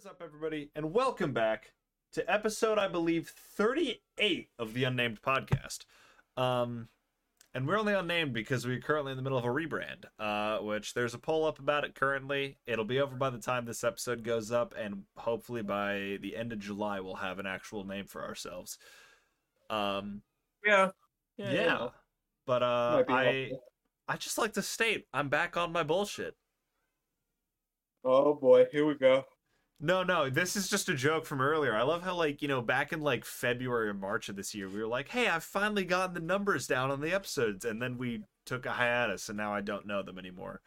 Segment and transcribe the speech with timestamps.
[0.00, 1.74] is up, everybody, and welcome back
[2.10, 5.80] to episode, I believe, 38 of the Unnamed Podcast.
[6.38, 6.88] Um,
[7.52, 10.94] and we're only unnamed because we're currently in the middle of a rebrand, uh, which
[10.94, 12.56] there's a poll up about it currently.
[12.66, 16.54] It'll be over by the time this episode goes up, and hopefully by the end
[16.54, 18.78] of July, we'll have an actual name for ourselves.
[19.68, 20.22] Um,
[21.36, 21.52] Yeah.
[21.52, 21.88] yeah.
[22.46, 23.64] But uh, I, helpful.
[24.08, 26.36] I just like to state I'm back on my bullshit.
[28.02, 29.26] Oh boy, here we go.
[29.82, 31.74] No, no, this is just a joke from earlier.
[31.74, 34.68] I love how, like, you know, back in like February or March of this year,
[34.68, 37.64] we were like, hey, I've finally gotten the numbers down on the episodes.
[37.64, 40.60] And then we took a hiatus, and now I don't know them anymore.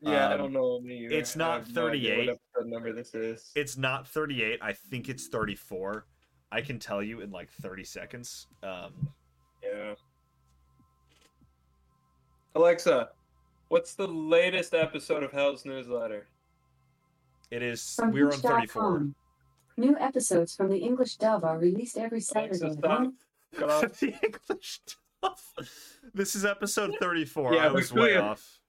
[0.00, 1.14] Yeah, I Um, don't know either.
[1.14, 2.28] it's not have no 38.
[2.54, 3.50] What number this is?
[3.54, 4.60] It's not 38.
[4.62, 6.06] I think it's 34.
[6.52, 8.46] I can tell you in like 30 seconds.
[8.62, 9.10] Um,
[9.62, 9.94] yeah.
[12.54, 13.10] Alexa,
[13.68, 16.26] what's the latest episode of Hell's Newsletter?
[17.50, 18.58] It is, From we're on 34.
[18.98, 19.14] Hinge.com.
[19.78, 22.58] New episodes from the English dub are released every Saturday.
[22.60, 23.12] Alexa, stop.
[23.56, 23.98] Cut off.
[24.00, 25.52] the English stuff.
[26.14, 27.54] This is episode 34.
[27.54, 28.60] Yeah, I was way cleared- off.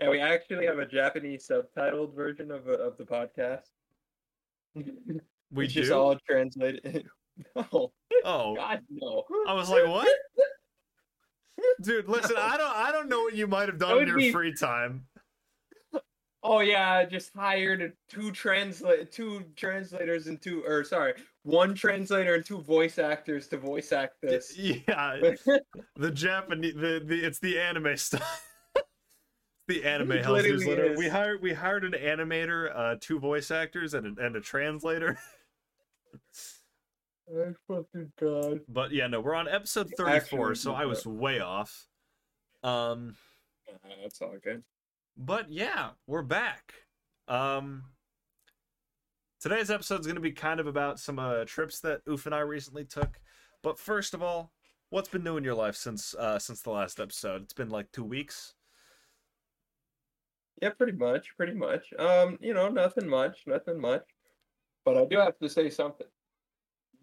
[0.00, 3.64] Yeah, we actually have a Japanese subtitled version of uh, of the podcast.
[5.52, 5.80] We it's do.
[5.80, 7.04] just all translated.
[7.56, 7.90] no,
[8.24, 9.24] Oh, God, no.
[9.48, 10.06] I was like, what?
[11.82, 14.30] Dude, listen, I don't I don't know what you might have done in your be-
[14.30, 15.06] free time.
[16.42, 22.34] Oh yeah, I just hired two translate two translators and two or sorry, one translator
[22.34, 24.56] and two voice actors to voice act this.
[24.56, 24.80] Yeah,
[25.96, 28.46] the Japanese the, the it's the anime stuff.
[29.68, 30.94] the anime It Hell's literally newsletter.
[30.96, 35.18] We hired we hired an animator, uh two voice actors and a, and a translator.
[37.32, 38.62] Oh fucking god.
[38.68, 41.86] But yeah, no, we're on episode 34, actual so I was way off.
[42.64, 43.14] Um
[43.68, 44.64] Uh, that's all good.
[45.22, 46.72] But yeah, we're back.
[47.28, 47.84] Um,
[49.38, 52.34] today's episode is going to be kind of about some uh, trips that Oof and
[52.34, 53.20] I recently took.
[53.62, 54.50] But first of all,
[54.88, 57.42] what's been new in your life since uh, since the last episode?
[57.42, 58.54] It's been like two weeks.
[60.62, 61.92] Yeah, pretty much, pretty much.
[61.98, 64.04] Um, you know, nothing much, nothing much.
[64.86, 66.06] But I do have to say something.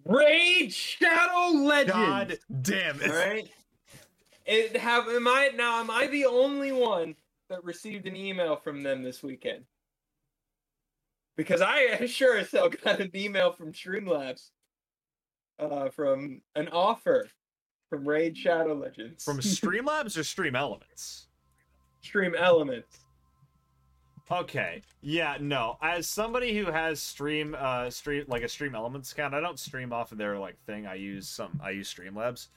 [0.06, 1.92] Raid Shadow Legends.
[1.92, 3.12] God damn it!
[3.12, 3.48] All right.
[4.48, 5.82] It have am I now?
[5.82, 7.16] Am I the only one
[7.50, 9.64] that received an email from them this weekend?
[11.36, 14.50] Because I sure as hell got an email from Streamlabs,
[15.60, 17.28] uh, from an offer
[17.90, 21.28] from Raid Shadow Legends From Streamlabs or Stream Elements?
[22.02, 23.00] Stream Elements.
[24.30, 24.82] Okay.
[25.02, 25.78] Yeah, no.
[25.82, 29.94] As somebody who has stream uh stream like a stream elements account, I don't stream
[29.94, 30.86] off of their like thing.
[30.86, 32.48] I use some I use Streamlabs.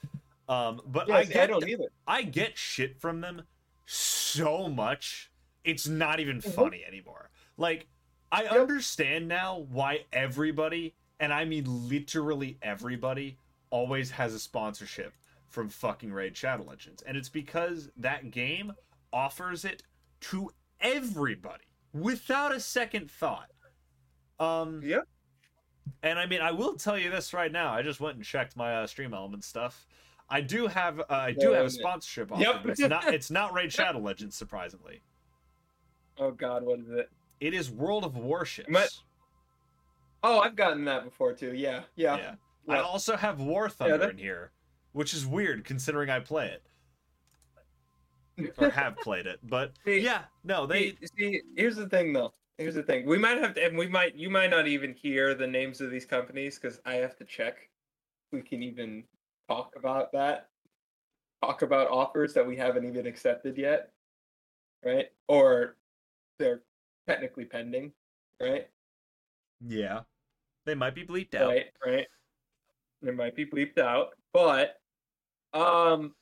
[0.49, 1.85] Um but Yeah, I get I don't either.
[2.05, 3.43] I get shit from them
[3.85, 5.31] so much.
[5.63, 6.53] It's not even Mhm.
[6.53, 7.29] funny anymore.
[7.57, 7.87] Like
[8.31, 8.51] I Yep.
[8.53, 13.37] understand now why everybody, and I mean literally everybody,
[13.69, 15.13] always has a sponsorship
[15.47, 17.01] from fucking Raid Shadow Legends.
[17.03, 18.73] And it's because that game
[19.11, 19.83] offers it
[20.21, 23.51] to everybody without a second thought.
[24.39, 25.01] Um yeah.
[26.03, 27.73] and I mean, I will tell you this right now.
[27.73, 29.85] I just went and checked my uh, Stream Element stuff.
[30.33, 32.31] I do have, uh, I do Yeah, have a sponsorship.
[32.31, 32.55] Off Yep.
[32.55, 32.69] of it.
[32.71, 35.01] It's not, it's not Raid Shadow Legends, surprisingly.
[36.17, 37.09] Oh God, what is it?
[37.41, 38.69] It is World of Warships.
[38.69, 38.89] Might-
[40.23, 41.53] Oh, I've gotten that before too.
[41.55, 42.15] Yeah, yeah.
[42.17, 42.35] Yeah.
[42.75, 44.51] I also have War Thunder that- in here,
[44.93, 46.63] which is weird considering I play it
[48.57, 49.39] or have played it.
[49.43, 50.91] But See- yeah, no, they.
[50.91, 52.33] See, see, here's the thing though.
[52.57, 53.07] Here's the thing.
[53.07, 55.89] We might have to, and we might, you might not even hear the names of
[55.89, 57.67] these companies because I have to check.
[58.31, 59.03] We can even
[59.51, 60.47] talk about that.
[61.43, 63.91] Talk about offers that we haven't even accepted yet,
[64.85, 65.07] right?
[65.27, 65.75] Or
[66.37, 66.61] they're
[67.07, 67.91] technically pending,
[68.39, 68.69] right?
[69.59, 70.01] Yeah,
[70.65, 71.49] they might be bleeped out.
[71.49, 72.07] Right, right.
[73.01, 74.79] There might be bleeped out, but
[75.53, 76.13] um,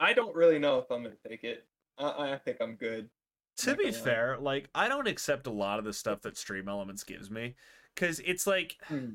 [0.00, 1.64] I don't really know if I'm gonna take it.
[1.96, 3.08] I, I think I'm good.
[3.58, 4.02] to Not be gonna lie.
[4.04, 7.54] fair, like I don't accept a lot of the stuff that Stream Elements gives me
[7.94, 9.10] because it's like, Hmm.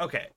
[0.00, 0.28] okay,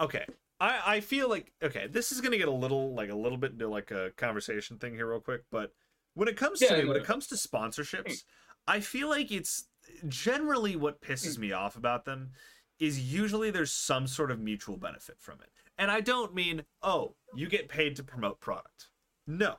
[0.00, 0.24] okay.
[0.60, 3.52] I I feel like okay, this is gonna get a little like a little bit
[3.52, 5.72] into like a conversation thing here real quick, but
[6.14, 8.24] when it comes to Yeah, me, when it comes to sponsorships,
[8.66, 9.68] I feel like it's
[10.08, 11.12] generally what Hmm.
[11.12, 12.30] pisses me off about them
[12.78, 15.50] is usually there's some sort of mutual benefit from it.
[15.78, 18.88] And I don't mean, oh, you get paid to promote product.
[19.26, 19.56] No.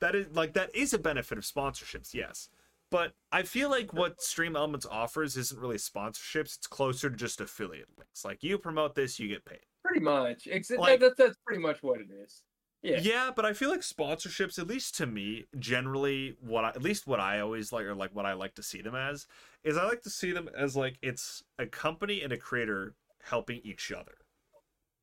[0.00, 2.48] That is like that is a benefit of sponsorships, yes.
[2.90, 7.40] But I feel like what Stream Elements offers isn't really sponsorships, it's closer to just
[7.40, 8.24] affiliate links.
[8.24, 9.66] Like you promote this, you get paid.
[9.86, 10.48] Pretty much.
[10.50, 12.42] Ex- that- Like- that's that's pretty much what it is.
[12.82, 13.00] Yeah.
[13.00, 17.06] Yeah, but I feel like sponsorships, at least to me, generally what I, at least
[17.06, 19.26] what I always like or like what I like to see them as
[19.64, 22.94] is I like to see them as like it's a company and a creator
[23.24, 24.18] helping each other.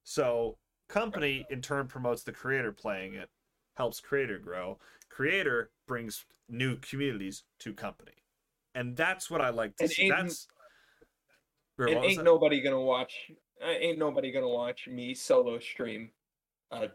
[0.03, 0.57] So
[0.87, 3.29] company in turn promotes the creator playing it,
[3.75, 4.79] helps creator grow.
[5.09, 8.13] Creator brings new communities to company.
[8.75, 10.03] And that's what I like to And see.
[10.03, 10.47] ain't- That's
[11.79, 12.23] And ain't that?
[12.23, 13.31] nobody gonna watch.
[13.63, 16.11] Uh, ain't nobody gonna watch me solo stream,
[16.71, 16.87] uh,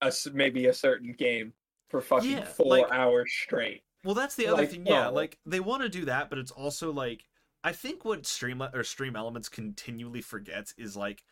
[0.00, 1.52] a maybe a certain game
[1.88, 3.82] for fucking Yeah, four like- hours straight.
[4.04, 4.86] Well, that's the other Like, thing.
[4.86, 5.12] Yeah, no.
[5.12, 7.24] like they want to do that, but it's also like
[7.62, 11.24] I think what stream or stream elements continually forgets is like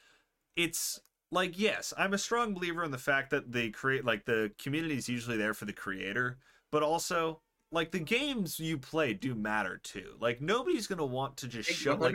[0.56, 0.98] it's
[1.30, 4.96] like yes, I'm a strong believer in the fact that they create like the community
[4.96, 6.38] is usually there for the creator,
[6.70, 7.42] but also
[7.72, 10.14] like the games you play do matter too.
[10.20, 12.14] Like nobody's gonna want to just show like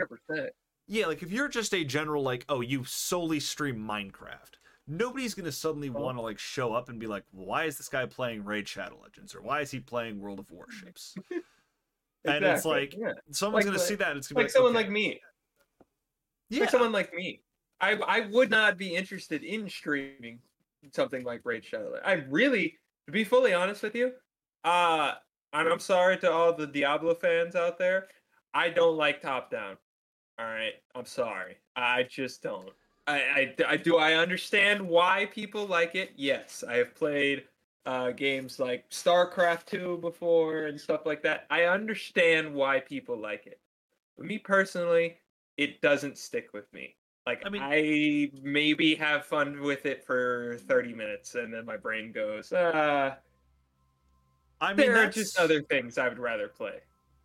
[0.86, 4.54] yeah, like if you're just a general like oh you solely stream Minecraft.
[4.86, 6.00] Nobody's gonna suddenly Oh.
[6.00, 8.98] want to like show up and be like, why is this guy playing Raid Shadow
[9.02, 11.14] Legends or why is he playing World of Warships?
[12.24, 13.12] And it's like yeah.
[13.30, 14.08] someone's Like- gonna see that.
[14.10, 14.84] And it's gonna be like like, someone okay.
[14.84, 15.20] like me.
[16.50, 17.42] yeah, Like someone like me.
[17.80, 20.40] I I would not be interested in streaming
[20.92, 21.94] something like Raid Shadow.
[22.04, 22.76] I really,
[23.06, 24.12] to be fully honest with you,
[24.64, 25.14] uh,
[25.52, 28.08] and I'm sorry to all the Diablo fans out there.
[28.54, 29.76] I don't like top down.
[30.38, 31.56] All right, I'm sorry.
[31.76, 32.70] I just don't.
[33.06, 33.96] I, I, I do.
[33.96, 36.12] I understand why people like it.
[36.16, 37.44] Yes, I have played
[37.86, 41.46] uh, games like StarCraft 2 before and stuff like that.
[41.50, 43.60] I understand why people like it.
[44.16, 45.16] But me personally,
[45.56, 46.96] it doesn't stick with me.
[47.26, 51.76] Like I mean, I, maybe have fun with it for 30 minutes and then my
[51.76, 53.14] brain goes, uh
[54.60, 56.80] I mean there are just other things I would rather play.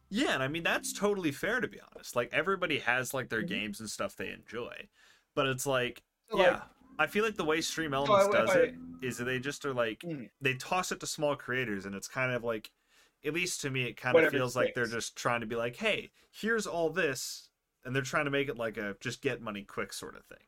[0.09, 2.15] yeah, and I mean that's totally fair to be honest.
[2.15, 3.47] Like everybody has like their Mhm.
[3.47, 4.89] games and stuff they enjoy,
[5.35, 6.63] but it's like So, yeah, like,
[6.99, 9.39] I feel like the way Stream so Elements I- does I- it is that they
[9.39, 10.29] just are like Mhm.
[10.41, 12.71] they toss it to small creators, and it's kind of like
[13.25, 15.77] at least to me it kind of feels like they're just trying to be like,
[15.77, 17.49] hey, here's all this,
[17.85, 20.45] and they're trying to make it like a just get money quick sort of thing.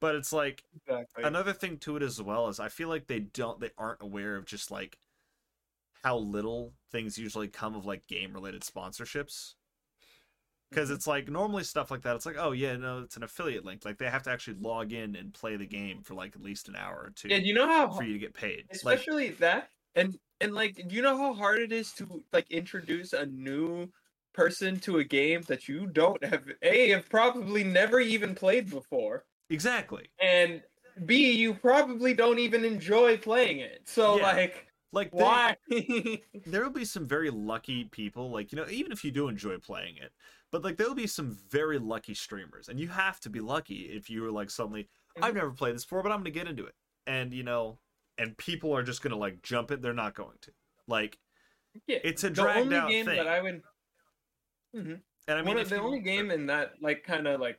[0.00, 1.24] But it's like Exactly.
[1.24, 4.36] another thing to it as well is I feel like they don't they aren't aware
[4.36, 4.98] of just like
[6.04, 9.54] how little things usually come of like game related sponsorships.
[10.70, 10.94] Because Mhm.
[10.94, 13.84] it's like normally stuff like that, it's like, oh yeah, no, it's an affiliate link.
[13.84, 16.68] Like they have to actually log in and play the game for like at least
[16.68, 18.68] an hour or two Yeah, you know how for you to get paid.
[18.82, 22.50] Like especially that and and like do you know how hard it is to like
[22.50, 23.90] introduce a new
[24.34, 29.26] person to a game that you don't have a have probably never even played before
[29.50, 30.10] exactly.
[30.20, 30.62] and
[31.06, 34.22] b you probably don't even enjoy playing it so Yeah.
[34.22, 35.56] like Like why?
[36.46, 39.58] There will be some very lucky people like you know even if you do enjoy
[39.58, 40.12] playing it
[40.52, 43.90] but like there will be some very lucky streamers and you have to be lucky
[43.92, 44.88] if you are like suddenly
[45.20, 45.36] i've Mhm.
[45.36, 46.74] never played this before but i'm gonna get into it.
[47.06, 47.78] And you know
[48.18, 49.82] and people are just gonna like jump it.
[49.82, 50.52] They're not going to.
[50.86, 51.18] Like
[51.88, 53.16] yeah, it's a the dragged only out game thing.
[53.16, 53.62] That i would
[54.76, 55.00] Mhm.
[55.28, 57.58] and i mean One of the you- only game in that like kind of like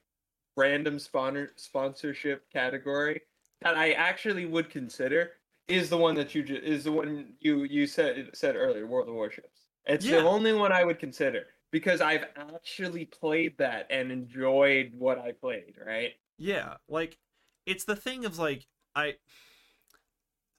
[0.55, 3.21] random sponsor sponsorship category
[3.61, 5.33] that I actually would consider
[5.67, 9.09] is the one that you ju- is the one you you said said earlier, World
[9.09, 9.67] of Warships.
[9.85, 10.21] It's Yeah.
[10.21, 15.31] the only one I would consider because I've actually played that and enjoyed what I
[15.31, 15.75] played.
[15.85, 16.13] Right?
[16.37, 17.17] yeah like
[17.65, 19.13] it's the thing of like i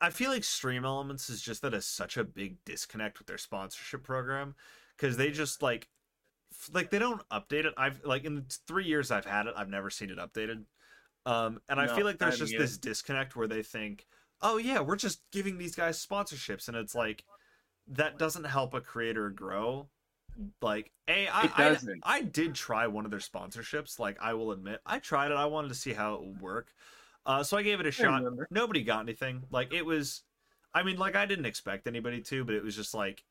[0.00, 3.36] i feel like stream elements is just that is such a big disconnect with their
[3.36, 4.54] sponsorship program
[4.96, 5.86] because they just like
[6.72, 9.68] like they don't update it i've like in the three years i've had it i've
[9.68, 10.64] never seen it updated
[11.26, 12.62] um and i feel like there's just either.
[12.62, 14.06] this disconnect where they think
[14.42, 17.24] oh yeah we're just giving these guys sponsorships and it's like
[17.88, 19.88] that doesn't help a creator grow.
[20.60, 21.52] Like a I, It
[22.04, 22.16] I.
[22.16, 25.46] I did try one of their sponsorships like i will admit i tried it i
[25.46, 26.68] wanted to see how it would work.
[27.24, 28.22] Uh, so i gave it a shot.
[28.22, 28.46] remember.
[28.50, 29.44] nobody got anything.
[29.50, 30.22] Like it was
[30.74, 33.24] i mean like i didn't expect anybody to but it was just like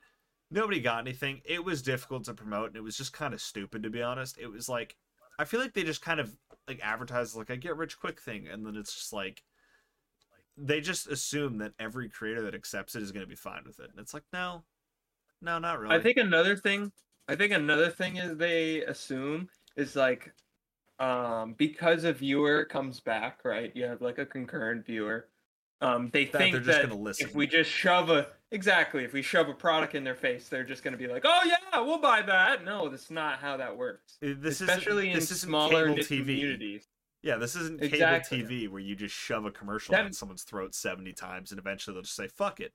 [0.49, 1.41] nobody got anything.
[1.45, 4.37] It was difficult to promote and it was just kind of stupid to be honest.
[4.39, 4.95] It was like
[5.37, 6.35] i feel like they just kind of
[6.67, 9.43] like advertise like a get rich quick thing and then it's just like
[10.57, 13.79] they just assume that every creator that accepts it is going to be fine with
[13.79, 14.63] it and it's like no
[15.41, 16.91] no not really I think another thing
[17.27, 20.33] I think another thing is they assume is like
[20.99, 23.71] um because a viewer comes back, right?
[23.75, 25.27] You have like a concurrent viewer.
[25.81, 27.27] Um they That think they're just that gonna listen.
[27.27, 30.63] if we just shove a exactly, if we shove a product in their face, they're
[30.63, 34.17] just gonna be like, "Oh yeah, we'll buy that." No, that's not how that works.
[34.21, 36.07] This Especially in this isn't smaller TV.
[36.07, 36.87] communities.
[37.25, 38.43] Yeah, this isn't cable Exactly.
[38.43, 41.95] TV where you just shove a commercial That- down someone's throat 70 times and eventually
[41.95, 42.71] they'll just say, fuck it.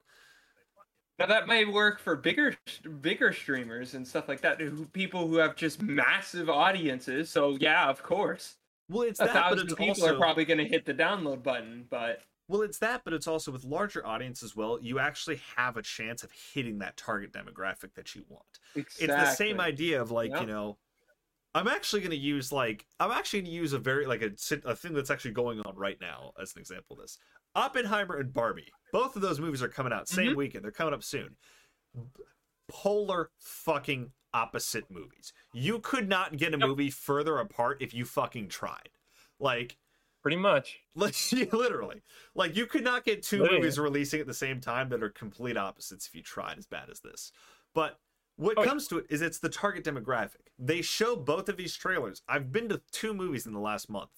[1.21, 2.57] Now that may work for bigger
[3.00, 7.30] bigger streamers and stuff like that, who people who have just massive audiences.
[7.30, 8.57] So yeah, of course.
[8.88, 10.14] Well, it's a that, but thousand it's people also.
[10.14, 13.52] are probably going to hit the download button, but Well, it's that, but it's also
[13.52, 14.80] with larger audience as well.
[14.83, 18.59] You actually have a chance of hitting that target demographic that you want.
[18.75, 19.04] Exactly.
[19.07, 20.40] It's the same idea of like Yep.
[20.40, 20.78] you know,
[21.54, 24.30] I'm actually going to use like I'm actually going to use a very like a
[24.64, 27.19] a thing that's actually going on right now as an example of this.
[27.54, 30.37] Oppenheimer and Barbie, both of those movies are coming out same mm-hmm.
[30.37, 30.64] weekend.
[30.64, 31.37] They're coming up soon.
[32.69, 35.33] Polar fucking opposite movies.
[35.52, 36.69] You could not get a Yep.
[36.69, 38.90] movie further apart if you fucking tried.
[39.40, 39.76] Like
[40.23, 40.80] Pretty much.
[40.95, 41.14] like
[41.52, 42.02] literally
[42.35, 43.61] like you could not get two Literally.
[43.61, 46.90] movies releasing at the same time that are complete opposites if you tried as bad
[46.90, 47.33] as this
[47.75, 47.99] but
[48.40, 50.49] what Oh, comes to it is it's the target demographic.
[50.59, 52.23] They show both of these trailers.
[52.28, 54.11] I've been to two movies in the last month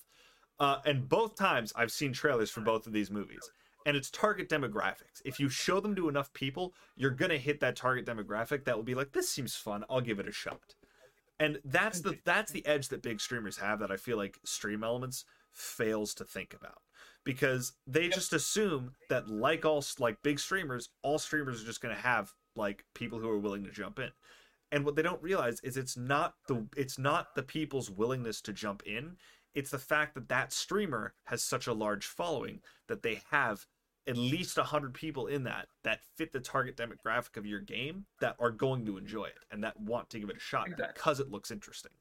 [0.60, 3.50] uh, and both times i've seen trailers for both of these movies.
[3.84, 5.20] And it's target demographics.
[5.24, 8.84] If you show them to enough people you're gonna hit that target demographic that will
[8.84, 9.84] be like this seems fun.
[9.90, 10.76] I'll give it a shot.
[11.40, 14.84] And that's the that's the edge that big streamers have that i feel like stream
[14.84, 16.78] Elements fails to think about.
[17.24, 21.94] Because they just assume that like all like big streamers all streamers are just going
[21.94, 24.10] to have like people who are willing to jump in.
[24.70, 28.52] And what they don't realize is it's not the it's not the people's willingness to
[28.52, 29.16] jump in.
[29.54, 33.66] It's the fact that that streamer has such a large following that they have
[34.08, 38.34] at least 100 people in that that fit the target demographic of your game that
[38.40, 40.92] are going to enjoy it and that want to give it a shot Exactly.
[40.94, 41.92] because it looks interesting.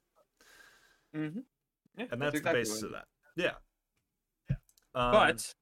[1.16, 1.40] Mm-hmm.
[1.98, 3.06] Yeah, and that's, exactly the basis of that.
[3.36, 3.52] Yeah.
[4.50, 4.56] Yeah.
[4.96, 5.54] Um, But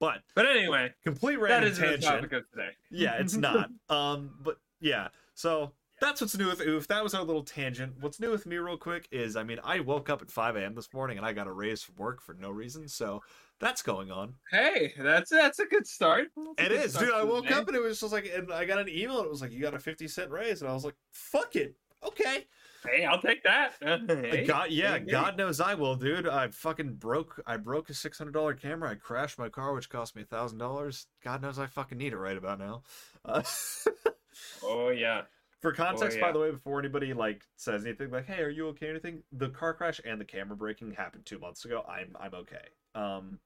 [0.00, 2.02] but but anyway, complete that random is the tangent.
[2.04, 2.70] topic of today.
[2.90, 3.70] yeah it's not.
[3.88, 5.08] Um but yeah.
[5.34, 6.88] So that's what's new with oof.
[6.88, 7.92] That was our little tangent.
[8.00, 10.74] What's new with me real quick is i mean i woke up at 5 a.m
[10.74, 13.20] this morning and i got a raise from work for no reason so
[13.60, 14.32] that's going on.
[14.50, 16.28] Hey, that's that's a good start.
[16.56, 16.92] That's it good is.
[16.92, 17.54] start dude i woke day.
[17.54, 19.52] up and it was just like and i got an email and it was like
[19.52, 21.74] you got a 50 cent raise and i was like fuck it.
[22.02, 22.46] Okay
[22.86, 23.74] Hey, I'll take that.
[24.08, 25.10] Hey, God, yeah, hey, hey.
[25.10, 26.26] God knows I will, dude.
[26.28, 27.42] I fucking broke.
[27.46, 28.90] I broke a six hundred dollar camera.
[28.90, 31.06] I crashed my car, which cost me a thousand dollars.
[31.22, 32.82] God knows I fucking need it right about now.
[33.24, 33.42] Uh,
[34.62, 35.22] Oh yeah.
[35.60, 36.26] for context, yeah.
[36.26, 39.22] by the way, before anybody like says anything like, "Hey, are you okay?" or anything,
[39.32, 41.84] the car crash and the camera breaking happened two months ago.
[41.88, 42.68] I'm I'm okay.
[42.94, 43.38] Um,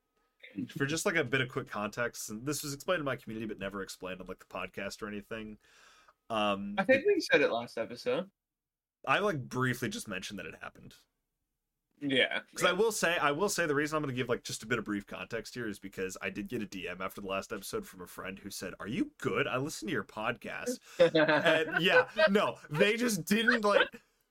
[0.77, 3.47] for just like a bit of quick context, and this was explained in my community,
[3.47, 5.59] but never explained on like the podcast or anything.
[6.31, 8.31] Um, I think we said it last episode.
[9.07, 10.95] I like briefly just mentioned that it happened.
[12.01, 12.41] Yeah.
[12.51, 14.63] Because I will say, I will say the reason I'm going to give like just
[14.63, 17.27] a bit of brief context here is because I did get a DM after the
[17.27, 19.47] last episode from a friend who said, "Are you good?
[19.47, 23.89] I listened to your podcast." and yeah, no, they just didn't like.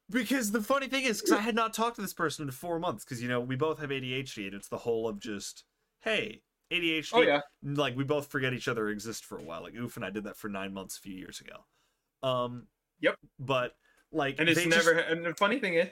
[0.09, 2.77] Because the funny thing is, because I had not talked to this person in four
[2.77, 5.63] months, because you know we both have ADHD, and it's the whole of just,
[6.01, 7.09] hey, ADHD.
[7.13, 7.41] oh yeah.
[7.63, 9.63] Like we both forget each other exist for a while.
[9.63, 11.65] Like Oof and I did that for nine months a few years ago.
[12.27, 12.67] Um.
[12.99, 13.17] Yep.
[13.39, 13.75] But
[14.13, 14.97] like, And it's they just- never.
[14.99, 15.89] And the funny thing is,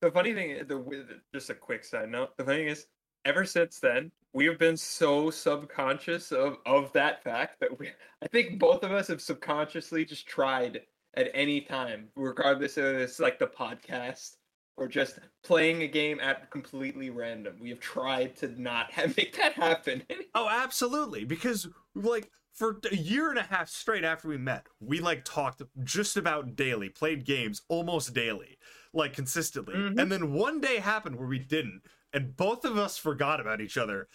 [0.00, 2.36] the funny thing, is- the the- just a quick side note.
[2.36, 2.86] The funny thing is,
[3.24, 7.90] ever since then, we have been so subconscious of of that fact that we.
[8.22, 10.82] I think both of us have subconsciously just tried
[11.14, 14.36] at any time, regardless of it's like the podcast
[14.78, 17.58] or just playing a game at completely random.
[17.60, 20.02] We have tried to not have, make that happen.
[20.34, 21.24] Oh, absolutely.
[21.24, 25.62] Because like for a year and a half straight after we met, we like talked
[25.82, 28.58] just about daily, played games almost daily,
[28.92, 29.74] like consistently.
[29.74, 30.00] Mhm.
[30.00, 31.82] And then one day happened where we didn't,
[32.12, 34.08] and both of us forgot about each other.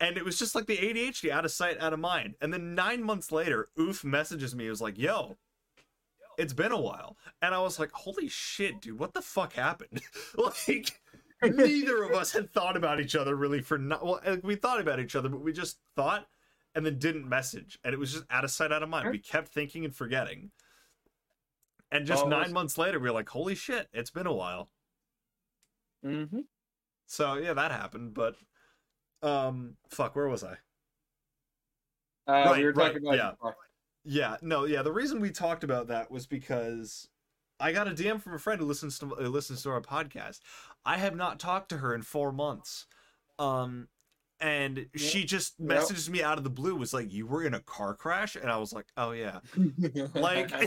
[0.00, 2.34] And it was just like the ADHD out of sight, out of mind.
[2.40, 4.66] And then nine months later, Oof messages me.
[4.66, 5.36] It was like, yo,
[6.36, 7.16] it's been a while.
[7.40, 10.02] And I was like, holy shit, dude, what the fuck happened?
[10.36, 11.00] like,
[11.42, 14.80] neither of us had thought about each other really for not well like, we thought
[14.80, 16.26] about each other but we just thought
[16.74, 19.12] and then didn't message and it was just out of sight out of mind Sure.
[19.12, 20.50] we kept thinking and forgetting
[21.92, 22.30] and just Always.
[22.46, 24.70] nine months later we were like holy shit it's been a while
[26.04, 26.40] mm-hmm.
[27.06, 28.34] so yeah that happened but
[29.22, 30.56] um fuck where was i
[32.26, 33.32] Uh, Right, we were right, about yeah.
[34.04, 37.08] yeah no yeah the reason we talked about that was because
[37.60, 40.40] i got a dm from a friend who listens to who listens to our podcast
[40.84, 42.86] i have not talked to her in four months
[43.38, 43.88] um
[44.44, 46.10] and she just Yep.
[46.10, 48.58] me out of the blue was like you were in a car crash and i
[48.58, 49.38] was like oh yeah
[50.14, 50.52] like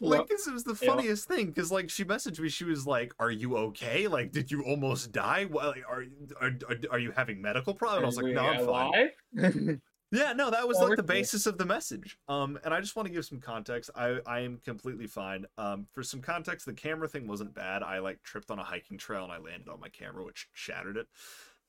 [0.00, 0.28] like Yep.
[0.28, 0.78] this was the Yep.
[0.78, 4.50] funniest thing because like she messaged me she was like are you okay like did
[4.50, 6.04] you almost die like, are,
[6.40, 9.10] are are are you having medical problems i was like no i'm fine
[10.12, 12.16] yeah, no, that was like the basis of the message.
[12.28, 13.90] Um, and I just want to give some context.
[13.96, 15.46] I I am completely fine.
[15.58, 17.82] Um, for some context, the camera thing wasn't bad.
[17.82, 20.96] I like tripped on a hiking trail and I landed on my camera, which shattered
[20.96, 21.08] it.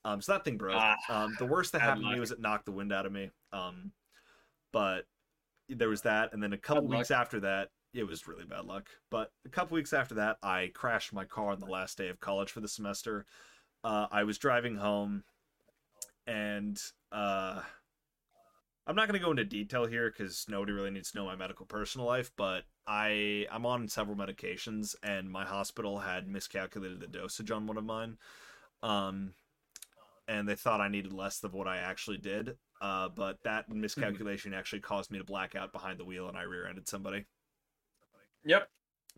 [0.08, 0.78] Um, so that thing broke.
[0.78, 3.12] Ah, um, the worst that happened to me was it knocked the wind out of
[3.12, 3.30] me.
[3.52, 3.92] Um,
[4.72, 5.06] but
[5.68, 8.64] there was that, and then a couple Bad weeks after that, it was really bad
[8.64, 8.88] luck.
[9.12, 12.22] But a couple weeks after that, I crashed my car on the last day of
[12.22, 13.26] college for the semester.
[13.84, 15.24] Uh, I was driving home
[16.26, 17.62] and uh
[18.86, 21.36] I'm not going to go into detail here cuz nobody really needs to know my
[21.36, 27.08] medical personal life, but I I'm on several medications and my hospital had miscalculated the
[27.08, 28.18] dosage on one of mine.
[28.84, 29.34] Um
[30.28, 32.58] and they thought I needed less than what I actually did.
[32.82, 36.44] Uh, but that miscalculation actually caused me to black out behind the wheel and I
[36.44, 37.26] rear-ended somebody.
[38.46, 38.70] Yep.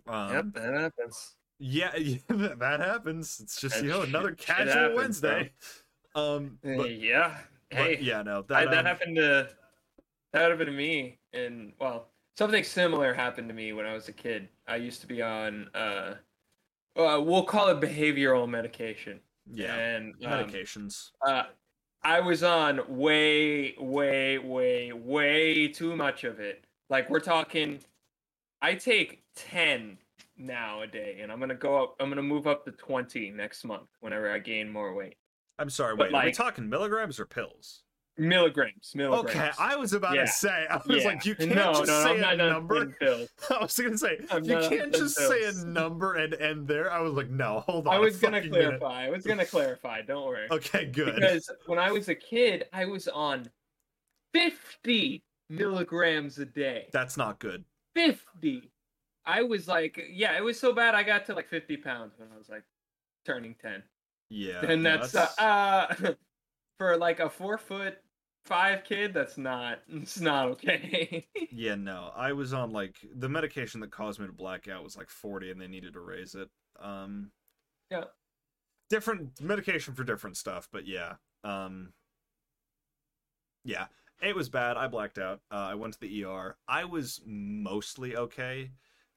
[0.07, 0.45] Um, yep.
[0.53, 1.35] That happens.
[1.59, 3.39] Yeah, yeah, that happens.
[3.43, 5.51] It's just That you know another shit casual happens, Wednesday.
[6.15, 7.37] Um, but, yeah.
[7.69, 7.99] but Hey.
[8.01, 9.49] yeah, no, I, that, that um, happened to
[10.33, 14.13] that happened to me and well something similar happened to me when i was a
[14.13, 16.15] kid i used to be on uh,
[16.95, 19.19] uh we'll call it behavioral medication
[19.53, 21.11] yeah, and um, medications.
[21.25, 21.43] uh
[22.03, 27.79] i was on way way way way too much of it like we're talking
[28.61, 29.97] i take 10
[30.37, 33.63] now a day and i'm gonna go up i'm gonna move up to 20 next
[33.65, 35.15] month whenever i gain more weight
[35.59, 37.83] I'm sorry, but wait, are we talking milligrams or pills?
[38.19, 40.25] Milligrams milligrams Okay, I was about Yeah.
[40.25, 41.07] to say, I was Yeah.
[41.09, 42.95] like, you can't no, just no, say I'm a number.
[43.01, 46.91] I was gonna say, I'm you can't just say a number and end there.
[46.91, 47.95] I was like, no, hold on.
[47.95, 48.79] I was gonna fucking minute.
[48.79, 49.05] clarify.
[49.05, 50.01] I was gonna clarify.
[50.01, 50.47] Don't worry.
[50.51, 51.15] Okay, good.
[51.15, 53.49] Because when I was a kid, I was on
[54.33, 56.87] 50 milligrams a day.
[56.91, 57.63] That's not good.
[57.95, 58.71] 50.
[59.25, 60.95] I was like, yeah, it was so bad.
[60.95, 62.63] I got to like 50 pounds when I was like
[63.25, 63.83] turning 10.
[64.31, 66.13] Yeah, and no, that's, uh, uh
[66.77, 67.97] for like a four foot
[68.49, 69.13] five kid.
[69.13, 69.79] That's not.
[69.89, 71.27] It's not okay.
[71.51, 72.11] Yeah, no.
[72.15, 75.51] I was on like the medication that caused me to black out was like 40
[75.51, 76.49] and they needed to raise it.
[76.81, 77.31] Um
[77.91, 78.05] Yeah.
[78.89, 81.15] Different medication for different stuff, but yeah.
[81.43, 81.93] Um
[83.63, 83.87] Yeah,
[84.21, 84.77] it was bad.
[84.77, 85.41] I blacked out.
[85.51, 86.57] Uh, I went to the ER.
[86.67, 88.71] I was mostly okay.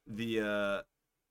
[0.06, 0.82] The uh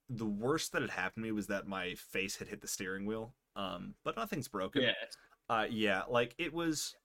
[0.09, 3.05] the worst that had happened to me was that my face had hit the steering
[3.05, 3.33] wheel.
[3.55, 4.81] Um but nothing's broken.
[4.83, 4.93] yeah.
[5.49, 6.95] Uh, yeah, like it was.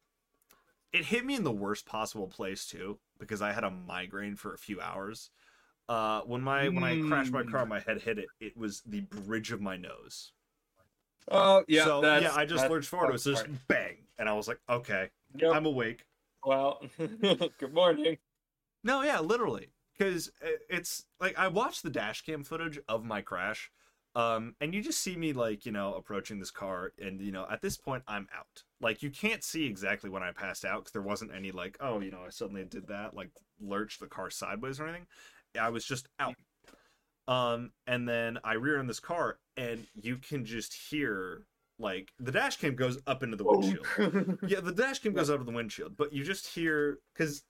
[0.92, 4.54] It hit me in the worst possible place too, because I had a migraine for
[4.54, 5.30] a few hours.
[5.88, 7.68] Uh, when my when I crashed my car, Mm.
[7.68, 8.26] my head hit it.
[8.40, 10.32] It was the bridge of my nose.
[11.30, 11.84] Oh yeah.
[11.84, 13.10] so yeah, I just lurched forward.
[13.10, 13.68] It was just part.
[13.68, 15.52] bang, and I was like, okay, Yep.
[15.52, 16.06] I'm awake.
[16.44, 18.18] Well, good morning.
[18.84, 20.30] No, yeah, literally, because
[20.70, 23.70] it's like I watched the dash cam footage of my crash,
[24.14, 27.46] um, and you just see me like you know approaching this car, and you know
[27.50, 28.62] at this point I'm out.
[28.80, 32.00] Like you can't see exactly when I passed out because there wasn't any like oh
[32.00, 35.06] you know I suddenly did that like lurch the car sideways or anything.
[35.58, 36.34] I was just out.
[37.28, 41.46] Um, and then I rear in this car, and you can just hear
[41.78, 45.40] like the dash cam goes up into the windshield yeah, the dash cam goes out
[45.40, 47.42] of the windshield, but you just hear because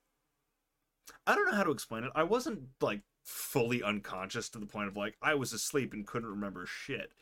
[1.27, 2.13] I don't know how to explain it.
[2.15, 6.29] I wasn't like fully unconscious to the point of like I was asleep and couldn't
[6.29, 7.13] remember shit.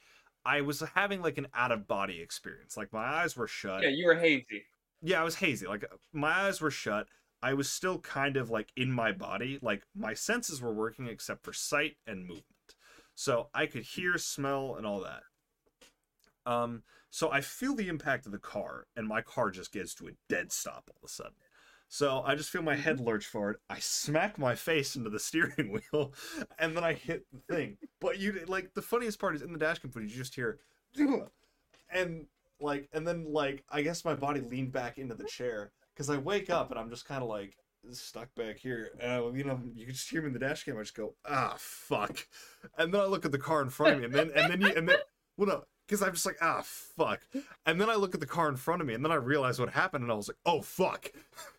[0.45, 2.77] I was having like an out of body experience.
[2.77, 3.83] Like my eyes were shut.
[3.83, 4.65] yeah, you were hazy.
[5.03, 5.67] Yeah, I was hazy.
[5.67, 7.09] Like my eyes were shut.
[7.43, 9.59] I was still kind of like in my body.
[9.61, 12.45] Like my senses were working except for sight and movement.
[13.15, 15.23] So I could hear, smell, and all that.
[16.47, 20.09] Um, so I feel the impact of the car, and my car just gets to
[20.09, 21.35] a dead stop all of a sudden.
[21.95, 23.59] So I just feel my head lurch forward.
[23.71, 26.13] I smack my face into the steering wheel,
[26.59, 27.77] and then I hit the thing.
[28.01, 30.59] But you like the funniest part is in the dashcam footage, you just hear,
[31.93, 32.27] and
[32.61, 36.17] like, and then like I guess my body leaned back into the chair because I
[36.17, 37.57] wake up and I'm just kind of like
[37.93, 38.91] stuck back here.
[39.01, 40.77] Uh, you know, you can just hear me in the dash cam.
[40.77, 42.27] I just go, ah, fuck,
[42.77, 44.61] and then I look at the car in front of me, and then and then
[44.61, 44.97] you and then
[45.37, 45.65] well no.
[45.87, 47.21] Because I'm just like, ah, fuck.
[47.67, 49.61] And then I look at the car in front of me, and then I realize
[49.61, 51.13] what happened, and I was like, oh, fuck.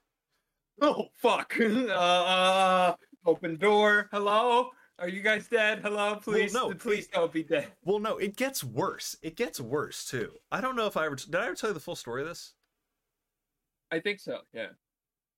[0.82, 1.56] Oh fuck!
[1.60, 4.10] Uh, open door.
[4.12, 4.70] Hello.
[4.98, 5.80] Are you guys dead?
[5.84, 6.54] Hello, please.
[6.54, 7.68] no, please don't be dead.
[7.84, 9.18] Well, no, it gets worse.
[9.22, 10.32] It gets worse too.
[10.52, 11.36] I don't know if I ever did.
[11.36, 12.54] I ever tell you the full story of this?
[13.92, 14.40] I think so.
[14.54, 14.68] Yeah.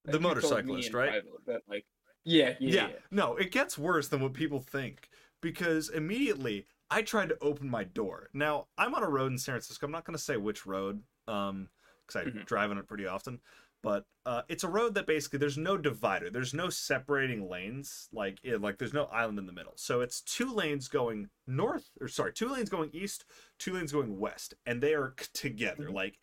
[0.05, 1.09] The motorcyclist, right?
[1.09, 1.85] private, but, like,
[2.23, 2.89] yeah, yeah, yeah.
[3.11, 5.09] No, it gets worse than what people think
[5.41, 8.29] because immediately I tried to open my door.
[8.33, 9.85] Now I'm on a road in San Francisco.
[9.85, 11.69] I'm not going to say which road, um,
[12.05, 12.45] because I Mhm.
[12.45, 13.41] drive on it pretty often.
[13.87, 16.29] But uh, it's a road that basically there's no divider.
[16.29, 18.09] There's no separating lanes.
[18.11, 19.75] Like it, like there's no island in the middle.
[19.77, 23.23] So it's two lanes going north, or sorry, two lanes going east,
[23.57, 25.85] two lanes going west, and they are together.
[25.85, 25.93] Mhm.
[25.93, 26.19] Like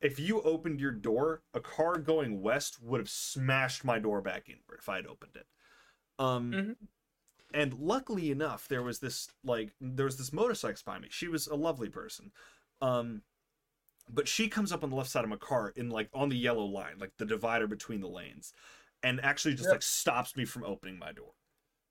[0.00, 4.48] if you opened your door, a car going west would have smashed my door back
[4.48, 5.48] inward if I'd opened it.
[6.20, 6.76] Um, Mhm.
[7.52, 11.08] and luckily enough, there was this like there was this motorcycle by me.
[11.10, 12.30] She was a lovely person,
[12.80, 13.22] um,
[14.12, 16.36] but she comes up on the left side of my car in like on the
[16.36, 18.52] yellow line, like the divider between the lanes,
[19.02, 19.72] and actually just Yep.
[19.74, 21.32] like stops me from opening my door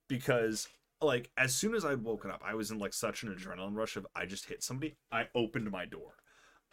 [0.07, 0.67] because
[1.01, 3.95] like as soon as I'd woken up, I was in like such an adrenaline rush
[3.97, 4.95] of I just hit somebody.
[5.11, 6.15] I opened my door.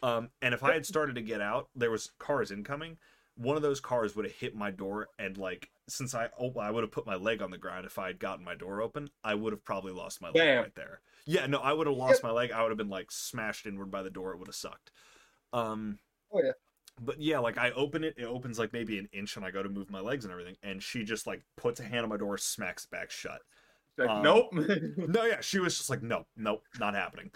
[0.01, 2.97] Um, and if I had started to get out, there was cars incoming.
[3.37, 6.71] One of those cars would have hit my door, and like since I oh, I
[6.71, 9.09] would have put my leg on the ground if I had gotten my door open,
[9.23, 10.63] I would have probably lost my leg Damn.
[10.63, 11.01] right there.
[11.25, 12.51] Yeah, no, I would have lost my leg.
[12.51, 14.31] I would have been like smashed inward by the door.
[14.31, 14.91] It would have sucked.
[15.59, 15.99] Um,
[16.31, 16.51] Oh, yeah.
[17.01, 19.61] But yeah, like I open it, it opens like maybe an inch, and I go
[19.61, 22.17] to move my legs and everything, and she just like puts a hand on my
[22.17, 23.41] door, smacks back shut.
[23.97, 24.49] Like, Um, nope.
[24.97, 27.31] No, yeah, she was just like, nope, nope, not happening.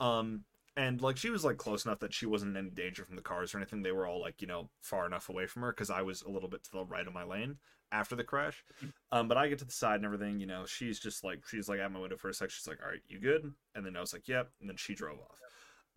[0.00, 0.44] Um,
[0.76, 3.22] and like she was like close enough that she wasn't in any danger from the
[3.22, 3.82] cars or anything.
[3.82, 6.30] They were all like you know far enough away from her because I was a
[6.30, 7.56] little bit to the right of my lane
[7.90, 8.62] after the crash.
[9.10, 10.38] Um, but I get to the side and everything.
[10.38, 12.50] You know, she's just like she's like at my window for a sec.
[12.50, 13.52] She's like, all right, you good?
[13.74, 14.50] And then I was like, yep.
[14.60, 15.38] And then she drove off.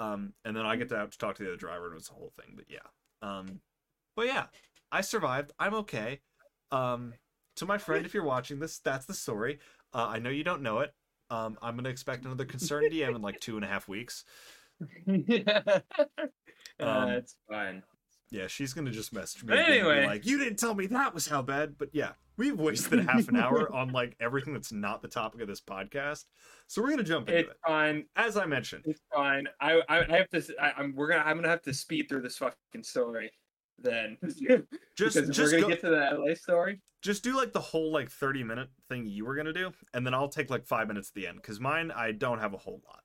[0.02, 1.96] Um, and then I get to have to talk to the other driver and it
[1.96, 2.56] was a whole thing.
[2.56, 2.80] But yeah.
[3.22, 3.62] Um,
[4.16, 4.46] but yeah,
[4.92, 5.52] I survived.
[5.60, 6.22] I'm okay.
[6.72, 7.14] Um,
[7.58, 9.60] to my friend, if you're watching this, that's the story.
[9.94, 10.94] Uh, I know you don't know it.
[11.30, 14.26] Um, I'm gonna expect another concern DM in like two and a half weeks.
[15.06, 15.62] yeah.
[16.80, 17.84] Um, That's fine.
[18.32, 20.06] Yeah, she's gonna just message me But again and be anyway.
[20.08, 23.36] like, "You didn't tell me that was how bad." But yeah, we've wasted half an
[23.44, 26.24] hour on like everything that's not the topic of this podcast.
[26.67, 27.58] So we're gonna jump into It's it.
[27.67, 28.06] fine.
[28.15, 29.48] As I mentioned, It's fine.
[29.60, 30.38] I I, I have to.
[30.38, 31.24] s- I, am we're gonna.
[31.24, 33.32] I'm gonna have to speed through this fucking story.
[33.78, 34.17] Then
[34.98, 36.80] just just we're gonna go, get to the LA story.
[37.02, 40.13] just do like the whole like 30 minute thing you were gonna do, and then
[40.13, 42.82] I'll take like five minutes at the end because mine I don't have a whole
[42.88, 43.02] lot.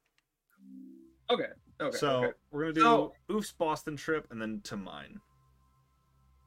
[1.30, 1.48] Okay.
[1.80, 1.96] Okay.
[1.96, 2.32] so okay.
[2.50, 5.20] we're gonna do So- Oof's Boston trip and then to mine.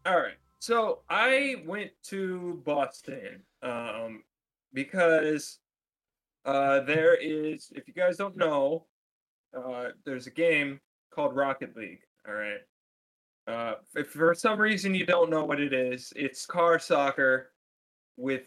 [0.06, 0.38] All right.
[0.60, 4.24] So I went to Boston um,
[4.74, 5.60] because
[6.46, 8.86] uh, there is, if you guys don't know,
[9.56, 10.80] uh, there's a game
[11.12, 12.02] called Rocket League.
[12.28, 12.60] All right.
[13.48, 17.52] Uh, if for some reason you don't know what it is, it's car soccer
[18.18, 18.44] with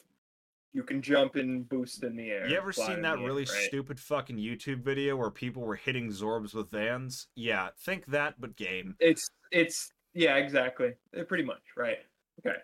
[0.72, 2.48] you can jump and boost in the air.
[2.48, 3.64] You ever seen that air, really right?
[3.66, 7.28] stupid fucking YouTube video where people were hitting Zorbs with vans?
[7.34, 8.96] Yeah, think that, but game.
[8.98, 10.94] It's it's yeah, exactly.
[11.28, 11.98] Pretty much, right?
[12.44, 12.58] Okay.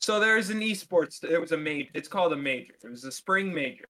[0.00, 1.24] So there's an esports.
[1.24, 1.90] It was a major.
[1.94, 2.74] It's called a major.
[2.82, 3.86] It was a spring major,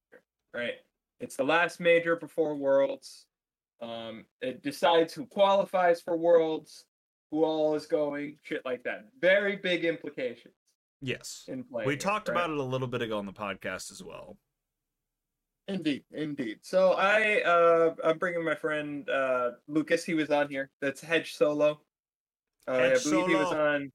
[0.54, 0.74] right?
[1.20, 3.26] It's the last major before Worlds.
[3.82, 6.86] Um, it decides who qualifies for Worlds,
[7.30, 9.06] who all is going, shit like that.
[9.20, 10.54] Very big implications
[11.00, 11.44] Yes.
[11.48, 11.84] in play.
[11.86, 12.36] We talked right?
[12.36, 14.36] about it a little bit ago on the podcast as well.
[15.68, 16.58] Indeed, indeed.
[16.62, 20.04] So I uh I'm bringing my friend uh Lucas.
[20.04, 20.70] He was on here.
[20.80, 21.80] That's Hedge Solo.
[22.66, 23.92] Uh, I Hedge believe he was on.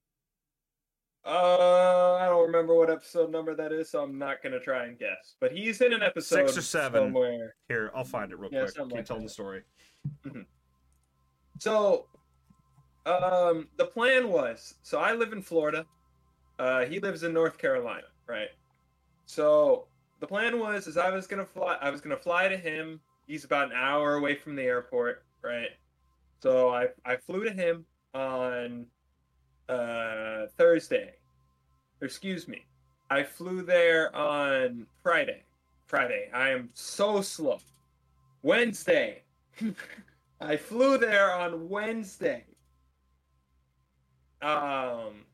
[1.26, 5.00] Uh, I don't remember what episode number that is, so I'm not gonna try and
[5.00, 5.36] guess.
[5.40, 7.02] But he's in an episode Six or seven.
[7.06, 7.56] somewhere.
[7.70, 8.76] Here, I'll find it real Yeah, quick.
[8.76, 9.64] Keep like telling the story.
[11.60, 12.08] So,
[13.06, 15.86] um, the plan was so I live in Florida.
[16.60, 18.50] Uh, he lives in North Carolina, right?
[19.26, 19.88] So
[20.20, 21.78] the plan was is I was gonna fly.
[21.82, 23.00] I was gonna fly to him.
[23.28, 25.70] He's about an hour away from the airport, right?
[26.42, 28.86] So I I flew to him on
[29.70, 31.16] uh, Thursday.
[32.02, 32.66] Excuse me,
[33.10, 35.44] I flew there on Friday.
[35.88, 36.30] Friday.
[36.34, 37.60] I am so slow.
[38.42, 39.24] Wednesday.
[40.42, 42.46] I flew there on Wednesday.
[44.42, 45.26] Um,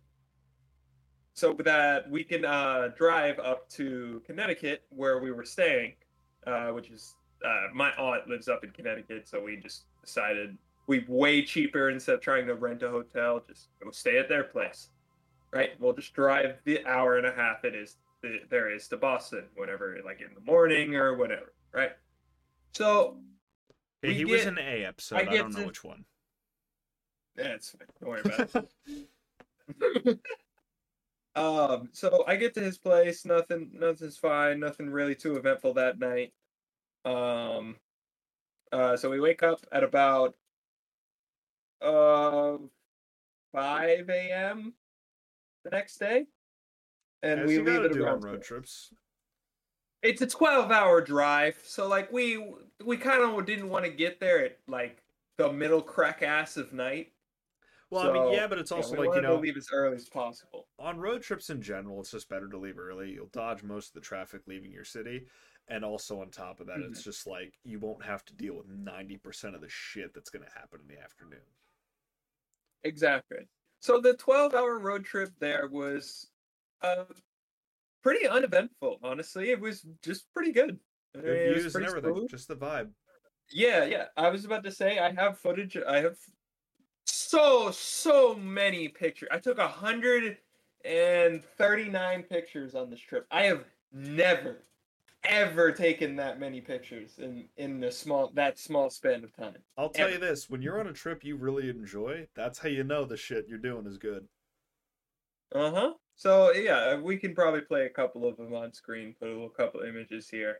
[1.40, 5.94] so that we can uh, drive up to Connecticut where we were staying,
[6.46, 11.06] uh, which is uh, my aunt lives up in Connecticut, so we just decided we
[11.08, 14.90] way cheaper instead of trying to rent a hotel, just go stay at their place.
[15.54, 15.72] Right?
[15.80, 17.98] We'll just drive the hour and a half it is
[18.50, 21.54] there is to Boston, whatever, like in the morning or whatever.
[21.74, 21.92] Right?
[22.74, 23.18] So
[24.02, 25.16] Hey, he was get- in A episode.
[25.16, 26.04] I I, don't know to- which one.
[27.38, 27.88] Yeah, it's fine.
[28.02, 28.66] Don't worry about
[30.06, 30.20] it.
[31.36, 33.26] um, so I get to his place.
[33.26, 34.60] Nothing, nothing's fine.
[34.60, 36.34] Nothing really too eventful that night.
[37.06, 37.78] Um,
[38.72, 40.36] uh, so we wake up at about
[41.82, 42.58] uh
[43.54, 44.74] 5 a.m.
[45.64, 46.26] the next day,
[47.24, 48.92] and As we leave do around on road trips.
[50.04, 52.54] it's a 12 hour drive so like we
[52.86, 55.04] we kind of didn't want to get there at like
[55.38, 57.12] the middle crack ass of night
[57.92, 60.08] Well, I mean, yeah, but it's also we like you know, leave as early as
[60.08, 60.68] possible.
[60.78, 63.12] on road trips in general, it's just better to leave early.
[63.12, 65.26] You'll dodge most of the traffic leaving your city.
[65.72, 66.92] And also on top of that, Mm-hmm.
[66.92, 70.44] it's just like you won't have to deal with 90% of the shit that's going
[70.46, 71.42] to happen in the afternoon.
[72.84, 73.48] Exactly.
[73.80, 76.28] So the 12 hour road trip there was
[76.82, 77.06] uh,
[78.04, 79.52] pretty uneventful, honestly.
[79.52, 80.80] It was just pretty good.
[81.16, 82.30] I mean, Good it was views and everything, smooth.
[82.30, 82.90] just the vibe.
[83.52, 84.06] Yeah, yeah.
[84.16, 85.76] I was about to say I have footage.
[85.78, 86.18] I have
[87.06, 89.30] so so many pictures.
[89.32, 90.38] I took a hundred
[90.86, 93.26] and thirty nine pictures on this trip.
[93.32, 94.64] I have never,
[95.24, 99.58] ever taken that many pictures in in the small that small span of time.
[99.78, 100.16] I'll tell Ever.
[100.16, 103.18] you this: when you're on a trip you really enjoy, that's how you know the
[103.18, 104.28] shit you're doing is good.
[105.54, 105.94] Uh huh.
[106.16, 109.16] So yeah, we can probably play a couple of them on screen.
[109.20, 110.60] Put a little couple images here,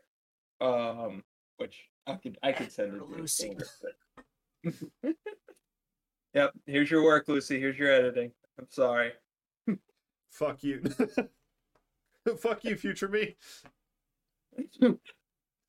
[0.60, 1.22] um,
[1.58, 5.14] which I could I could send it to you Lucii.
[6.34, 6.52] yep.
[6.66, 7.58] Here's your work, Lucii.
[7.58, 8.32] Here's your editing.
[8.58, 9.12] I'm sorry.
[10.30, 10.82] Fuck you.
[12.38, 13.36] Fuck you, future me.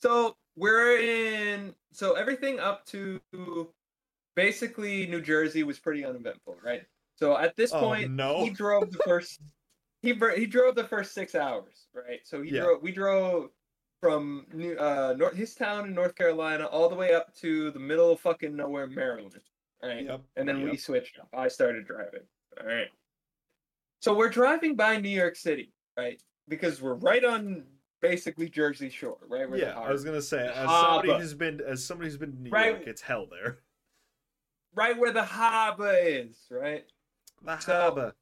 [0.01, 1.75] So we're in.
[1.93, 3.21] So everything up to
[4.35, 6.81] basically New Jersey was pretty uneventful, right?
[7.17, 8.43] So at this Oh, point, no.
[8.43, 9.39] he drove the first.
[10.01, 12.21] he he drove the first six hours, right?
[12.23, 12.61] So he Yeah.
[12.61, 12.81] drove.
[12.81, 13.51] We drove
[13.99, 17.79] from New uh North his town in North Carolina all the way up to the
[17.79, 19.39] middle of fucking nowhere, Maryland,
[19.83, 20.05] right?
[20.05, 20.21] Yep.
[20.35, 21.29] And then we switched up.
[21.33, 22.21] I started driving.
[22.59, 22.87] All right.
[24.01, 26.21] So we're driving by New York City, right?
[26.47, 27.63] Because we're right on
[28.01, 29.47] basically Jersey Shore, right?
[29.49, 31.07] Where the Yeah, I was gonna say, as Harbor.
[31.07, 32.71] somebody who's been as somebody who's been to New Right.
[32.71, 33.59] York, it's hell there.
[34.75, 36.85] right where the harbor is, right?
[37.43, 38.15] The So- harbor.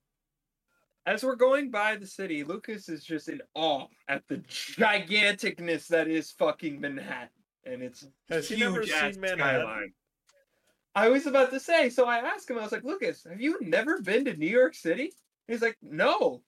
[1.05, 6.07] As we're going by the city, Lucas is just in awe at the giganticness that
[6.07, 7.29] is fucking Manhattan.
[7.63, 9.61] And it's Has he huge never seen Manhattan?
[9.61, 9.93] skyline.
[10.95, 13.57] I was about to say, so I asked him, I was like, Lucas, have you
[13.61, 15.13] never been to New York City?
[15.47, 16.41] He's like, no.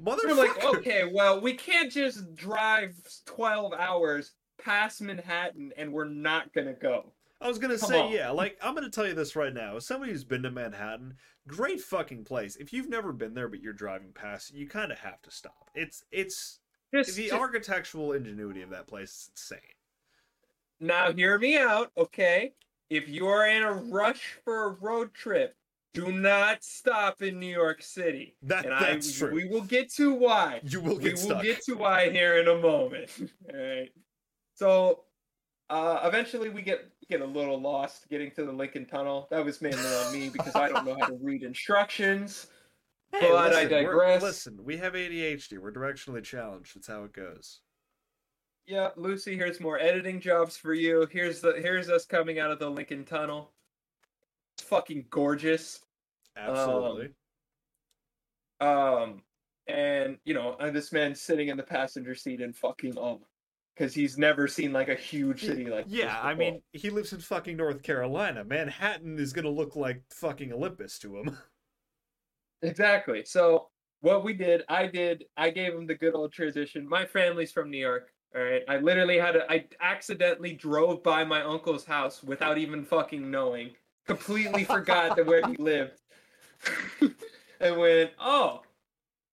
[0.00, 0.18] Motherfucker.
[0.24, 2.94] And I'm like, okay, well, we can't just drive
[3.26, 7.12] 12 hours past Manhattan and we're not gonna go.
[7.40, 8.12] I was gonna Come say, on.
[8.12, 9.76] yeah, like I'm gonna tell you this right now.
[9.76, 11.14] As somebody who's been to Manhattan,
[11.46, 12.56] great fucking place.
[12.56, 15.70] If you've never been there but you're driving past, you kind of have to stop.
[15.74, 16.58] It's it's
[16.92, 19.58] Just, the just- architectural ingenuity of that place is insane.
[20.80, 22.52] Now, hear me out, okay?
[22.90, 25.54] If you're in a rush for a road trip,
[25.94, 28.36] do not stop in New York City.
[28.42, 29.34] That And that's I, true.
[29.34, 30.60] we will get to why.
[30.64, 31.14] you will get.
[31.14, 33.10] We get will get to why here in a moment.
[33.52, 33.90] All right.
[34.54, 35.04] So,
[35.70, 39.28] uh, eventually we get get a little lost getting to the Lincoln Tunnel.
[39.30, 42.48] That was mainly on me because I don't know how to read instructions.
[43.12, 44.22] Hey, But I listen, we're- digress.
[44.22, 45.58] Listen, we have ADHD.
[45.58, 46.76] We're directionally challenged.
[46.76, 47.60] That's how it goes.
[48.68, 51.08] Yeah, Lucii, here's more editing jobs for you.
[51.10, 53.50] Here's the here's us coming out of the Lincoln Tunnel.
[54.54, 55.80] It's fucking gorgeous.
[56.36, 57.08] Absolutely.
[58.60, 59.22] Um,
[59.68, 63.16] and you know, and this man's sitting in the passenger seat and fucking awe
[63.74, 67.14] because he's never seen like a huge city like this yeah, I mean, he lives
[67.14, 68.44] in fucking North Carolina.
[68.44, 71.38] Manhattan is gonna look like fucking Olympus to him.
[72.62, 73.24] exactly.
[73.24, 73.68] So
[74.02, 76.86] what we did, I did, I gave him the good old transition.
[76.86, 78.10] My family's from New York.
[78.34, 82.84] All right, I literally had a, I accidentally drove by my uncle's house without even
[82.84, 83.70] fucking knowing.
[84.06, 86.00] Completely forgot that where he lived,
[87.60, 88.62] and went, oh,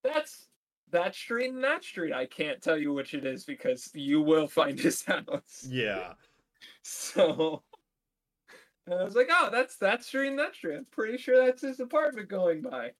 [0.03, 0.45] that's
[0.91, 2.13] that street and that street.
[2.13, 5.65] I can't tell you which it is because you will find his house.
[5.67, 6.13] yeah.
[6.87, 7.63] So
[8.89, 10.77] I was like, oh, that's that street and that street.
[10.77, 12.91] I'm pretty sure that's his apartment going by.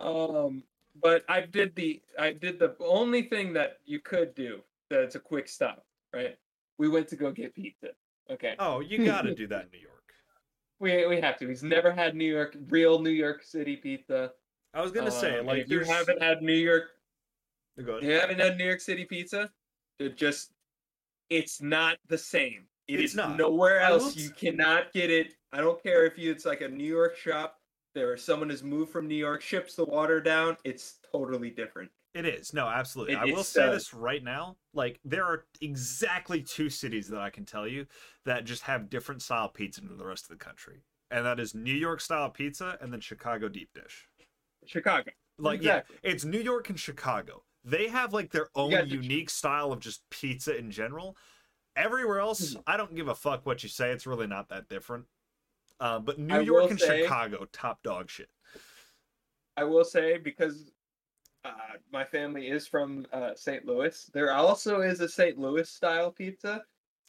[0.00, 0.62] Um,
[1.00, 5.20] but I did the I did the only thing that you could do that's a
[5.20, 6.36] quick stop, right?
[6.78, 7.88] We went to go get pizza.
[8.30, 8.54] Okay.
[8.58, 9.90] Oh, you gotta do that in New York.
[10.80, 11.48] We we have to.
[11.48, 14.32] He's never had New York real New York City pizza.
[14.74, 16.88] I was gonna say, Um, like, if you haven't had New York
[17.82, 18.02] Go ahead.
[18.02, 19.50] you haven't had New York City pizza,
[20.00, 20.50] it just
[21.30, 22.66] it's not the same.
[22.88, 23.38] It It's is not.
[23.38, 24.16] nowhere else.
[24.16, 25.34] You cannot get it.
[25.52, 27.60] I don't care if you it's like a New York shop.
[27.94, 30.56] There someone has moved from New York, ships the water down.
[30.64, 31.90] It's totally different.
[32.14, 32.54] It is.
[32.54, 33.14] No, absolutely.
[33.14, 34.56] It- I will say uh, this right now.
[34.72, 37.86] Like, there are exactly two cities that I can tell you
[38.24, 40.82] that just have different style pizza than the rest of the country.
[41.10, 44.08] And that is New York style pizza and then Chicago deep dish.
[44.64, 45.10] Chicago.
[45.38, 45.96] Like, Exactly.
[46.04, 47.42] yeah, it's New York and Chicago.
[47.64, 51.16] They have like their own unique style of just pizza in general.
[51.76, 52.60] Everywhere else, Hmm.
[52.66, 53.90] I don't give a fuck what you say.
[53.90, 55.06] It's really not that different.
[55.80, 58.28] Uh, but New I York and say- Chicago, top dog shit.
[59.56, 60.70] I will say because
[61.44, 61.50] uh,
[61.92, 63.64] my family is from uh, St.
[63.66, 64.10] Louis.
[64.12, 65.38] There also is a St.
[65.38, 66.64] Louis style pizza.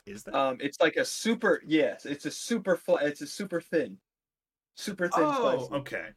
[0.05, 0.35] Is that?
[0.35, 3.97] Um, it's like a super yes, it's a super fl- it's a super thin,
[4.75, 5.81] super thin oh, slice.
[5.81, 6.09] okay.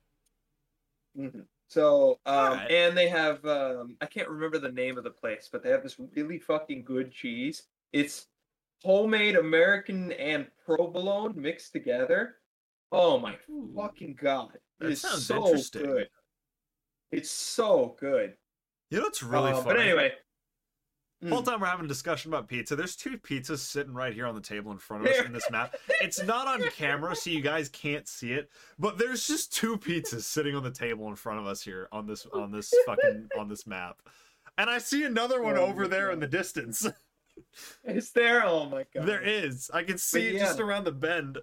[1.17, 1.47] Mhm.
[1.69, 2.71] So, um, Alright.
[2.71, 5.83] and they have um, I can't remember the name of the place, but they have
[5.83, 7.65] this really fucking good cheese.
[7.93, 8.27] It's
[8.83, 12.37] homemade American and provolone mixed together.
[12.93, 13.73] Oh my Ooh.
[13.75, 14.55] fucking god!
[14.55, 15.83] It That is sounds so interesting.
[15.83, 16.09] good.
[17.11, 18.35] It's so good.
[18.91, 19.65] You know what's really funny?
[19.65, 20.13] But anyway,
[21.21, 24.15] The whole mm, time we're having a discussion about pizza, there's two pizzas sitting right
[24.15, 25.75] here on the table in front of us in this map.
[26.01, 30.23] It's not on camera, so you guys can't see it, but there's just two pizzas
[30.23, 33.49] sitting on the table in front of us here on this on this fucking on
[33.49, 34.01] this map.
[34.59, 36.87] And I see another one Oh over there in the distance.
[37.85, 38.45] Is there?
[38.45, 39.07] Oh my god.
[39.07, 39.71] There is.
[39.73, 41.39] I can see it just around the bend.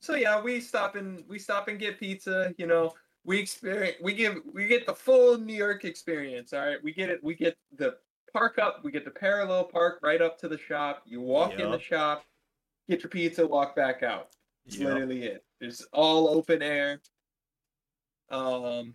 [0.00, 2.54] So yeah, we stop and we stop and get pizza.
[2.58, 2.92] You know,
[3.24, 6.52] we experience we give we get the full New York experience.
[6.52, 7.22] All right, we get it.
[7.24, 7.96] We get the
[8.32, 8.84] park up.
[8.84, 11.02] We get the parallel park right up to the shop.
[11.06, 12.24] You walk in the shop,
[12.88, 14.30] get your pizza, walk back out.
[14.66, 14.88] It's Yep.
[14.88, 15.44] literally it.
[15.60, 17.00] It's all open air.
[18.30, 18.94] Um,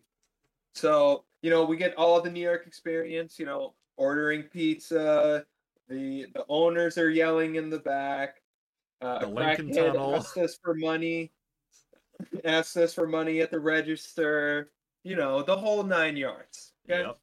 [0.76, 3.40] so you know we get all the New York experience.
[3.40, 5.46] You know, ordering pizza.
[5.88, 8.42] The the owners are yelling in the back.
[9.02, 10.16] Uh, The Lincoln Tunnel.
[10.16, 11.32] us for money.
[12.44, 14.72] Asks us for money at the register.
[15.04, 16.74] You know the whole nine yards.
[16.90, 17.02] Okay.
[17.04, 17.18] Yep.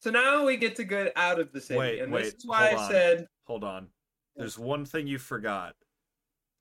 [0.00, 2.46] So now we get to get out of the city, Wait, and wait, this is
[2.46, 2.90] why hold I on.
[2.90, 3.88] said Hold on.
[4.36, 5.74] There's one thing you forgot.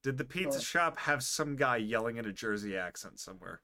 [0.03, 3.61] Did the pizza shop have some guy yelling in a Jersey accent somewhere?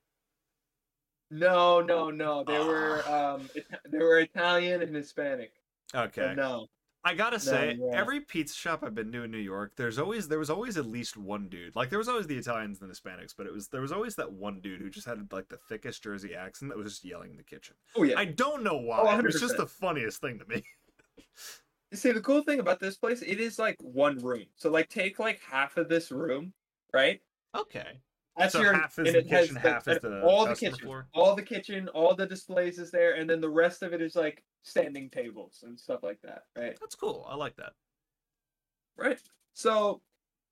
[1.31, 2.43] no, no, no.
[2.43, 3.33] They were Ah.
[3.35, 3.49] um,
[3.89, 5.53] they were Italian and Hispanic.
[5.91, 6.33] So Okay.
[6.35, 6.67] no.
[7.05, 7.99] I gotta say, yeah.
[7.99, 10.85] every pizza shop I've been to in New York, there's always there was always at
[10.85, 11.75] least one dude.
[11.75, 14.15] Like there was always the Italians and the Hispanics, but it was there was always
[14.15, 17.31] that one dude who just had like the thickest Jersey accent that was just yelling
[17.31, 17.75] in the kitchen.
[17.97, 18.17] Oh yeah.
[18.17, 19.15] I don't know oh, why.
[19.15, 20.63] Oh, it was just the funniest thing to me.
[21.91, 24.45] You see, the cool thing about this place, it is like one room.
[24.55, 26.53] So like, take like half of this room,
[26.93, 27.19] right?
[27.53, 27.99] Okay.
[28.37, 31.07] That's So your half is the kitchen, half is the all the kitchen, floor?
[31.13, 34.15] all the kitchen, all the displays is there, and then the rest of it is
[34.15, 36.77] like standing tables and stuff like that, right?
[36.79, 37.25] That's cool.
[37.29, 37.73] I like that.
[38.97, 39.19] Right.
[39.53, 40.01] So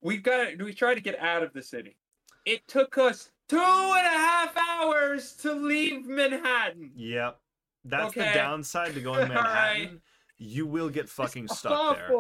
[0.02, 1.98] we've got we tried to get out of the city.
[2.46, 6.92] It took us two and a half hours to leave Manhattan.
[6.96, 7.40] Yep.
[7.84, 9.78] That's the downside to going to All right.
[9.80, 10.02] Manhattan.
[10.38, 12.12] You will get fucking It's stuck there.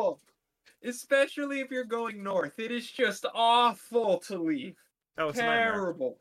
[0.84, 2.60] Especially if you're going north.
[2.60, 4.76] It is just awful to leave.
[5.17, 5.38] Oh, it's.
[5.39, 6.17] Terrible.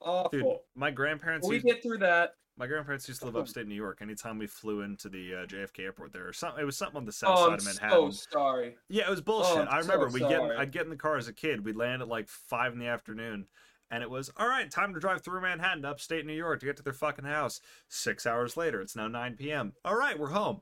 [0.00, 0.30] Awful.
[0.30, 2.34] Dude, my grandparents we used, get through that.
[2.58, 3.40] my grandparents used to live Oh.
[3.40, 3.98] upstate New York.
[4.02, 7.04] Anytime we flew into the uh, JFK airport there, or something, it was something on
[7.06, 8.12] the south Oh, side I'm of so Manhattan.
[8.12, 8.76] sorry.
[8.88, 9.66] Yeah, it was bullshit.
[9.66, 10.40] I'm I remember so we get.
[10.42, 11.64] I'd get in the car as a kid.
[11.64, 13.46] We'd land at like five in the afternoon,
[13.90, 14.70] and it was all right.
[14.70, 17.60] Time to drive through Manhattan to upstate New York to get to their fucking house.
[17.88, 19.72] Six hours later, it's now nine p.m.
[19.84, 20.60] All right, we're home.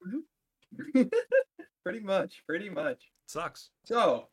[1.84, 2.42] pretty much.
[2.46, 3.10] Pretty much.
[3.26, 3.70] sucks.
[3.84, 4.28] So,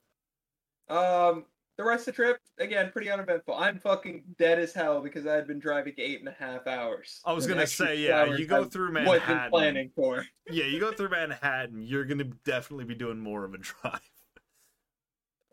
[0.89, 1.45] um,
[1.77, 3.55] the rest of the trip again pretty uneventful.
[3.55, 7.21] I'm fucking dead as hell because I had been driving eight and a half hours.
[7.25, 9.51] I was gonna say, yeah, you go through wasn't Manhattan.
[9.51, 10.25] planning for.
[10.51, 14.01] Yeah, you go through Manhattan, you're gonna definitely be doing more of a drive.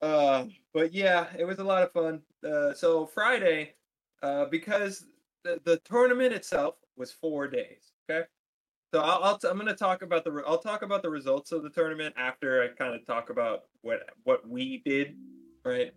[0.02, 2.22] Uh, but yeah, it was a lot of fun.
[2.44, 3.74] Uh, so Friday,
[4.22, 5.06] uh, because
[5.44, 7.92] the, the tournament itself was four days.
[8.10, 8.26] Okay,
[8.92, 11.52] so I'll, I'll t- I'm gonna talk about the re- I'll talk about the results
[11.52, 15.16] of the tournament after I kind of talk about what what we did,
[15.64, 15.92] right?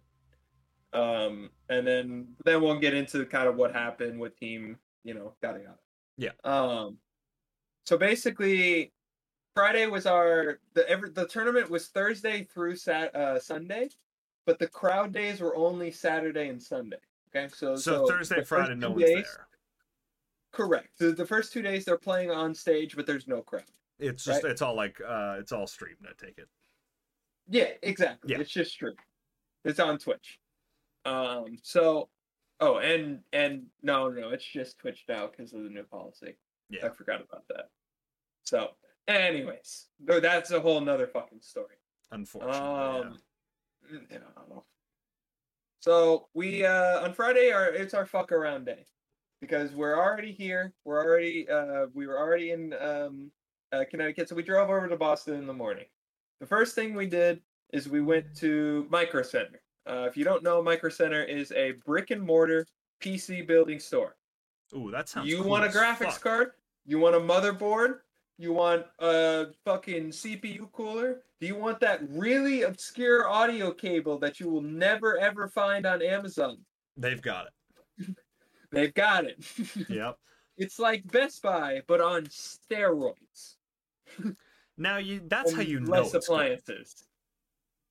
[0.94, 5.34] Um, and then then we'll get into kind of what happened with team, you know,
[5.42, 5.80] yada yada.
[6.18, 6.32] Yeah.
[6.44, 6.98] Um,
[7.86, 8.94] so basically,
[9.56, 13.90] Friday was our the every the tournament was Thursday through Sat uh, Sunday,
[14.46, 16.98] but the crowd days were only Saturday and Sunday.
[17.36, 19.48] Okay, so So, the Thursday, Friday, no one's days- there.
[20.52, 20.90] Correct.
[21.00, 23.64] So the first two days they're playing on stage, but there's no crowd.
[23.98, 24.52] It's just Right.
[24.52, 26.06] it's all like uh it's all streamed.
[26.06, 26.48] I take it.
[27.50, 28.32] Yeah, exactly.
[28.34, 28.40] Yeah.
[28.42, 28.94] It's just stream.
[29.66, 30.40] It's on Twitch.
[31.06, 31.58] Um.
[31.62, 32.10] So,
[32.60, 36.38] oh, and and no, no, it's just Twitch now because of the new policy.
[36.70, 36.88] Yeah.
[36.88, 37.70] I forgot about that.
[38.44, 38.70] So,
[39.08, 41.76] anyways, though that's a whole nother fucking story.
[42.12, 42.60] Unfortunately.
[42.60, 43.18] Um,
[44.10, 44.18] yeah.
[45.80, 48.86] So we uh on Friday our it's our fuck around day
[49.42, 50.74] because we're already here.
[50.86, 53.32] We're already uh we were already in um
[53.74, 55.86] uh, Connecticut, so we drove over to Boston in the morning.
[56.40, 57.42] The first thing we did
[57.74, 59.63] is we went to Micro Center.
[59.86, 62.66] Uh, if you don't know, Micro Center is a brick and mortar
[63.02, 64.16] PC building store.
[64.76, 65.30] Ooh, that sounds.
[65.30, 66.22] You cool want a graphics fuck.
[66.22, 66.52] card?
[66.86, 68.00] You want a motherboard?
[68.38, 71.22] You want a fucking CPU cooler?
[71.40, 76.02] Do you want that really obscure audio cable that you will never ever find on
[76.02, 76.58] Amazon?
[76.98, 78.16] They've got it.
[78.72, 79.46] They've got it.
[79.90, 80.18] Yep.
[80.58, 83.56] it's like Best Buy, but on steroids.
[84.78, 87.06] Now you that's how you know less appliances.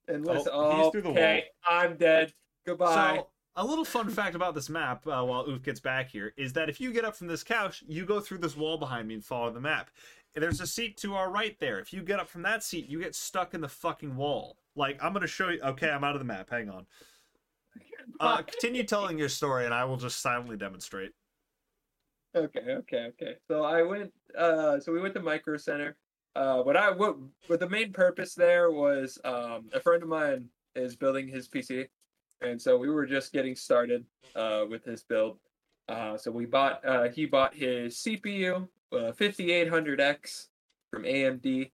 [0.08, 0.46] And less.
[0.50, 2.32] Oh, he's through the okay, I'm dead.
[2.66, 3.16] Goodbye.
[3.16, 6.52] So, a little fun fact about this map, uh, while Oof gets back here, is
[6.54, 9.14] that if you get up from this couch, you go through this wall behind me
[9.14, 9.90] and follow the map.
[10.34, 11.78] There's a seat to our right there.
[11.78, 14.56] If you get up from that seat, you get stuck in the fucking wall.
[14.74, 15.60] Like, I'm going to show you.
[15.60, 16.48] Okay, I'm out of the map.
[16.50, 16.86] Hang on.
[18.18, 21.10] Uh, continue telling your story, and I will just silently demonstrate.
[22.34, 23.34] Okay, okay, okay.
[23.46, 24.10] So I went.
[24.36, 25.96] Uh, so we went to Micro Center.
[26.34, 27.16] Uh, what I what
[27.46, 31.88] what the main purpose there was um a friend of mine is building his PC,
[32.40, 34.04] and so we were just getting started
[34.34, 35.38] uh with his build.
[35.88, 40.46] Uh, so we bought uh he bought his CPU uh, 5800X
[40.90, 41.70] from AMD.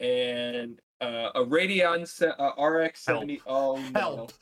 [0.00, 3.42] and uh, a Radeon se- uh, RX 70.
[3.46, 4.00] Oh no!
[4.00, 4.32] Help!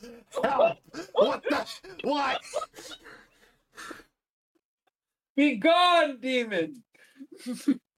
[0.44, 0.78] Help!
[1.14, 1.66] What the?
[2.04, 2.40] What?
[5.36, 6.82] Be gone, demon!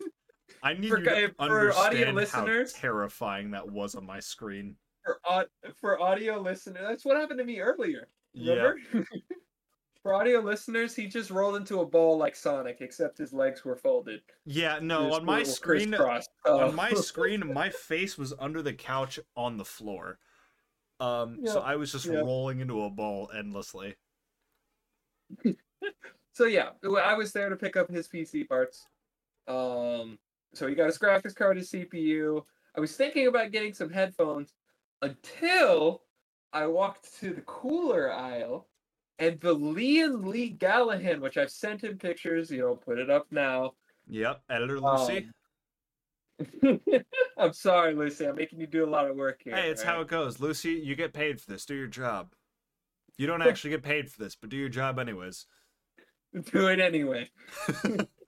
[0.63, 4.21] I need For you to for audio understand listeners- how terrifying that was on my
[4.21, 4.77] screen.
[5.05, 5.47] For,
[5.81, 8.09] for audio listeners, that's what happened to me earlier.
[8.33, 8.73] Yeah.
[10.03, 13.77] For audio listeners, he just rolled into a ball like Sonic, except his legs were
[13.77, 14.21] folded.
[14.45, 16.31] Yeah, no, on my screen crisscrossed.
[16.45, 16.67] Oh.
[16.67, 20.19] on my screen, my face was under the couch on the floor.
[20.99, 22.15] Um, so I was just yeah.
[22.15, 23.95] rolling into a ball endlessly.
[26.35, 26.71] So yeah,
[27.05, 28.87] I was there to pick up his PC parts.
[29.47, 30.19] Um,
[30.55, 32.43] so he got his graphics card, his CPU.
[32.77, 34.55] I was thinking about getting some headphones
[35.03, 36.03] until
[36.53, 38.69] I walked to the cooler aisle
[39.19, 43.27] and the Lian Li Galahad, which I've sent him pictures, you know, put it up
[43.31, 43.73] now.
[44.09, 45.29] Yep, editor Lucii.
[46.63, 46.81] Um,
[47.39, 48.29] I'm sorry, Lucii.
[48.29, 49.55] I'm making you do a lot of work here.
[49.55, 50.39] hey, it's how it goes.
[50.39, 51.65] Lucii, you get paid for this.
[51.65, 52.35] Do your job.
[53.17, 55.47] You don't actually get paid for this, but do your job anyways.
[56.53, 57.31] do it anyway.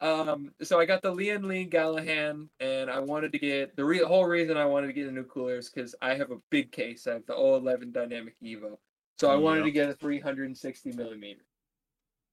[0.00, 4.02] um, so I got the Lian Li Galahad, and I wanted to get the re-
[4.02, 6.72] whole reason I wanted to get a new cooler is because I have a big
[6.72, 7.06] case.
[7.06, 8.78] I have the O11 Dynamic Evo,
[9.18, 11.42] so I wanted to get a 360 millimeter,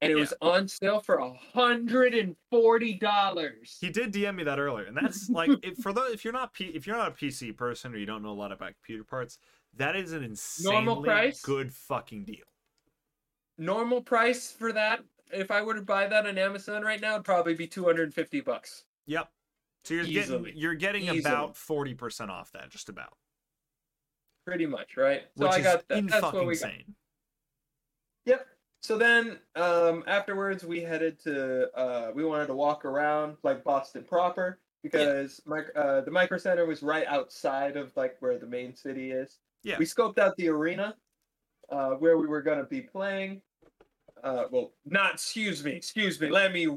[0.02, 3.78] and it was on sale for a hundred and forty dollars.
[3.82, 6.54] He did DM me that earlier, and that's like if for the if you're not
[6.54, 9.04] P, if you're not a PC person or you don't know a lot about computer
[9.04, 9.40] parts,
[9.76, 11.42] that is an insanely price?
[11.42, 12.46] good fucking deal.
[13.58, 17.26] Normal price for that, if I were to buy that on Amazon right now, it'd
[17.26, 18.84] probably be 250 bucks.
[19.06, 19.30] Yep.
[19.84, 20.44] So you're Easily.
[20.52, 21.20] getting you're getting Easily.
[21.20, 23.16] about forty percent off that, just about,
[24.46, 25.24] Pretty much, right?
[25.38, 26.08] So I got that.
[26.08, 26.72] That's what we got.
[26.72, 26.96] insane.
[28.26, 28.46] Yep.
[28.82, 31.70] So then, um, afterwards, we headed to.
[31.78, 36.66] Uh, we wanted to walk around like Boston proper because mic- uh, the micro center
[36.66, 39.40] was right outside of like where the main city is.
[39.64, 39.78] Yeah.
[39.78, 40.96] We scoped out the arena,
[41.70, 43.42] uh, where we were gonna be playing.
[44.24, 46.30] Uh, well, not excuse me, excuse me.
[46.30, 46.68] Let me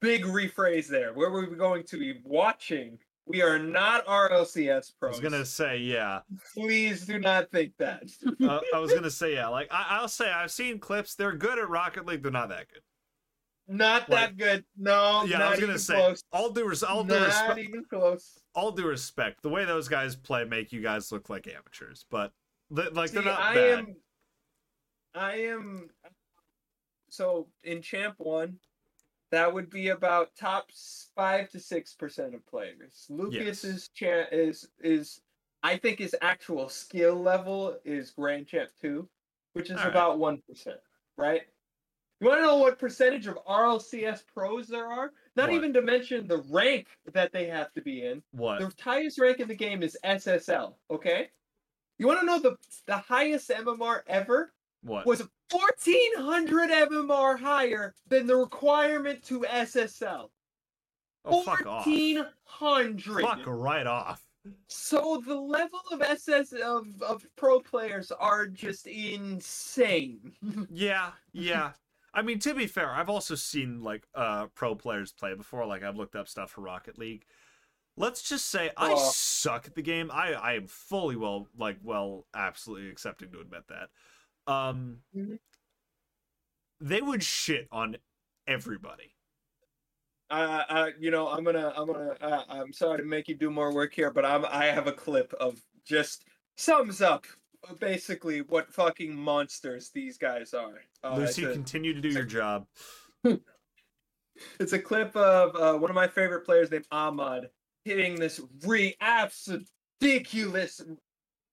[0.00, 1.12] big rephrase there.
[1.12, 2.98] Where we were going to be watching.
[3.26, 5.14] We are not RLCS pros.
[5.14, 6.20] I was gonna say yeah.
[6.54, 8.02] Please do not think that.
[8.42, 9.46] uh, I was gonna say yeah.
[9.48, 11.14] Like I, I'll say I've seen clips.
[11.14, 12.22] They're good at Rocket League.
[12.22, 12.82] They're not that good.
[13.68, 14.64] Not Like- that good.
[14.76, 16.22] No, yeah, not I was gonna say close.
[16.32, 17.58] all due res- all due not respect.
[17.60, 18.40] even close.
[18.54, 19.42] All due respect.
[19.42, 22.32] The way those guys play make you guys look like amateurs, but
[22.74, 23.78] th- like See, they're not I bad.
[23.78, 23.96] am.
[25.14, 25.88] I am.
[27.10, 28.56] So in Champ One,
[29.30, 30.70] that would be about top
[31.14, 33.06] five to six percent of players.
[33.10, 35.20] Lucas's cha- is is
[35.62, 39.08] I think his actual skill level is Grand Champ Two,
[39.52, 40.78] which is All about one percent.
[41.18, 41.42] Right.
[42.20, 45.10] You want to know what percentage of RLCS pros there are?
[45.36, 45.54] Not What?
[45.56, 48.22] even to mention the rank that they have to be in.
[48.32, 48.60] What?
[48.60, 50.74] The highest rank in the game is SSL.
[50.90, 51.30] Okay.
[51.98, 52.56] You want to know the
[52.86, 54.52] the highest MMR ever
[54.82, 55.06] What?
[55.06, 60.28] was 1400 MMR higher than the requirement to SSL.
[61.24, 61.86] oh fuck off.
[61.86, 63.22] 1400.
[63.22, 64.22] Fuck right off.
[64.68, 70.32] So the level of SS of, of pro players are just insane.
[70.70, 71.72] Yeah, yeah.
[72.14, 75.66] I mean, to be fair, I've also seen like uh pro players play before.
[75.66, 77.24] Like I've looked up stuff for Rocket League.
[77.96, 79.10] Let's just say I Oh.
[79.12, 80.10] suck at the game.
[80.10, 83.90] I I am fully well like well absolutely accepting to admit that.
[84.46, 85.38] Um Mhm.
[86.80, 87.96] they would shit on
[88.46, 89.14] everybody.
[90.30, 93.50] uh, uh, you know, I'm gonna, I'm gonna, uh, I'm sorry to make you do
[93.50, 96.24] more work here, but I'm, I have a clip of just
[96.56, 97.26] sums up
[97.68, 100.82] uh, basically what fucking monsters these guys are.
[101.02, 102.66] Uh, Lucii, a, continue to do your job.
[103.24, 107.48] it's a clip of uh, one of my favorite players named Ahmad
[107.84, 109.68] hitting this re absolute
[110.00, 110.80] ridiculous,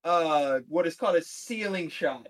[0.04, 2.28] uh, what is called a ceiling shot.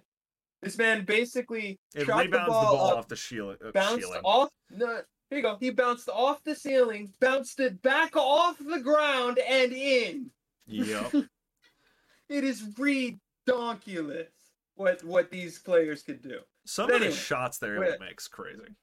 [0.62, 3.58] This man basically It rebounds the ball, up, off the shield.
[3.64, 4.22] Uh, bounced ceiling.
[4.24, 4.50] off.
[4.72, 5.58] No, here you go.
[5.60, 10.32] He bounced off the ceiling, bounced it back off the ground and in.
[10.66, 11.14] Yep.
[12.30, 12.62] It is
[13.48, 14.28] redonkulous
[14.76, 16.40] what what these players could do.
[16.66, 18.76] Some But of the shots they're able to make's crazy.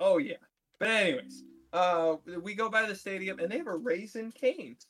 [0.00, 0.36] Oh yeah.
[0.78, 1.44] But anyways,
[1.74, 4.86] uh, we go by the stadium and they have a Raising Cane's.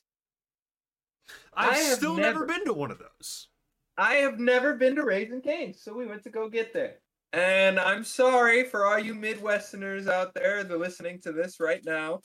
[1.52, 3.48] I've I have still never never- been to one of those.
[3.96, 6.96] I have never been to Raising Cane's, so we went to go get there.
[7.32, 11.84] And I'm sorry for all you Midwesterners out there that are listening to this right
[11.84, 12.20] now.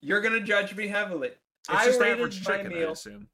[0.00, 1.28] You're gonna judge me heavily.
[1.28, 2.92] It's I just rated average my chicken, I meal.
[2.92, 3.28] assume.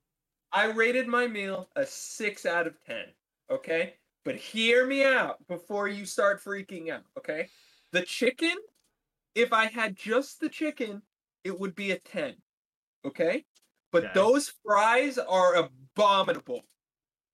[0.53, 3.05] I rated my meal a six out of ten.
[3.51, 7.05] Okay, but hear me out before you start freaking out.
[7.17, 7.49] Okay,
[7.93, 8.57] the chicken.
[9.35, 11.03] If I had just the chicken,
[11.45, 12.35] it would be a ten.
[13.05, 13.45] Okay,
[13.93, 14.13] but Okay.
[14.15, 16.63] those fries are abominable.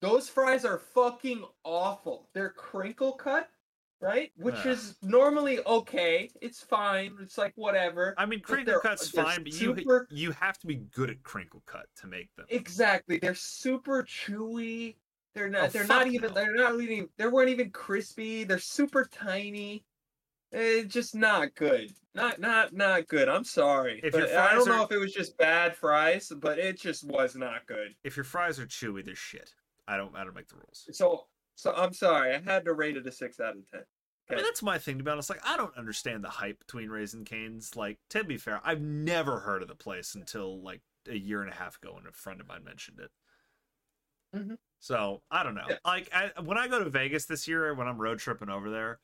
[0.04, 2.28] Those fries are fucking awful.
[2.34, 3.48] They're crinkle cut,
[4.00, 4.30] right?
[4.36, 4.66] Which Ugh.
[4.66, 6.30] is normally okay.
[6.42, 7.16] It's fine.
[7.22, 8.14] It's like whatever.
[8.18, 11.62] I mean, crinkle cut's fine, but you super- you have to be good at crinkle
[11.64, 12.44] cut to make them.
[12.50, 13.18] Exactly.
[13.18, 14.96] They're super chewy.
[15.34, 15.64] They're not.
[15.64, 16.28] Oh, they're not even.
[16.28, 16.34] no.
[16.34, 17.08] They're not even.
[17.16, 18.44] They weren't even crispy.
[18.44, 19.84] They're super tiny.
[20.52, 21.92] It's just not good.
[22.14, 23.28] Not not not good.
[23.28, 24.00] I'm sorry.
[24.04, 27.04] If your I don't fries know if it was just bad fries, but it just
[27.04, 27.96] was not good.
[28.04, 29.54] If your fries are chewy, they're shit.
[29.86, 30.86] I don't I don't make the rules.
[30.92, 32.34] So so I'm sorry.
[32.34, 33.84] I had to rate it a six out of ten.
[34.30, 35.28] I mean, that's my thing to be honest.
[35.28, 37.76] Like, I don't understand the hype between Raising Cane's.
[37.76, 41.50] Like, to be fair, I've never heard of the place until like a year and
[41.50, 43.10] a half ago when a friend of mine mentioned it.
[44.34, 44.58] Mhm.
[44.80, 45.66] So I don't know.
[45.68, 45.78] Yeah.
[45.84, 49.00] Like, I, when I go to Vegas this year, when I'm road tripping over there,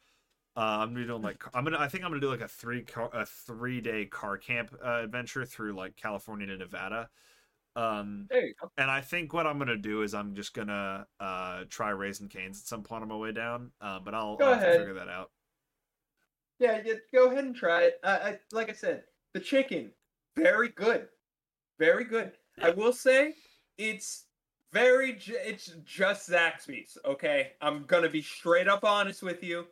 [0.57, 1.79] uh, I'm gonna be doing like I'm gonna.
[1.79, 5.03] I think I'm gonna do like a three car, a three day car camp uh,
[5.05, 7.11] adventure through like California to Nevada.
[7.77, 8.71] Um, There you go.
[8.77, 12.61] and I think what I'm gonna do is I'm just gonna uh try Raising Cane's
[12.61, 13.71] at some point on my way down.
[13.81, 15.31] Uh, but I'll, I'll figure that out.
[16.59, 18.01] Yeah, yeah, go ahead and try it.
[18.05, 19.93] I, I like I said, the chicken,
[20.37, 21.09] very good,
[21.79, 22.33] very good.
[22.61, 23.35] I will say,
[23.79, 24.27] it's
[24.73, 25.15] very.
[25.15, 26.99] ju- It's just Zaxby's.
[27.05, 29.67] Okay, I'm gonna be straight up honest with you.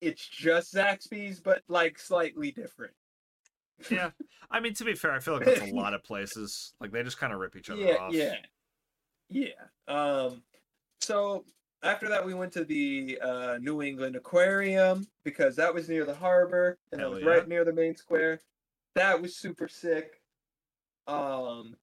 [0.00, 2.94] It's just Zaxby's, but like slightly different.
[3.90, 4.10] Yeah
[4.50, 7.02] i mean to be fair i feel like that's a lot of places like they
[7.02, 8.34] just kind of rip each other yeah, off yeah,
[9.32, 9.48] yeah.
[9.88, 10.42] Um,
[11.00, 11.44] so
[11.82, 16.14] after that, we went to the uh, New England Aquarium because that was near the
[16.14, 17.28] harbor and that Hell was yeah.
[17.28, 18.40] right near the main square.
[18.94, 20.20] That was super sick.
[21.06, 21.74] Um,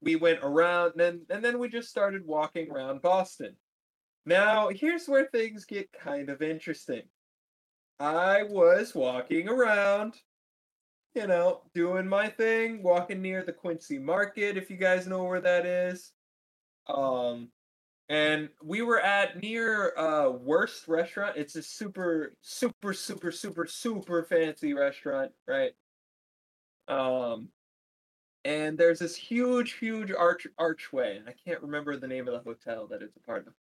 [0.00, 3.56] we went around and then and then we just started walking around Boston.
[4.26, 7.02] Now here's where things get kind of interesting.
[8.00, 10.14] I was walking around,
[11.14, 15.40] you know, doing my thing, walking near the Quincy Market, if you guys know where
[15.40, 16.12] that is.
[16.88, 17.50] Um,
[18.08, 21.36] and we were at near uh Worst Restaurant.
[21.36, 25.72] It's a super, super, super, super, super fancy restaurant, right?
[26.88, 27.48] Um,
[28.44, 32.40] and there's this huge, huge arch archway, and I can't remember the name of the
[32.40, 33.54] hotel that it's a part of.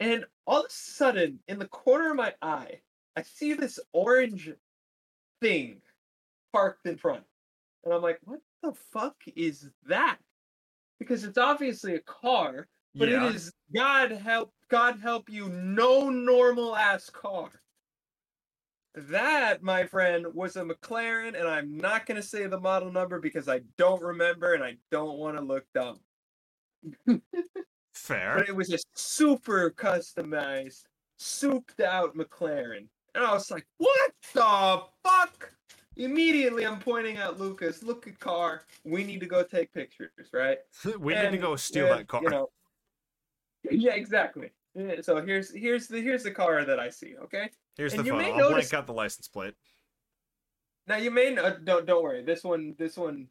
[0.00, 2.80] And all of a sudden, in the corner of my eye,
[3.16, 4.50] I see this orange
[5.40, 5.80] thing
[6.52, 7.24] parked in front.
[7.84, 10.18] And I'm like, what the fuck is that?
[10.98, 16.10] Because it's obviously a car, but yeah it is God help God help you, no
[16.10, 17.50] normal ass car.
[18.94, 23.48] That, my friend, was a McLaren, and I'm not gonna say the model number because
[23.48, 26.00] I don't remember and I don't want to look dumb.
[27.92, 30.84] fair But it was a super customized,
[31.18, 32.88] souped out McLaren.
[33.14, 35.55] And I was like, what the fuck?
[35.96, 38.62] Immediately I'm pointing out Lucas, look at car.
[38.84, 40.58] We need to go take pictures, right?
[40.98, 42.50] we need to go steal uh, that car You know,
[43.70, 44.50] yeah, exactly.
[44.74, 47.50] Yeah, So here's here's the here's the car that I see, okay?
[47.76, 49.54] here's the and you photo may i'll notice- blank out the license plate
[50.86, 52.22] Now you may not, don't don't worry.
[52.22, 53.28] This one this one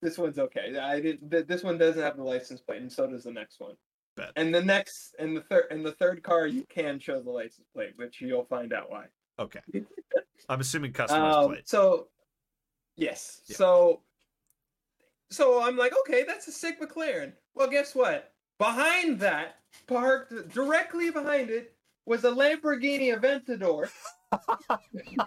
[0.00, 0.78] this one's okay.
[0.78, 3.60] I did th- this one doesn't have the license plate, and so does the next
[3.60, 3.74] one.
[4.16, 4.30] Bet.
[4.36, 7.66] And the next and the third and the third car you can show the license
[7.74, 9.06] plate, which you'll find out why.
[9.38, 9.60] Okay
[10.48, 12.08] i'm assuming customized Um, plate so
[12.96, 13.42] yes.
[13.46, 13.56] Yeah.
[13.56, 14.02] So
[15.30, 17.32] so I'm like, okay, that's a sick McLaren.
[17.54, 18.32] Well, guess what?
[18.58, 21.74] Behind that, parked directly behind it,
[22.06, 23.90] was a Lamborghini Aventador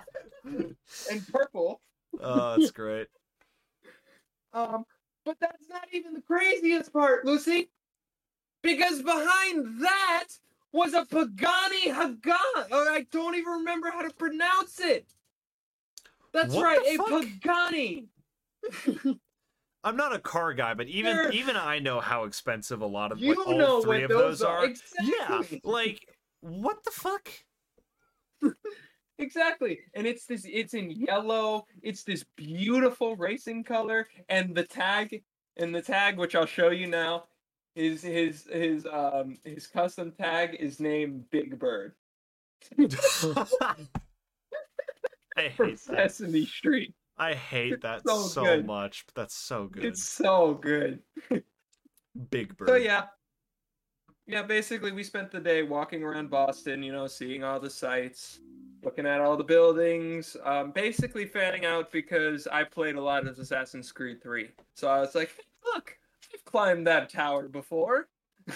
[1.11, 1.81] in purple.
[2.19, 3.07] oh that's great
[4.53, 4.83] Um,
[5.23, 7.69] but that's not even the craziest part, Lucii.
[8.63, 10.27] Because behind that
[10.73, 12.33] was a Pagani Hagan.
[12.71, 15.07] I don't even remember how to pronounce it.
[16.33, 16.97] That's What right, a?
[16.97, 18.07] Pagani.
[19.83, 23.11] i'm not a car guy but even You're- even i know how expensive a lot
[23.11, 24.67] of You like, all know three of those those are
[25.01, 25.61] yeah Exactly.
[25.63, 26.07] like
[26.41, 27.27] what the fuck
[29.17, 29.79] Exactly.
[29.93, 31.65] And it's this it's in yellow.
[31.83, 35.23] It's this beautiful racing color and the tag
[35.57, 37.25] and the tag which I'll show you now
[37.75, 41.93] is his his um his custom tag is named Big Bird
[45.37, 46.93] i hate that Sesame Street.
[47.17, 50.99] i hate that so so, much but that's so good It's so good.
[52.29, 53.05] big bird So yeah.
[54.27, 58.39] Yeah, basically we spent the day walking around Boston, you know, seeing all the sights,
[58.83, 63.37] looking at all the buildings, um, basically fanning out because I played a lot of
[63.39, 64.49] Assassin's Creed 3.
[64.75, 65.31] So I was like,
[65.73, 65.97] look,
[66.51, 68.09] climbed that tower before.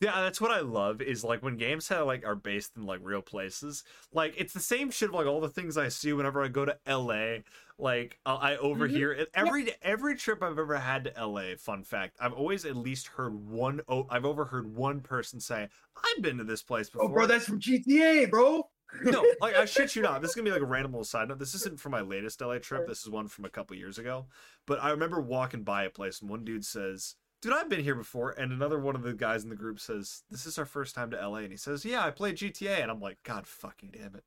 [0.00, 3.00] Yeah, that's what I love is like when games have like are based in like
[3.02, 3.82] real places.
[4.12, 6.64] Like it's the same shit of like all the things I see whenever I go
[6.64, 7.38] to LA.
[7.78, 11.56] Like uh, I overhear it every every trip I've ever had to LA.
[11.58, 13.80] Fun fact: I've always at least heard one.
[13.88, 17.46] Oh, I've overheard one person say, "I've been to this place before." Oh, bro, that's
[17.46, 18.68] from GTA, bro.
[19.02, 20.20] No, like I shit you not.
[20.22, 21.38] This is gonna be like a random little side note.
[21.38, 22.86] This isn't from my latest LA trip.
[22.86, 24.26] This is one from a couple years ago.
[24.66, 27.94] But I remember walking by a place and one dude says, "Dude, I've been here
[27.94, 30.94] before." And another one of the guys in the group says, "This is our first
[30.94, 33.90] time to LA." And he says, "Yeah, I played GTA." And I'm like, "God fucking
[33.92, 34.24] damn it!"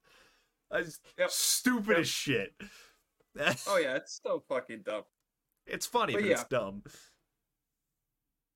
[0.70, 1.30] I just, Yep.
[1.32, 1.98] Stupid Yep.
[2.00, 2.54] as shit.
[3.68, 5.04] Oh yeah, it's so fucking dumb.
[5.66, 6.84] it's funny, But but, it's dumb.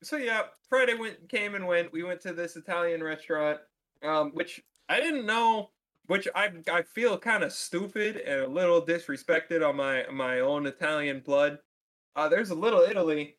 [0.02, 1.92] So yeah, Friday went came and went.
[1.92, 3.60] We went to this Italian restaurant,
[4.02, 5.70] um, which I didn't know,
[6.06, 10.66] which I I feel kind of stupid and a little disrespected on my my own
[10.66, 11.58] Italian blood.
[12.14, 13.36] Uh, there's a Little Italy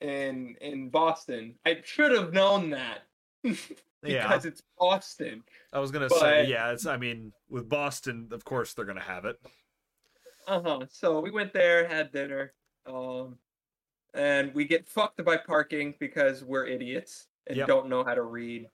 [0.00, 1.54] in in Boston.
[1.64, 3.00] I should have known that
[3.42, 3.68] because
[4.02, 5.42] Yeah, it's Boston.
[5.72, 6.72] I was gonna but- say, yeah.
[6.72, 6.86] It's.
[6.86, 9.36] I mean, with Boston, of course they're gonna have it.
[10.46, 10.80] Uh huh.
[10.90, 12.52] So we went there, had dinner,
[12.86, 13.38] um,
[14.12, 17.66] and we get fucked by parking because we're idiots and Yep.
[17.66, 18.68] don't know how to read.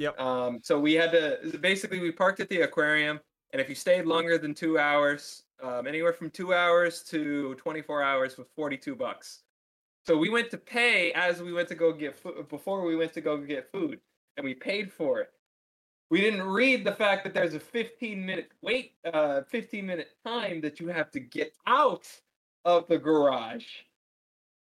[0.00, 0.18] Yep.
[0.18, 3.20] Um, so we had to basically we parked at the aquarium,
[3.52, 7.82] and if you stayed longer than two hours, um, anywhere from two hours to twenty
[7.82, 9.42] four hours was forty two bucks.
[10.06, 13.12] So we went to pay as we went to go get food before we went
[13.12, 14.00] to go get food,
[14.38, 15.32] and we paid for it.
[16.08, 20.62] We didn't read the fact that there's a 15 minute wait, uh, 15 minute time
[20.62, 22.08] that you have to get out
[22.64, 23.66] of the garage,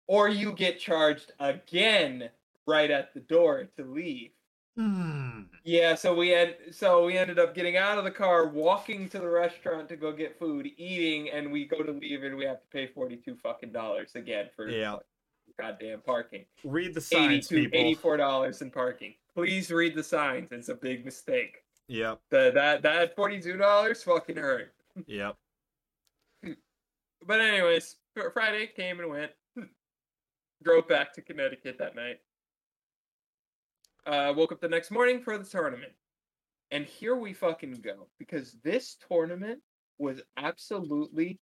[0.07, 2.31] or you get charged again
[2.65, 4.31] right at the door to leave.
[4.77, 5.41] Hmm.
[5.63, 9.19] Yeah, so we had so we ended up getting out of the car, walking to
[9.19, 12.61] the restaurant to go get food, eating, and we go to leave and we have
[12.61, 14.97] to pay 42 fucking dollars again for Yeah.
[15.59, 16.45] goddamn parking.
[16.63, 17.79] Read the signs, 82 people.
[17.79, 19.13] 84 dollars in parking.
[19.35, 20.47] Please read the signs.
[20.51, 21.57] It's a big mistake.
[21.87, 22.21] Yep.
[22.29, 24.73] The, that that forty two dollars fucking hurt.
[25.05, 25.35] Yep.
[27.27, 27.97] But anyways,
[28.33, 29.31] Friday came and went.
[30.63, 32.19] Drove back to Connecticut that night.
[34.05, 35.91] Uh, woke up the next morning for the tournament,
[36.71, 39.61] and here we fucking go because this tournament
[39.99, 41.39] was absolutely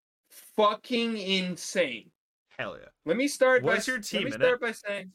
[0.56, 2.12] fucking insane.
[2.58, 2.90] Hell yeah.
[3.06, 4.62] Let me start Was by your team let me start it?
[4.62, 5.12] by saying.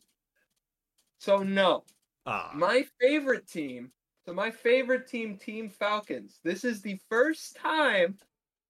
[1.20, 1.84] So no,
[2.26, 2.52] Ah.
[2.54, 3.92] my favorite team.
[4.26, 6.40] So my favorite team, Team Falcons.
[6.42, 8.16] This is the first time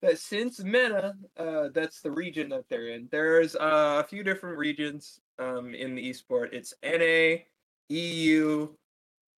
[0.03, 3.07] that since MENA, uh, that's the region that they're in.
[3.13, 6.53] There's uh, a few different regions um, in the esport.
[6.53, 7.45] It's NA,
[7.89, 8.69] EU,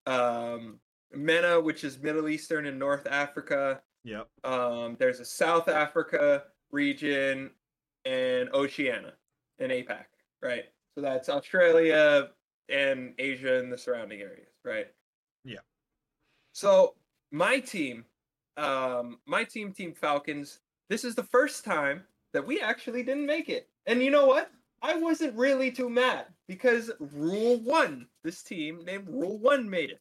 [0.07, 0.79] um,
[1.13, 3.81] MENA, which is Middle Eastern and North Africa.
[4.05, 4.29] Yep.
[4.45, 7.51] Um, there's a South Africa region
[8.05, 9.15] and Oceania
[9.59, 10.05] and APAC,
[10.43, 10.65] right?
[10.95, 12.31] So that's Australia
[12.69, 14.87] and Asia and the surrounding areas, right?
[15.45, 15.59] Yeah.
[16.53, 16.95] So
[17.33, 18.05] my team,
[18.57, 23.49] um, my team, Team Falcons, this is the first time that we actually didn't make
[23.49, 23.69] it.
[23.87, 24.51] And you know what?
[24.85, 30.01] I wasn't really too mad because Rule One, this team named Rule One made it.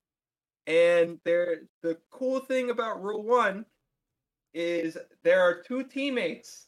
[0.68, 3.66] And there the cool thing about Rule One
[4.54, 6.68] is there are two teammates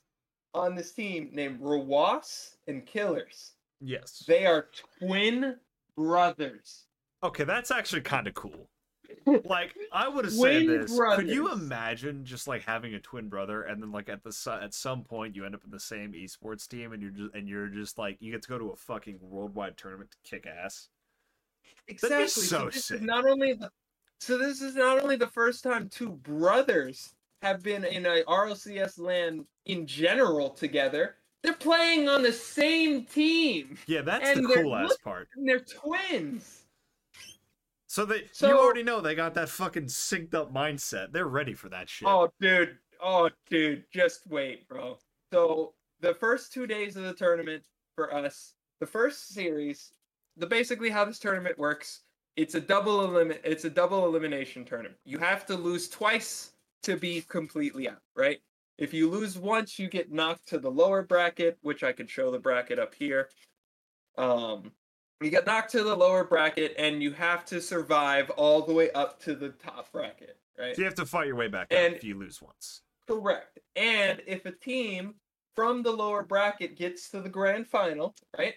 [0.53, 3.51] on this team named Rawas and Killers.
[3.81, 4.23] Yes.
[4.25, 5.57] They are twin
[5.97, 6.85] brothers.
[7.21, 8.69] Okay, that's actually kind of cool.
[9.43, 10.99] Like I would have said this.
[11.15, 14.51] Could you imagine just like having a twin brother and then like at the su-
[14.51, 17.47] at some point you end up in the same esports team and you're just and
[17.47, 20.89] you're just like you get to go to a fucking worldwide tournament to kick ass.
[21.87, 22.27] Exactly.
[22.27, 22.97] so this sick.
[22.97, 23.69] is not only the
[24.19, 28.99] so this is not only the first time two brothers have been in a RLCS
[28.99, 31.15] land in general together.
[31.43, 33.77] They're playing on the same team.
[33.85, 35.27] Yeah, that's And the cool ass part.
[35.35, 36.64] And they're twins.
[37.95, 41.13] So they So- you already know they got that fucking synced up mindset.
[41.13, 42.05] They're ready for that shit.
[42.09, 42.77] Oh, dude.
[42.99, 43.85] Oh, dude.
[43.89, 44.99] Just wait, bro.
[45.31, 47.63] So the first two days of the tournament
[47.95, 49.93] for us, the first series,
[50.35, 52.01] the basically how this tournament works,
[52.35, 54.99] it's a double elim- It's a double elimination tournament.
[55.05, 56.51] You have to lose twice
[56.83, 58.41] to be completely out, right?
[58.77, 62.29] If you lose once, you get knocked to the lower bracket, which I can show
[62.29, 63.29] the bracket up here.
[64.17, 64.73] Um,
[65.21, 68.91] you get knocked to the lower bracket, and you have to survive all the way
[68.91, 70.75] up to the top bracket, right?
[70.75, 72.81] So you have to fight your way back up And- if you lose once.
[73.07, 73.59] Correct.
[73.75, 75.15] And if a team
[75.55, 78.55] from the lower bracket gets to the grand final, right?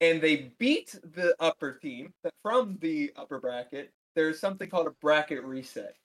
[0.00, 4.94] And they beat the upper team that- from the upper bracket, there's something called a
[5.00, 5.96] bracket reset,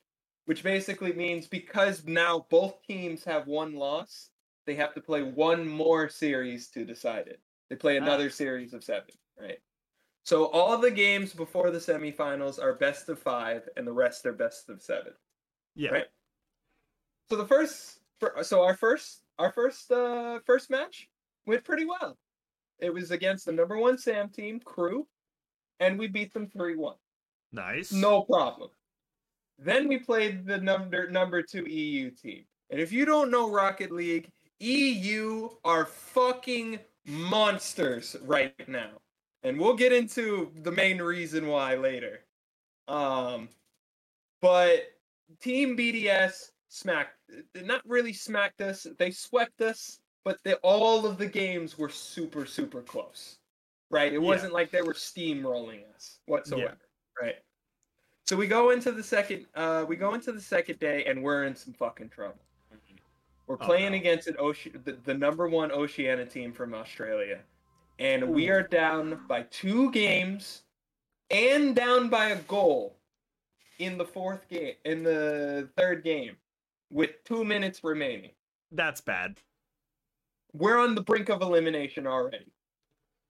[0.45, 4.32] which basically means because now both teams have one loss,
[4.65, 7.41] they have to play one more series to decide it.
[7.69, 8.03] They play Ah.
[8.03, 9.59] another series of seven, right?
[10.23, 14.33] So all the games before the semifinals are best of five, and the rest are
[14.33, 15.13] best of seven.
[15.75, 15.91] Yeah.
[15.91, 16.07] Right.
[17.29, 17.99] So the first,
[18.41, 21.07] so our first, our first, uh, first match
[21.45, 22.17] went pretty well.
[22.79, 25.07] It was against the number one Sam team, Crew,
[25.79, 26.95] and we beat them three one.
[27.51, 27.91] Nice.
[27.91, 28.69] No problem.
[29.57, 32.43] Then we played the number number two EU team.
[32.69, 34.29] And if you don't know Rocket League,
[34.59, 38.89] EU are fucking monsters right now.
[39.48, 42.20] And we'll get into the main reason why later.
[42.88, 43.50] Um
[44.41, 44.91] but
[45.41, 47.16] Team BDS smacked
[47.64, 52.45] not really smacked us, they swept us, but they, all of the games were super
[52.45, 53.38] super close.
[53.89, 54.12] Right?
[54.14, 54.28] It Yeah.
[54.28, 56.78] wasn't like they were steamrolling us whatsoever.
[57.22, 57.36] Right.
[58.26, 61.45] So we go into the second uh we go into the second day and we're
[61.45, 62.39] in some fucking trouble.
[63.48, 63.98] We're Oh, playing no.
[63.98, 67.39] against an Oce- the, the number one Oceania team from Australia.
[68.00, 68.54] And we hmm.
[68.54, 70.64] are down by two games
[71.30, 72.98] and down by a goal
[73.80, 76.36] in the fourth game in the third game
[76.91, 78.32] with two minutes remaining.
[78.72, 79.38] That's bad.
[80.54, 82.52] We're on the brink of elimination already.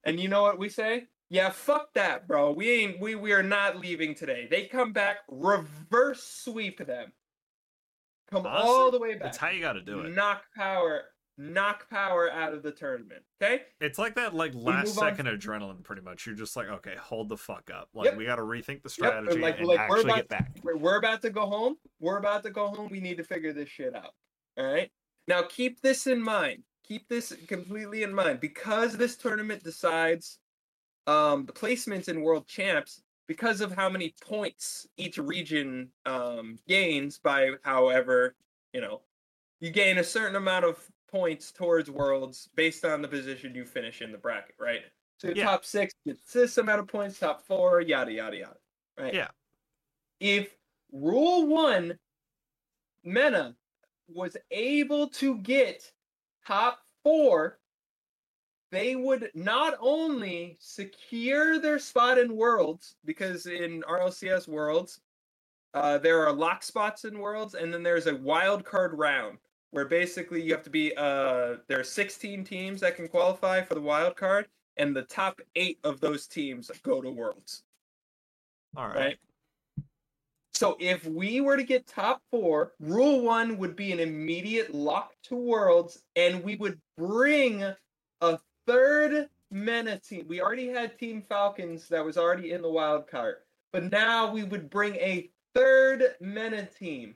[0.03, 1.07] And you know what we say?
[1.30, 2.51] Yeah, fuck that, bro.
[2.51, 4.47] We ain't we we are not leaving today.
[4.49, 7.11] They come back, reverse sweep them.
[8.32, 9.24] Come all the way back.
[9.24, 10.15] That's how you got to do it.
[10.15, 11.03] Knock power,
[11.38, 13.23] knock power out of the tournament.
[13.41, 13.63] Okay?
[13.79, 15.83] It's like that, like last on- second adrenaline.
[15.83, 17.89] Pretty much, you're just like, okay, hold the fuck up.
[17.93, 18.17] Like Yep.
[18.17, 20.51] we got to rethink the Yep, strategy like- and like, we're actually about- get back.
[20.63, 21.75] We're, we're about to go home.
[21.99, 22.89] We're about to go home.
[22.89, 24.13] We need to figure this shit out.
[24.57, 24.91] All right?
[25.27, 26.63] Now keep this in mind.
[26.88, 30.39] Keep this completely in mind because this tournament decides
[31.05, 37.19] um the placements in world champs because of how many points each region um gains
[37.19, 38.35] by however,
[38.73, 39.01] you know,
[39.59, 44.01] you gain a certain amount of points towards worlds based on the position you finish
[44.01, 44.81] in the bracket, right?
[45.17, 45.45] So Yeah.
[45.45, 48.57] top 6 gets this amount of points, top 4 yada yada yada,
[48.97, 49.13] right?
[49.13, 49.29] Yeah.
[50.19, 50.57] if
[50.91, 51.99] rule one
[53.03, 53.57] mena
[54.07, 55.91] was able to get
[56.45, 57.59] top four
[58.71, 65.01] they would not only secure their spot in worlds because in rlcs worlds
[65.73, 69.39] uh, there are lock spots in worlds and then there's a wild card round
[69.78, 73.75] where basically you have to be uh there are 16 teams that can qualify for
[73.75, 74.47] the wild card
[74.78, 77.61] and the top eight of those teams go to worlds
[78.75, 78.95] All right.
[78.95, 79.17] right?
[80.55, 85.13] So if we were to get top four, rule one would be an immediate lock
[85.25, 87.61] to worlds, and we would bring
[88.21, 90.25] a third MENA team.
[90.28, 93.36] We already had Team Falcons that was already in the wild card,
[93.71, 97.13] but now we would bring a third MENA team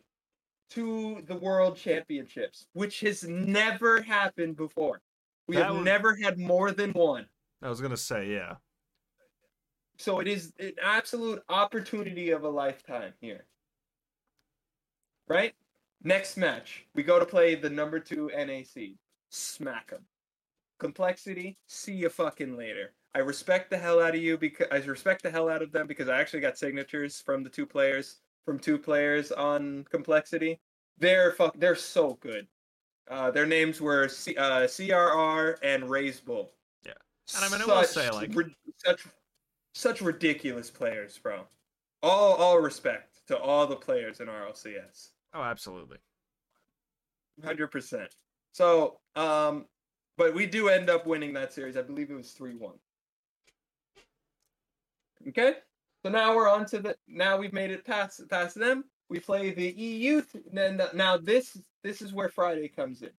[0.72, 5.02] to the World Championships, which has never happened before.
[5.48, 7.30] We That have would- never had more than one.
[7.62, 8.56] I was gonna say, yeah.
[9.98, 13.46] So it is an absolute opportunity of a lifetime here.
[15.28, 15.56] Right?
[16.04, 18.96] Next match, we go to play the number two NAC.
[19.30, 20.08] Smack them.
[20.80, 22.94] Complexity, see you fucking later.
[23.14, 25.86] I respect the hell out of you because I respect the hell out of them
[25.86, 30.60] because I actually got signatures from the two players from two players on complexity.
[30.98, 31.58] They're fuck.
[31.60, 32.48] They're so good.
[33.10, 36.50] Uh, their names were C- uh, CRR and Reysbull.
[36.86, 36.94] Yeah.
[37.36, 39.06] And I mean, I will say, Such like- rid- such
[39.74, 41.48] such ridiculous players, bro.
[42.04, 45.10] All all respect to all the players in RLCS.
[45.34, 45.98] Oh, absolutely.
[47.44, 48.16] Hundred percent.
[48.54, 49.66] So, um,
[50.18, 51.78] but we do end up winning that series.
[51.78, 52.78] I believe it was three one.
[55.28, 55.56] Okay,
[56.04, 56.96] so now we're on to the.
[57.08, 58.86] Now we've made it past past them.
[59.10, 60.22] We play the EU.
[60.22, 63.12] th- Then now this this is where Friday comes in.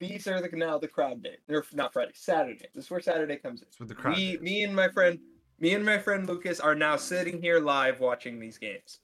[0.00, 1.36] These are the now the crowd day.
[1.46, 2.66] They're not Friday, Saturday.
[2.74, 3.68] This is where Saturday comes in.
[3.68, 4.16] It's with the crowd.
[4.16, 5.18] We, me and my friend,
[5.60, 9.00] me and my friend Lucas are now sitting here live watching these games.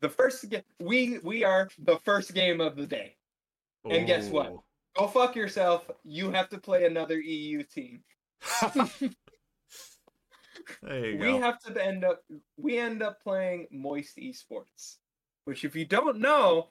[0.00, 3.16] The first game, we we are the first game of the day.
[3.88, 4.48] and guess what?
[4.48, 4.64] Oh.
[4.96, 5.88] Go fuck yourself.
[6.04, 8.02] You have to play another EU team.
[10.82, 11.40] there you We go.
[11.40, 12.22] have to end up
[12.56, 14.96] we end up playing Moist Esports,
[15.44, 16.68] which if you don't know,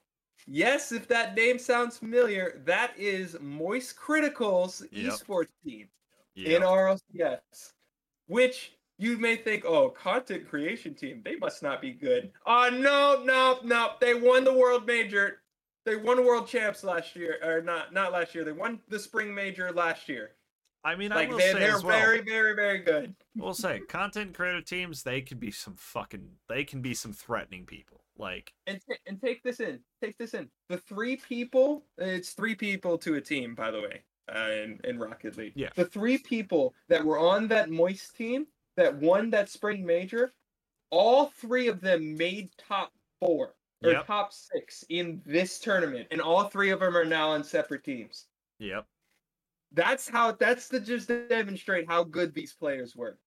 [0.47, 5.13] yes, if that name sounds familiar, that is MoistCr1TiKaL's Yep.
[5.13, 5.87] esports team.
[6.35, 6.57] Yeah.
[6.57, 7.73] in RLCS,
[8.27, 12.31] which you may think, oh, content creation team, they must not be good.
[12.45, 13.91] Uh, oh, no, no, no.
[13.99, 15.41] They won the world major.
[15.85, 18.43] They won world champs last year, or not, not last year.
[18.45, 20.31] They won the spring major last year.
[20.83, 21.99] I mean, I Like will they, say they're as well.
[21.99, 23.13] very, very, very good.
[23.35, 25.03] We'll say content creator teams.
[25.03, 26.29] They can be some fucking.
[26.47, 28.01] They can be some threatening people.
[28.17, 29.79] Like And ta- and take this in.
[30.01, 30.49] Take this in.
[30.69, 31.85] The three people.
[31.97, 34.03] It's three people to a team, by the way,
[34.33, 35.53] uh, in in Rocket League.
[35.55, 35.69] Yeah.
[35.75, 40.33] The three people that were on that Moist team, that won that spring major,
[40.91, 44.07] all three of them made top four or Yep.
[44.07, 48.27] top six in this tournament, and all three of them are now on separate teams.
[48.59, 48.85] Yep.
[49.73, 50.31] That's how.
[50.31, 53.17] That's to just demonstrate how good these players were.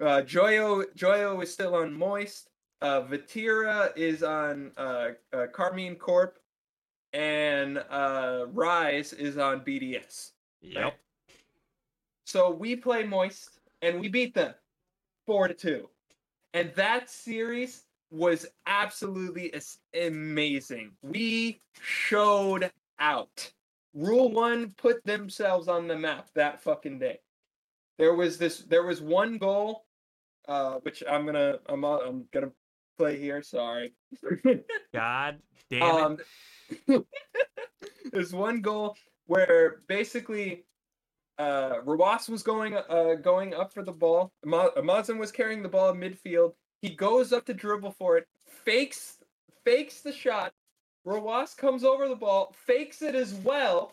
[0.00, 2.48] Uh, Joyo Joyo is still on Moist.
[2.80, 6.38] Uh, Vatira is on uh, uh, Karmine Corp,
[7.12, 10.32] and uh, Rise is on BDS.
[10.60, 10.98] Yep.
[12.24, 14.54] So we play Moist, and we beat them
[15.26, 15.88] four to two,
[16.54, 19.54] and that series was absolutely
[19.94, 20.92] amazing.
[21.02, 23.52] We showed out.
[23.94, 27.20] Rule One put themselves on the map that fucking day.
[27.98, 28.58] There was this.
[28.60, 29.84] There was one goal,
[30.48, 31.58] uh, which I'm gonna.
[31.68, 31.84] I'm.
[31.84, 32.50] uh, I'm gonna
[32.98, 33.42] play here.
[33.42, 33.94] Sorry.
[34.94, 35.38] God
[35.70, 36.18] damn
[36.88, 36.88] it.
[36.88, 37.04] Um,
[38.12, 40.64] there's one goal where basically
[41.38, 44.32] uh Rawas was going uh going up for the ball.
[44.44, 46.52] Ma- Mazin was carrying the ball in midfield.
[46.80, 48.26] He goes up to dribble for it,
[48.64, 49.18] fakes
[49.64, 50.52] fakes the shot.
[51.06, 53.92] Rawas comes over the ball, fakes it as well.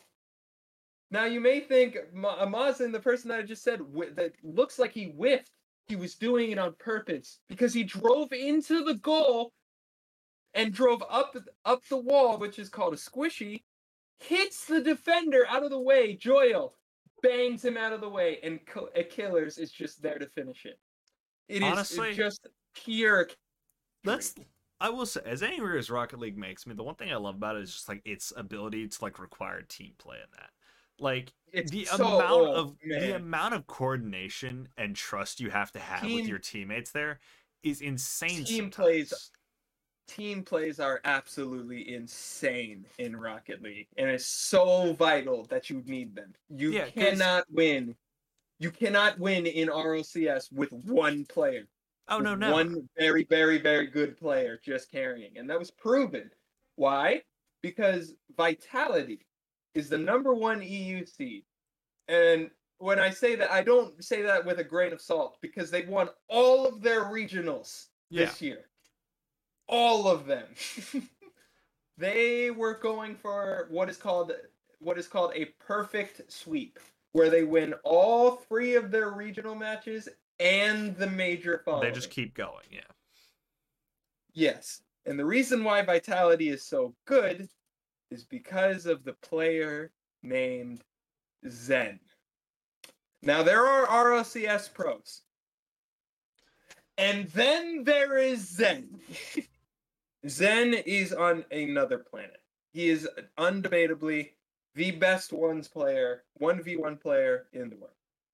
[1.12, 4.78] Now you may think Ma- Mazin, the person that I just said, whi- that looks
[4.78, 5.52] like he whiffed.
[5.88, 9.52] He was doing it on purpose because he drove into the goal
[10.54, 11.36] and drove up
[11.66, 13.64] up the wall, which is called a squishy,
[14.20, 16.14] hits the defender out of the way.
[16.16, 16.76] Joyle
[17.24, 20.80] bangs him out of the way, and uh, Killers is just there to finish it.
[21.48, 23.28] It is Honestly- just pure.
[24.04, 24.36] That's
[24.82, 27.36] I will say, as angry as Rocket League makes me, the one thing I love
[27.36, 30.52] about it is just like its ability to like require team play in that.
[31.00, 35.72] Like It's the so amount old, of the amount of coordination and trust you have
[35.74, 37.20] to have with your teammates there
[37.64, 38.46] is insane.
[38.46, 39.32] Team plays-
[40.08, 46.16] team plays are absolutely insane in Rocket League, and it's so vital that you need
[46.16, 46.34] them.
[46.50, 47.96] You Yeah, cannot win.
[48.60, 51.68] You cannot win in RLCS with one player.
[52.10, 52.52] Oh no, no.
[52.52, 55.38] One very, very, very good player just carrying.
[55.38, 56.30] And that was proven.
[56.76, 57.22] Why?
[57.62, 59.26] Because Vitality
[59.74, 61.44] is the number one EU seed.
[62.08, 62.50] And
[62.80, 65.84] when I say that, I don't say that with a grain of salt because they
[65.84, 68.26] won all of their regionals Yeah.
[68.26, 68.66] this year.
[69.68, 70.48] All of them.
[71.98, 74.32] they were going for what is called
[74.80, 76.80] what is called a perfect sweep,
[77.12, 80.08] where they win all three of their regional matches
[80.40, 81.88] and the major following.
[81.88, 82.66] They just keep going.
[82.72, 82.82] Yeah.
[84.34, 84.82] Yes.
[85.06, 87.50] And the reason why Vitality is so good
[88.12, 89.92] is because of the player
[90.24, 90.82] named
[91.48, 92.00] Zen.
[93.22, 95.22] Now, there are RLCS pros.
[96.98, 99.00] And then there is Zen.
[100.28, 102.42] Zen is on another planet.
[102.74, 104.32] He is undebatably
[104.76, 107.94] the best ones player, 1v1 player in the world.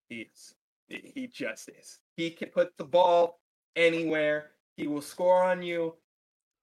[0.10, 0.56] He is.
[0.88, 1.99] He just is.
[2.15, 3.39] He can put the ball
[3.75, 4.51] anywhere.
[4.77, 5.95] He will score on you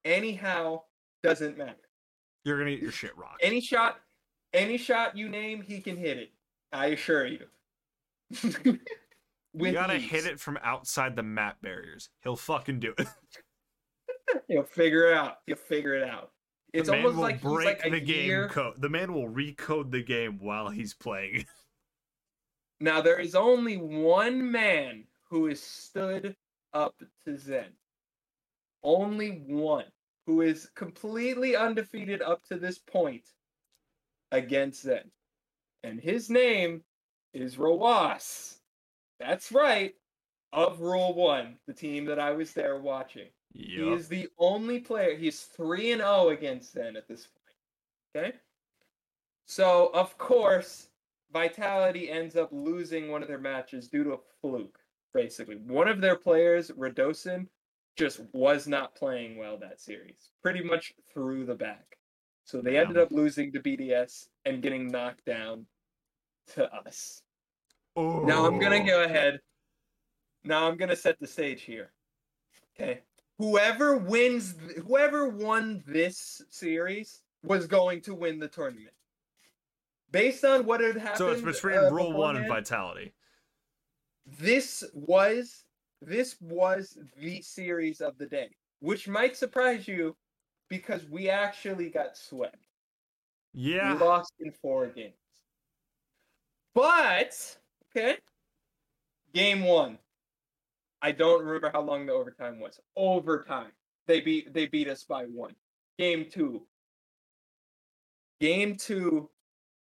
[0.05, 0.83] anyhow.
[1.23, 1.77] Doesn't matter.
[2.45, 3.41] You're gonna get your shit rocked.
[3.43, 4.01] Any shot,
[4.53, 6.33] any shot you name, he can hit it.
[6.73, 7.47] I assure you.
[9.55, 10.11] you gotta ease.
[10.11, 12.09] hit it from outside the map barriers.
[12.23, 13.07] He'll fucking do it.
[14.49, 15.39] He'll figure it out.
[15.47, 16.31] He'll figure it out.
[16.73, 18.81] It's the man almost will like he's break like a the game year- code.
[18.81, 21.47] The man will recode the game while he's playing.
[22.83, 26.35] Now there is only one man who has stood
[26.75, 27.69] up to Zen.
[28.83, 29.85] Only one
[30.27, 33.23] who is completely undefeated up to this point
[34.33, 35.13] against Zen.
[35.85, 36.83] And his name
[37.33, 38.57] is Rawas.
[39.21, 39.95] That's right.
[40.53, 43.29] Of Rule 1, the team that I was there watching.
[43.55, 45.17] He is the only player.
[45.17, 48.27] He's 3 and 0 against Zen at this point.
[48.27, 48.37] Okay?
[49.47, 50.89] So, of course,
[51.33, 54.79] Vitality ends up losing one of their matches due to a fluke,
[55.15, 55.57] basically.
[55.57, 57.47] One of their players, Radosin,
[57.97, 60.31] just was not playing well that series.
[60.43, 61.99] Pretty much through the back.
[62.45, 65.67] So they ended up losing to BDS and getting knocked down
[66.55, 67.23] to us.
[67.97, 68.87] Now I'm gonna Oh.
[68.87, 69.41] go ahead.
[70.45, 71.93] Now I'm gonna set the stage here.
[72.75, 73.03] Okay.
[73.39, 74.55] Whoever wins,
[74.87, 78.95] whoever won this series was going to win the tournament.
[80.13, 81.19] Based on what had happened.
[81.19, 83.15] So it's between uh, Rule One and Vitality.
[84.39, 85.65] This was
[86.01, 88.51] this was the series of the day,
[88.81, 90.15] which might surprise you,
[90.69, 92.67] because we actually got swept.
[93.55, 93.95] Yeah.
[93.95, 95.15] We lost in four games.
[96.75, 97.35] But
[97.91, 98.17] okay,
[99.35, 99.99] game one.
[101.01, 102.79] I don't remember how long the overtime was.
[102.97, 103.73] Overtime.
[104.07, 105.55] They beat they beat us by one.
[105.99, 106.63] Game two.
[108.41, 109.31] Game two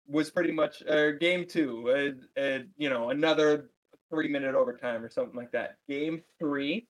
[0.07, 2.15] was pretty much uh, game two.
[2.37, 3.69] Uh, uh, you know, another
[4.09, 5.77] three minute overtime or something like that.
[5.89, 6.87] Game three,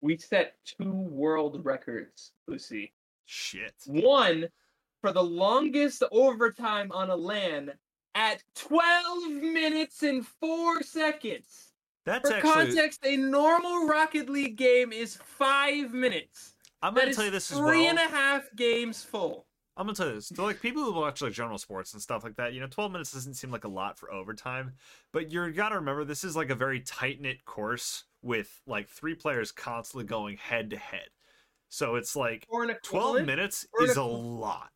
[0.00, 2.92] we set two world records, Lucii.
[3.26, 3.74] Shit.
[3.86, 4.48] One
[5.00, 7.72] for the longest overtime on a LAN
[8.14, 11.72] at 12 minutes and four seconds.
[12.04, 12.52] That's For actually.
[12.52, 16.54] context, a normal Rocket League game is five minutes.
[16.80, 17.90] I'm gonna tell you this as three well.
[17.90, 19.46] and a half games full.
[19.78, 20.28] I'm gonna tell you this.
[20.30, 22.90] To like people who watch like general sports and stuff like that, you know, 12
[22.90, 24.72] minutes doesn't seem like a lot for overtime,
[25.12, 29.14] but you gotta remember this is like a very tight knit course with like three
[29.14, 31.08] players constantly going head to head.
[31.68, 34.70] So it's like For an 12 equivalent, minutes is a lot.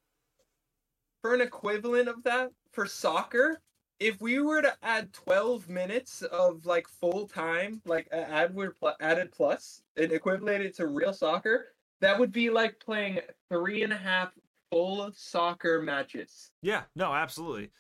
[1.21, 3.61] for an equivalent of that for soccer,
[3.99, 8.57] if we were to add 12 minutes of like full time, like add
[9.01, 13.93] added plus, and equivalent it to real soccer, that would be like playing three and
[13.93, 14.33] a half
[14.73, 16.51] full soccer matches.
[16.63, 17.71] Yeah, no, absolutely.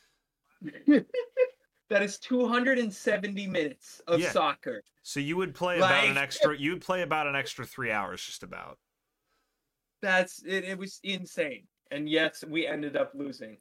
[1.89, 4.31] that is 270 minutes of Yeah.
[4.31, 4.83] soccer.
[5.03, 8.23] So you would play about an extra you would play about an extra three hours
[8.23, 8.79] just about.
[10.03, 11.67] That's it, it was insane.
[11.91, 13.57] And yes, we ended up losing.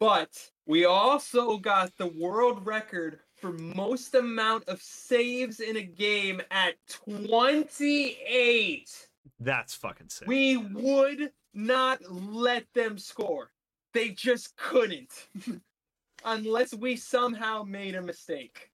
[0.00, 6.40] But we also got the world record for most amount of saves in a game
[6.50, 9.08] at 28.
[9.38, 10.28] That's fucking sick.
[10.28, 13.50] We would not let them score.
[13.92, 15.28] They just couldn't.
[16.24, 18.70] Unless we somehow made a mistake,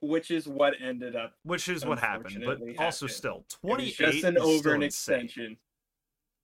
[0.00, 1.34] which is what ended up.
[1.44, 3.10] Which is what happened, but also happened.
[3.10, 5.56] still 28 just an over an extension.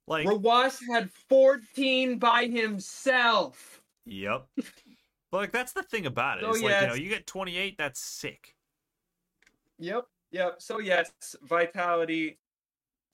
[0.06, 3.82] Like Rawas had 14 by himself.
[4.04, 4.46] Yep.
[5.32, 6.44] But like that's the thing about it.
[6.44, 8.54] So, is like, you know, you get 28, that's sick.
[9.80, 10.62] Yep, yep.
[10.62, 11.10] So yes,
[11.42, 12.38] Vitality.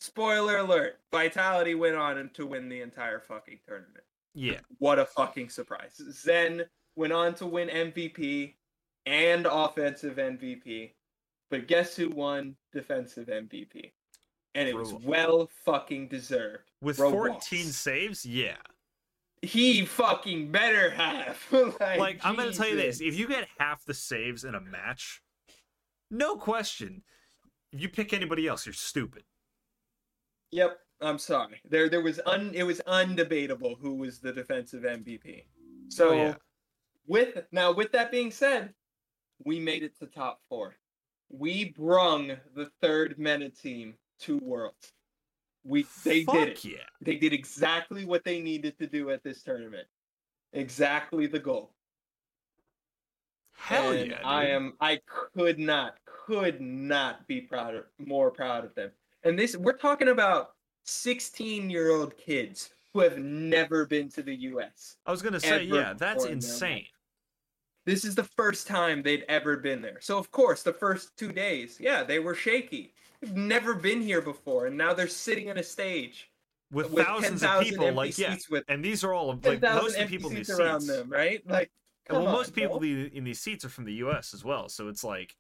[0.03, 4.05] Spoiler alert: Vitality went on to win the entire fucking tournament.
[4.35, 4.59] Yeah.
[4.79, 6.03] What a fucking surprise!
[6.11, 6.65] Zen
[6.97, 8.55] went on to win MVP
[9.07, 10.91] and offensive MVP,
[11.53, 13.93] but guess who won defensive MVP?
[14.57, 16.73] And it was well fucking deserved.
[16.81, 17.29] With Rowas.
[17.29, 18.57] 14 saves, yeah.
[19.41, 21.39] He fucking better have.
[21.81, 24.57] like, Like I'm going to tell you this, if you get half the saves in
[24.57, 25.23] a match,
[26.11, 27.03] no question.
[27.73, 29.23] If you pick anybody else, you're stupid.
[30.53, 31.61] Yep, I'm sorry.
[31.69, 35.45] There there was un it was undebatable who was the defensive MVP.
[35.89, 36.35] So Oh, yeah.
[37.07, 38.75] with now with that being said,
[39.45, 40.75] we made it to top 4.
[41.31, 44.93] We brung the third MENA team to worlds.
[45.65, 46.65] We they Fuck did it.
[46.65, 46.85] yeah.
[47.01, 49.89] They did exactly what they needed to do at this tournament.
[50.53, 51.73] Exactly the goal.
[53.55, 54.21] Hell and yeah.
[54.25, 58.91] I am I could not could not be proud more proud of them.
[59.25, 60.51] And this we're talking about
[60.85, 64.97] 16 year old kids who have never been to the US.
[65.07, 66.87] I was going to say, yeah, that's before in their insane.
[67.85, 69.99] This is the first time they'd ever been there.
[70.01, 72.95] So of course the first two days, yeah, they were shaky.
[73.21, 76.31] They've never been here before, and now they're sitting on a stage
[76.73, 78.37] With, with thousands 10,000 of people, like, yeah.
[78.51, 80.87] with And these are all, like, 10,000 most of the people in these seats around
[80.87, 81.41] them, right?
[81.49, 81.71] Like,
[82.11, 84.35] well, most people in these seats are from the U.S.
[84.35, 85.37] as well, so it's like,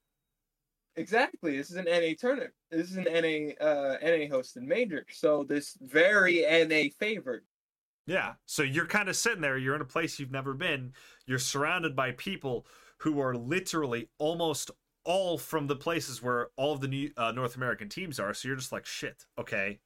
[0.96, 1.56] Exactly.
[1.56, 2.52] This is an NA tournament.
[2.70, 5.06] This is an NA uh NA hosted major.
[5.10, 7.44] So this very NA favored.
[8.06, 8.34] Yeah.
[8.46, 10.92] So you're kind of sitting there, you're in a place you've never been,
[11.26, 12.66] you're surrounded by people
[12.98, 14.70] who are literally almost
[15.04, 18.34] all from the places where all of the new, uh, North American teams are.
[18.34, 19.80] So you're just like, shit, okay.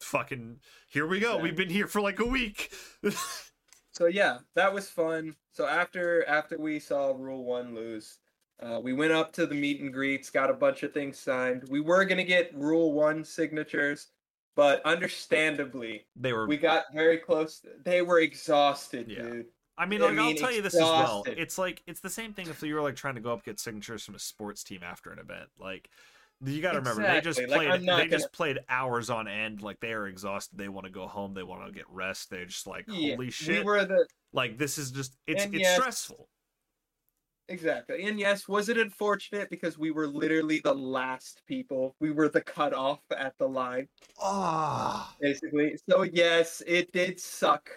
[0.00, 1.38] Fucking here we go.
[1.38, 2.72] We've been here for like a week.
[3.98, 5.34] So yeah, that was fun.
[5.50, 8.18] So after after we saw Rule One lose,
[8.60, 11.64] uh, we went up to the meet and greets, got a bunch of things signed.
[11.70, 14.08] We were gonna get Rule One signatures,
[14.56, 17.64] but understandably, they were we got very close.
[17.84, 19.22] They were exhausted, Yeah.
[19.22, 19.46] dude.
[19.76, 21.22] I mean, I like, I'll tell you this as well.
[21.26, 23.60] It's like it's the same thing if you were like trying to go up get
[23.60, 25.48] signatures from a sports team after an event.
[25.58, 25.88] Like
[26.44, 27.66] you got to remember, they just Exactly.
[27.68, 27.82] Like, played.
[27.82, 29.62] They gonna- just played hours on end.
[29.62, 30.58] Like they are exhausted.
[30.58, 31.32] They want to go home.
[31.34, 32.28] They want to get rest.
[32.30, 33.64] They're just like, Yeah, holy We shit!
[33.64, 36.28] were the Like this is just it's And it's yes, stressful.
[37.50, 38.04] Exactly.
[38.04, 41.94] And yes, was it unfortunate because we were literally the last people?
[41.98, 43.88] We were the cutoff at the line,
[44.20, 45.76] Ah, basically.
[45.88, 47.70] So yes, it did suck,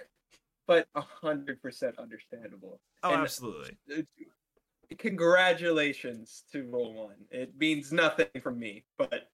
[0.67, 2.81] but a hundred percent understandable.
[3.03, 3.77] oh, And- absolutely.
[4.97, 7.15] Congratulations to Rule One.
[7.29, 9.29] It means nothing from me, but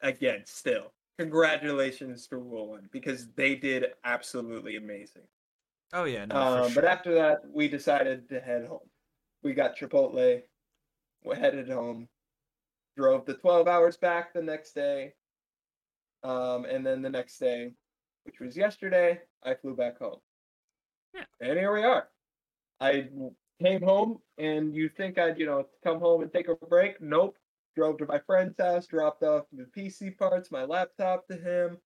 [0.00, 5.22] again, still, congratulations to Rule One because they did absolutely amazing.
[5.92, 6.82] Oh yeah, no, Um, sure.
[6.82, 8.88] But after that, we decided to head home.
[9.42, 10.42] We got Chipotle,
[11.24, 12.08] we headed home,
[12.96, 15.14] drove the 12 hours back the next day.
[16.22, 17.72] Um, and then the next day,
[18.24, 20.20] which was yesterday, I flew back home.
[21.14, 21.24] Yeah.
[21.40, 22.08] And here we are.
[22.80, 23.08] I
[23.62, 27.00] came home and you think I'd, you know, come home and take a break?
[27.00, 27.36] Nope.
[27.74, 31.78] Drove to my friend's house, dropped off the PC parts, my laptop to him,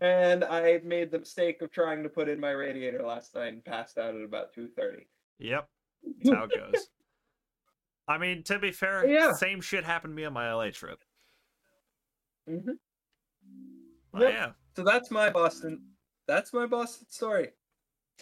[0.00, 3.64] and I made the mistake of trying to put in my radiator last night and
[3.64, 5.08] passed out at about two thirty.
[5.40, 5.68] Yep,
[6.22, 6.88] that's how it goes.
[8.08, 9.32] I mean, to be fair, Yeah.
[9.32, 11.02] same shit happened to me on my LA trip.
[12.46, 12.58] hmm
[14.12, 14.30] Oh, Yep.
[14.32, 14.52] yeah.
[14.76, 15.82] So that's my Boston.
[16.28, 17.48] That's my Boston story.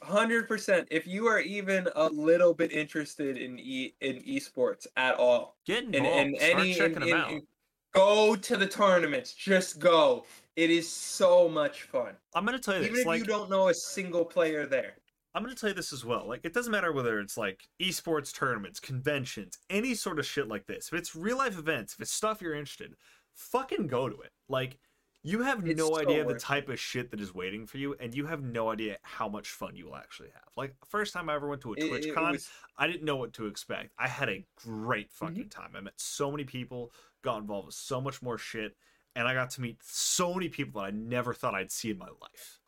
[0.02, 0.88] Hundred percent.
[0.90, 5.84] If you are even a little bit interested in e in esports at all, Get
[5.84, 6.18] in, involved.
[6.30, 7.30] in Start any, checking in, them in- out.
[7.32, 7.46] in-
[7.92, 9.34] go to the tournaments.
[9.34, 10.24] Just go.
[10.56, 12.14] It is so much fun.
[12.34, 13.00] I'm gonna tell you Even this.
[13.02, 14.96] if Like, you don't know a single player there.
[15.34, 16.26] I'm gonna tell you this as well.
[16.28, 20.66] Like, it doesn't matter whether it's like esports tournaments, conventions, any sort of shit like
[20.66, 20.88] this.
[20.88, 22.94] If it's real life events, if it's stuff you're interested,
[23.32, 24.32] fucking go to it.
[24.48, 24.78] Like,
[25.24, 26.40] you have It's no so idea the worth it.
[26.40, 29.48] type of shit that is waiting for you, and you have no idea how much
[29.50, 30.48] fun you will actually have.
[30.56, 33.16] Like, first time I ever went to a It- it TwitchCon, was- I didn't know
[33.16, 33.92] what to expect.
[33.98, 35.26] I had a great Mm-hmm.
[35.26, 35.76] fucking time.
[35.76, 38.76] I met so many people, got involved with so much more shit,
[39.14, 41.98] and I got to meet so many people that I never thought I'd see in
[41.98, 42.58] my life.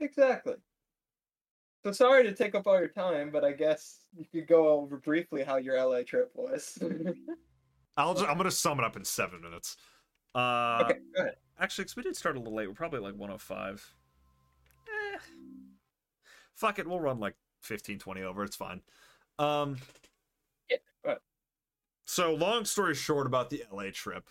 [0.00, 0.56] Exactly.
[1.86, 4.96] So sorry to take up all your time, but I guess you could go over
[4.96, 6.76] briefly how your LA trip was.
[7.96, 9.76] I'll just, I'm gonna sum it up in seven minutes.
[10.34, 11.36] Uh, okay, go ahead.
[11.60, 12.66] Actually, because we did start a little late.
[12.66, 13.94] We're probably like 105.
[14.88, 15.18] Eh.
[16.56, 16.88] Fuck it.
[16.88, 18.42] We'll run like 15, 20 over.
[18.42, 18.80] It's fine.
[19.38, 19.76] Um,
[20.68, 20.78] Yeah,
[22.04, 24.28] so, long story short about the LA trip.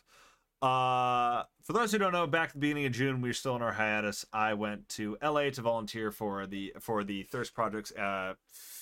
[0.66, 3.56] Uh, for those who don't know, back at the beginning of June, we were still
[3.56, 4.26] in our hiatus.
[4.34, 8.34] I went to LA to volunteer for the for the Thirst Project's uh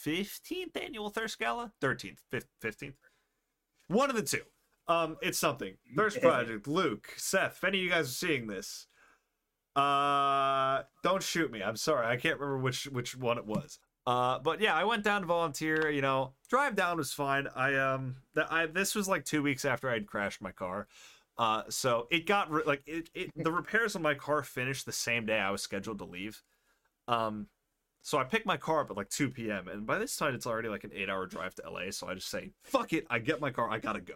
[0.06, 2.20] 15th annual Thirst Gala, 13th,
[2.64, 2.94] 15th,
[3.90, 4.44] one of the two.
[4.88, 5.76] Um, it's something.
[5.98, 7.58] Thirst Project, Luke, Seth.
[7.58, 8.88] If any of you guys are seeing this,
[9.76, 11.62] uh, don't shoot me.
[11.62, 13.80] I'm sorry, I can't remember which which one it was.
[14.08, 15.90] Uh, but yeah, I went down to volunteer.
[15.90, 17.48] You know, drive down was fine.
[17.54, 20.88] I um, that I this was like two weeks after I'd crashed my car.
[21.38, 24.92] Uh, so it got re- like it, it the repairs on my car finished the
[24.92, 26.44] same day I was scheduled to leave.
[27.08, 27.48] Um,
[28.02, 29.68] so I picked my car up at like 2 p.m.
[29.68, 31.90] and by this time it's already like an eight-hour drive to LA.
[31.92, 33.70] So I just say, "Fuck it!" I get my car.
[33.70, 34.16] I gotta go.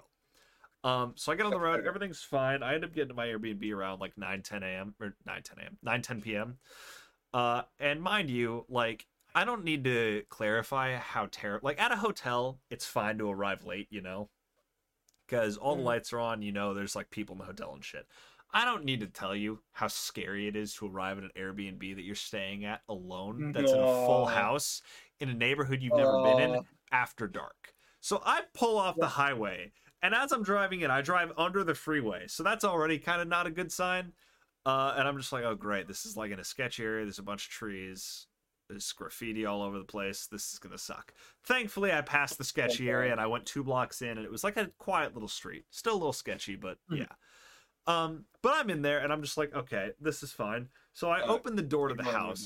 [0.83, 1.85] Um, so I get on the road.
[1.85, 2.61] Everything's fine.
[2.61, 4.93] I end up getting to my Airbnb around like 9, 10 a.m.
[5.01, 5.77] or 9, 10 a.m.
[5.81, 6.57] 9, 10 p.m.
[7.33, 11.65] Uh, and mind you, like I don't need to clarify how terrible.
[11.65, 14.29] Like at a hotel, it's fine to arrive late, you know,
[15.27, 15.85] because all the Mhm.
[15.85, 16.41] lights are on.
[16.41, 18.07] You know, there's like people in the hotel and shit.
[18.51, 21.95] I don't need to tell you how scary it is to arrive at an Airbnb
[21.95, 23.49] that you're staying at alone.
[23.51, 24.81] That's in a full house
[25.19, 27.75] in a neighborhood you've never been in Uh, after dark.
[27.99, 31.75] So I pull off the highway, and as I'm driving in, I drive under the
[31.75, 32.27] freeway.
[32.27, 34.13] So that's already kind of not a good sign.
[34.65, 37.05] Uh, and I'm just like, oh great, this is like in a sketch area.
[37.05, 38.27] There's a bunch of trees.
[38.69, 40.27] There's graffiti all over the place.
[40.27, 41.13] This is gonna suck.
[41.45, 44.43] Thankfully, I passed the sketchy area and I went two blocks in, and it was
[44.43, 45.65] like a quiet little street.
[45.69, 46.99] Still a little sketchy, but Mhm.
[46.99, 47.15] yeah.
[47.87, 50.69] Um, but I'm in there, and I'm just like, okay, this is fine.
[50.93, 52.45] So I Uh, open the door to the house.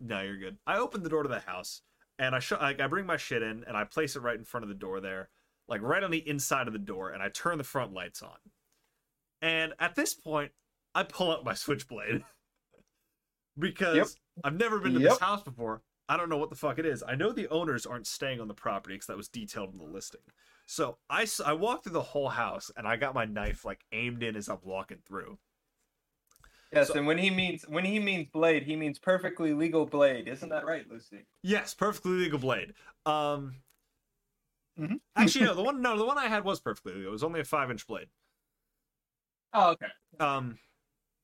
[0.00, 0.58] No, you're good.
[0.66, 1.82] I open the door to the house
[2.18, 4.44] and I sh- like I bring my shit in and I place it right in
[4.44, 5.28] front of the door there,
[5.68, 8.38] like right on the inside of the door, and I turn the front lights on.
[9.42, 10.52] And at this point,
[10.94, 12.24] I pull out my switchblade
[13.58, 14.06] because Yep.
[14.44, 15.82] I've never been to this house before.
[16.08, 17.02] I don't know what the fuck it is.
[17.06, 19.84] I know the owners aren't staying on the property because that was detailed in the
[19.84, 20.20] listing.
[20.66, 24.22] So I, I walked through the whole house and I got my knife like aimed
[24.22, 25.38] in as I'm walking through.
[26.72, 30.26] Yes, So- and when he means when he means blade, he means perfectly legal blade.
[30.28, 31.24] Isn't that right, Lucii?
[31.42, 32.74] Yes, perfectly legal blade.
[33.06, 33.56] Um,
[34.78, 35.00] Mhm.
[35.16, 37.08] actually, no, the one no, the one I had was perfectly legal.
[37.08, 38.08] It was only a five inch blade.
[39.52, 39.88] Oh, okay.
[40.18, 40.58] Um,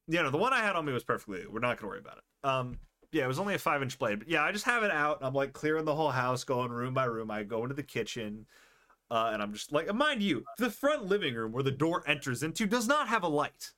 [0.07, 1.53] yeah, no, the one I had on me was perfectly legal.
[1.53, 2.25] We're not gonna worry about it.
[2.47, 2.79] Um,
[3.13, 4.21] yeah, it was only a five inch blade.
[4.21, 5.19] But yeah, I just have it out.
[5.21, 7.31] I'm like clearing the whole house, going room by room.
[7.31, 8.47] I go into the kitchen,
[9.11, 12.43] uh, and I'm just like, mind you, the front living room where the door enters
[12.43, 13.73] into does not have a light.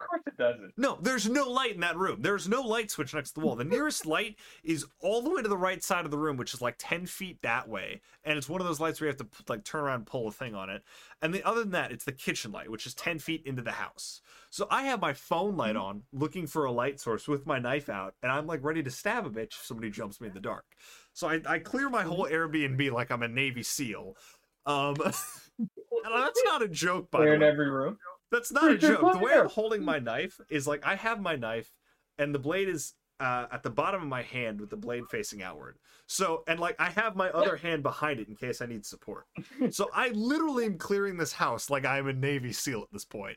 [0.00, 0.72] Of course it doesn't.
[0.76, 2.22] No, there's no light in that room.
[2.22, 3.56] There's no light switch next to the wall.
[3.56, 6.54] The nearest light is all the way to the right side of the room, which
[6.54, 8.00] is like 10 feet that way.
[8.24, 10.28] And it's one of those lights where you have to like turn around and pull
[10.28, 10.82] a thing on it.
[11.20, 13.72] And the other than that, it's the kitchen light, which is 10 feet into the
[13.72, 14.20] house.
[14.50, 17.88] So I have my phone light on, looking for a light source with my knife
[17.88, 20.40] out, and I'm like ready to stab a bitch if somebody jumps me in the
[20.40, 20.64] dark.
[21.12, 24.16] So I, I clear my whole Airbnb like I'm a Navy SEAL.
[24.64, 24.94] Um,
[25.58, 27.48] and that's not a joke, by the in way.
[27.48, 27.98] every room.
[28.30, 29.12] That's not a joke.
[29.12, 31.72] The way I'm holding my knife is like I have my knife,
[32.18, 35.42] and the blade is uh, at the bottom of my hand with the blade facing
[35.42, 35.78] outward.
[36.06, 39.26] So, and like I have my other hand behind it in case I need support.
[39.70, 43.36] So I literally am clearing this house like I'm a Navy SEAL at this point.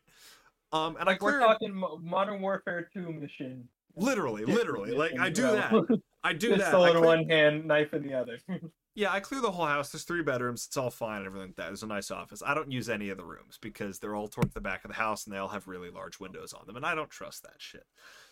[0.72, 4.92] Um, and I Like we're talking Mo- Modern Warfare 2 mission Literally, literally.
[4.92, 5.74] Like I do that.
[6.24, 6.60] I do that.
[6.60, 8.40] Pistol I in clean- one hand, knife in the other.
[8.94, 9.90] Yeah, I clear the whole house.
[9.90, 10.66] There's three bedrooms.
[10.68, 11.68] It's all fine and everything like that.
[11.68, 12.44] There's a nice office.
[12.46, 14.98] I don't use any of the rooms because they're all towards the back of the
[14.98, 17.56] house and they all have really large windows on them, and I don't trust that
[17.58, 17.86] shit.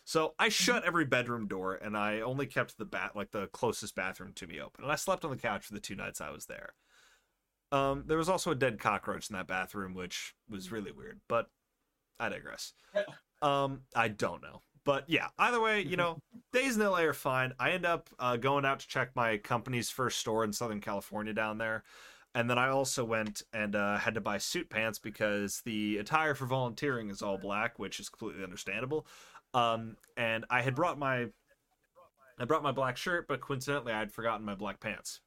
[0.03, 3.95] So I shut every bedroom door and I only kept the bat like the closest
[3.95, 4.83] bathroom to me open.
[4.83, 6.73] And I slept on the couch for the two nights I was there.
[7.71, 11.49] Um, there was also a dead cockroach in that bathroom, which was really weird, but
[12.19, 12.73] I digress.
[13.41, 14.61] Um, I don't know.
[14.83, 16.19] But yeah, either way, you know,
[16.53, 17.53] days in LA are fine.
[17.59, 21.33] I end up uh, going out to check my company's first store in Southern California
[21.33, 21.83] down there.
[22.35, 26.35] And then I also went and uh, had to buy suit pants because the attire
[26.35, 29.07] for volunteering is all black, which is completely understandable.
[29.53, 31.27] Um, and I had brought my
[32.39, 35.19] I brought my black shirt, but coincidentally I had forgotten my black pants.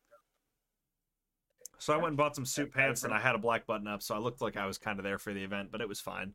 [1.78, 4.02] So I went and bought some suit pants and I had a black button up,
[4.02, 6.00] so I looked like I was kind of there for the event, but it was
[6.00, 6.34] fine.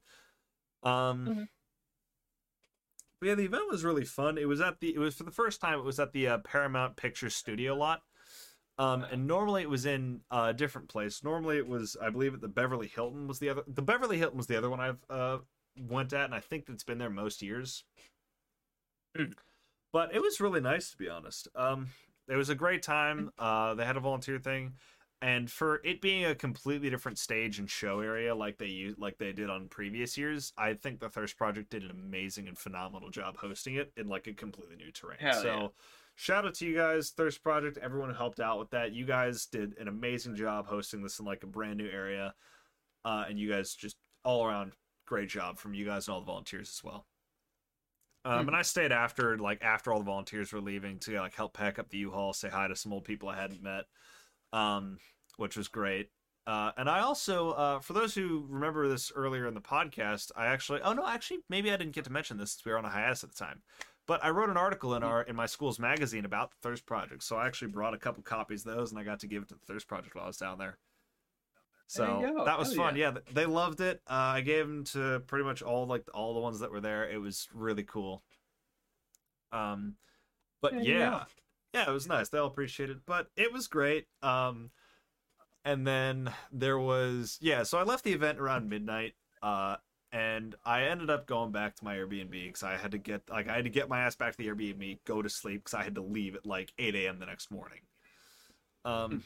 [0.84, 1.48] Um Mhm.
[3.20, 4.38] But yeah, the event was really fun.
[4.38, 6.38] It was at the it was for the first time it was at the uh,
[6.40, 8.02] Paramount Pictures studio lot.
[8.80, 11.24] Um, and normally it was in a different place.
[11.24, 13.64] Normally it was, I believe, at the Beverly Hilton was the other.
[13.68, 15.38] The Beverly Hilton was the other one I've uh,
[15.76, 17.84] went at, and I think it's been there most years.
[19.16, 19.32] Hmm.
[19.92, 21.48] But it was really nice to be honest.
[21.56, 21.88] Um,
[22.28, 23.32] it was a great time.
[23.40, 24.74] Uh, they had a volunteer thing,
[25.22, 29.18] and for it being a completely different stage and show area like they used, like
[29.18, 33.10] they did on previous years, I think the Thirst Project did an amazing and phenomenal
[33.10, 35.18] job hosting it in like a completely new terrain.
[35.20, 35.48] Hell so.
[35.48, 35.68] yeah.
[36.20, 38.92] Shout out to you guys, Thirst Project, everyone who helped out with that.
[38.92, 42.34] You guys did an amazing job hosting this in like a brand new area.
[43.06, 44.72] Uh, and you guys just all around
[45.06, 47.06] great job from you guys and all the volunteers as well.
[48.26, 48.48] Um, Hmm.
[48.50, 51.80] and I stayed after, like after all the volunteers were leaving to like help pack
[51.80, 53.86] up the U-Haul, say hi to some old people I hadn't met,
[54.54, 54.98] um,
[55.38, 56.10] which was great.
[56.46, 60.46] Uh, and I also, uh, for those who remember this earlier in the podcast, I
[60.46, 62.56] actually, oh no, actually, maybe I didn't get to mention this.
[62.56, 63.62] 'cause We were on a hiatus at the time,
[64.06, 67.24] but I wrote an article in our in my school's magazine about the Thirst Project.
[67.24, 69.50] So I actually brought a couple copies of those, and I got to give it
[69.50, 70.78] to the Thirst Project while I was down there.
[71.88, 72.96] So that was Hell fun.
[72.96, 73.12] Yeah.
[73.12, 74.02] th- they loved it.
[74.08, 77.10] Uh, I gave them to pretty much all like all the ones that were there.
[77.10, 78.24] It was really cool.
[79.52, 79.96] Um,
[80.62, 81.26] but yeah, go.
[81.74, 82.30] Yeah, it was nice.
[82.30, 84.08] They all appreciate it, but it was great.
[84.22, 84.72] Um,
[85.66, 87.64] and then there was yeah.
[87.64, 89.14] So I left the event around midnight.
[89.42, 89.76] Uh,
[90.12, 93.50] and I ended up going back to my Airbnb because I had to get like
[93.50, 95.84] I had to get my ass back to the Airbnb, go to sleep because I
[95.84, 97.20] had to leave at like 8 a.m.
[97.20, 97.82] the next morning.
[98.86, 99.24] Um.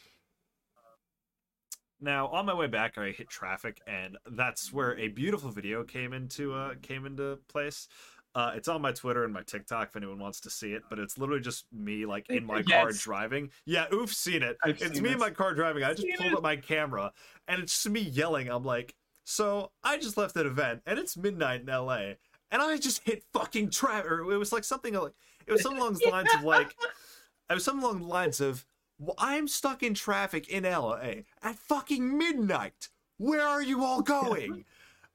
[2.03, 6.13] Now on my way back, I hit traffic, and that's where a beautiful video came
[6.13, 7.87] into uh came into place.
[8.33, 10.99] Uh, it's on my Twitter and my TikTok if anyone wants to see it, but
[10.99, 13.49] it's literally just me like in my car driving.
[13.65, 14.57] Yeah, oof, seen it.
[14.63, 15.83] I've it's seen me in my car driving.
[15.83, 16.37] I just Seen pulled it.
[16.37, 17.11] up my camera,
[17.49, 18.49] and it's just me yelling.
[18.49, 18.95] I'm like,
[19.25, 22.13] so I just left an event, and it's midnight in LA,
[22.51, 24.09] and I just hit fucking traffic.
[24.09, 25.13] Or it was like something like
[25.45, 26.75] it was something along the lines of like,
[27.49, 28.65] it was something along the lines of,
[28.97, 32.87] well, I'm stuck in traffic in LA at fucking midnight.
[33.17, 34.65] Where are you all going?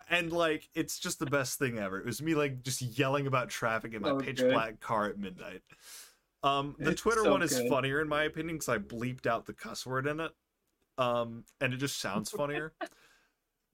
[0.09, 1.99] And like, it's just the best thing ever.
[1.99, 4.53] It was me like just yelling about traffic in my So pitch good.
[4.53, 5.63] black car at midnight.
[6.43, 7.69] Um, the It's Twitter so one is good.
[7.69, 10.33] funnier in my opinion because I bleeped out the cuss word in it,
[10.99, 12.73] um, and it just sounds funnier.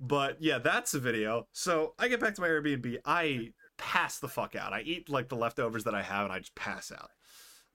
[0.01, 1.49] but yeah, that's a video.
[1.53, 2.99] So I get back to my Airbnb.
[3.05, 4.73] I pass the fuck out.
[4.73, 7.11] I eat like the leftovers that I have, and I just pass out.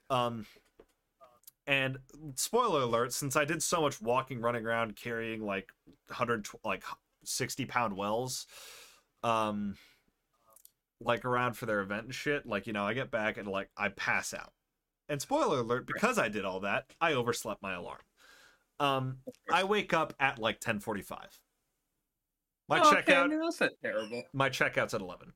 [0.09, 0.45] Um,
[1.65, 1.97] and
[2.35, 5.71] spoiler alert: since I did so much walking, running around, carrying like
[6.09, 6.84] hundred like
[7.27, 8.45] sixty pound wells,
[9.23, 9.75] um,
[10.99, 12.45] like around for their event and shit.
[12.45, 14.53] Like you know, I get back and like I pass out.
[15.09, 18.01] And spoiler alert: because I did all that, I overslept my alarm.
[18.79, 19.17] Um,
[19.51, 21.39] I wake up at like ten forty five.
[22.69, 24.23] My Oh, okay, checkout, no, that's not terrible.
[24.33, 25.33] my checkout's at eleven.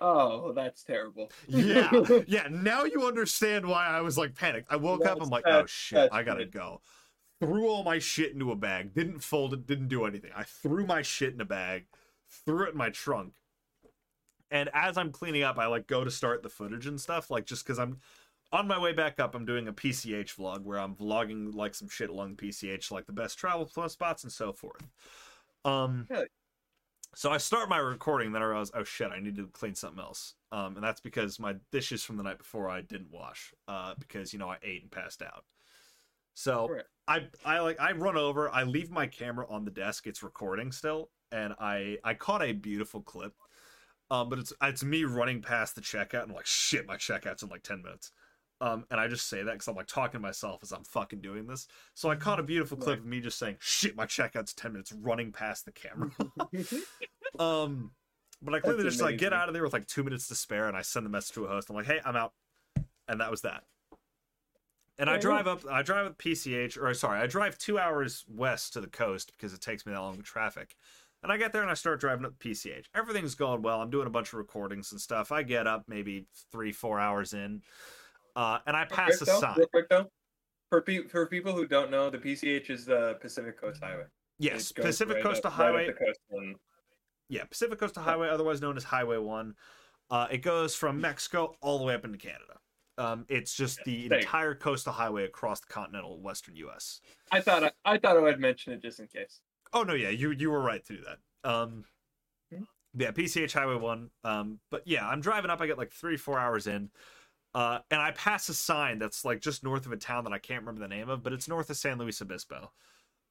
[0.00, 1.30] Oh, that's terrible.
[1.48, 1.90] Yeah,
[2.26, 2.48] yeah.
[2.50, 4.70] Now you understand why I was like panicked.
[4.70, 5.18] I woke up.
[5.22, 6.52] I'm like, oh shit, I gotta good.
[6.52, 6.80] go.
[7.40, 8.94] Threw all my shit into a bag.
[8.94, 9.66] Didn't fold it.
[9.66, 10.30] Didn't do anything.
[10.34, 11.86] I threw my shit in a bag.
[12.28, 13.34] Threw it in my trunk.
[14.50, 17.30] And as I'm cleaning up, I like go to start the footage and stuff.
[17.30, 17.98] Like just because I'm
[18.52, 21.88] on my way back up, I'm doing a PCH vlog where I'm vlogging like some
[21.88, 24.82] shit along PCH, like the best travel plus spots and so forth.
[25.64, 26.06] Um.
[26.10, 26.24] Hell
[27.14, 30.00] So I start my recording, then I realize, oh shit, I need to clean something
[30.02, 30.34] else.
[30.52, 34.32] Um, and that's because my dishes from the night before I didn't wash, uh, because
[34.32, 35.44] you know I ate and passed out.
[36.34, 36.84] So Right.
[37.08, 40.72] I I like I run over, I leave my camera on the desk, it's recording
[40.72, 43.34] still, and I I caught a beautiful clip.
[44.10, 47.42] Um, but it's it's me running past the checkout and I'm like shit, my checkout's
[47.42, 48.12] in like ten minutes.
[48.60, 51.20] Um, and I just say that because I'm like talking to myself as I'm fucking
[51.20, 51.66] doing this.
[51.94, 53.00] So I caught a beautiful clip Right.
[53.00, 56.10] of me just saying, "Shit, my checkout's ten minutes," running past the camera.
[57.38, 57.92] um,
[58.42, 60.34] But I clearly That's just like get out of there with like two minutes to
[60.34, 61.70] spare, and I send the message to a host.
[61.70, 62.32] I'm like, "Hey, I'm out,"
[63.08, 63.64] and that was that.
[64.98, 65.62] And I drive up.
[65.68, 69.52] I drive up PCH, or sorry, I drive two hours west to the coast because
[69.52, 70.76] it takes me that long with traffic.
[71.22, 72.84] And I get there and I start driving up PCH.
[72.94, 73.80] Everything's going well.
[73.80, 75.32] I'm doing a bunch of recordings and stuff.
[75.32, 77.62] I get up maybe three, four hours in,
[78.36, 79.54] uh, and I pass a though, sign.
[79.56, 80.10] Real quick though,
[80.70, 84.04] for pe- for people who don't know, the PCH is the Pacific Coast Highway.
[84.38, 85.92] Yes, Pacific right Coast up- to right Highway.
[85.92, 86.56] coast and-
[87.28, 89.54] Yeah, Pacific Coast Highway, otherwise known as Highway One.
[90.10, 92.58] Uh, it goes from Mexico all the way up into Canada.
[92.96, 94.20] Um, it's just the Same.
[94.20, 97.00] entire coastal highway across the continental western U.S.
[97.30, 99.40] I thought I, I thought I would mention it just in case.
[99.72, 101.18] Oh no, yeah, you you were right to do that.
[101.48, 101.84] Um,
[102.52, 102.66] Mhm.
[102.96, 104.10] yeah, PCH Highway One.
[104.22, 105.60] Um, but yeah, I'm driving up.
[105.60, 106.90] I get like three, four hours in,
[107.54, 110.38] uh, and I pass a sign that's like just north of a town that I
[110.38, 112.72] can't remember the name of, but it's north of San Luis Obispo,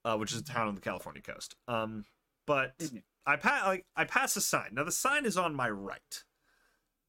[0.06, 1.56] uh, which is a town on the California coast.
[1.68, 2.06] Um,
[2.46, 3.04] but Mhm.
[3.26, 4.72] I pass like I pass a sign.
[4.74, 6.24] Now the sign is on my right,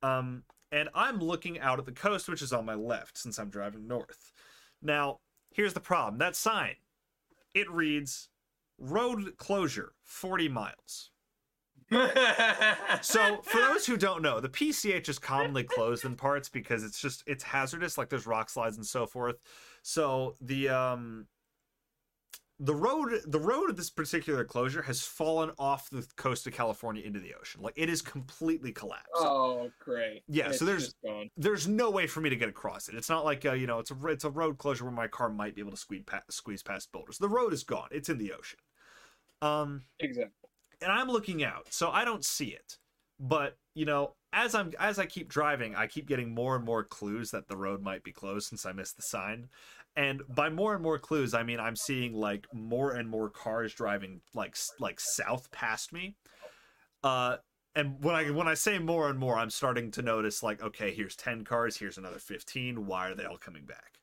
[0.02, 0.44] um,
[0.74, 3.86] and I'm looking out at the coast, which is on my left, since I'm driving
[3.86, 4.32] north.
[4.82, 5.20] Now
[5.52, 6.74] here's the problem: that sign,
[7.54, 8.28] it reads
[8.78, 11.10] road closure 40 miles.
[13.02, 17.00] So, for those who don't know, the PCH is commonly closed in parts because it's
[17.00, 19.36] just it's hazardous, like there's rock slides and so forth.
[19.82, 21.26] So the um
[22.60, 27.02] the road the road of this particular closure has fallen off the coast of California
[27.02, 27.60] into the ocean.
[27.60, 29.08] Like it is completely collapsed.
[29.16, 30.22] oh, great.
[30.28, 30.94] Yeah, so there's-
[31.36, 32.94] There's no way for me to get across it.
[32.94, 35.28] It's not like uh, you know, it's a it's a road closure where my car
[35.28, 37.18] might be able to squeeze past, squeeze past boulders.
[37.18, 37.88] The road is gone.
[37.90, 38.60] It's in the ocean.
[39.42, 40.32] Um exactly.
[40.80, 42.78] and I'm looking out, so I don't see it.
[43.20, 46.84] But you know, as I'm as I keep driving, I keep getting more and more
[46.84, 49.48] clues that the road might be closed since I missed the sign.
[49.96, 53.72] And by more and more clues, I mean I'm seeing like more and more cars
[53.74, 56.16] driving like like south past me.
[57.02, 57.36] Uh,
[57.76, 60.92] and when I when I say more and more, I'm starting to notice like, okay,
[60.92, 62.86] here's ten cars, here's another fifteen.
[62.86, 64.00] Why are they all coming back?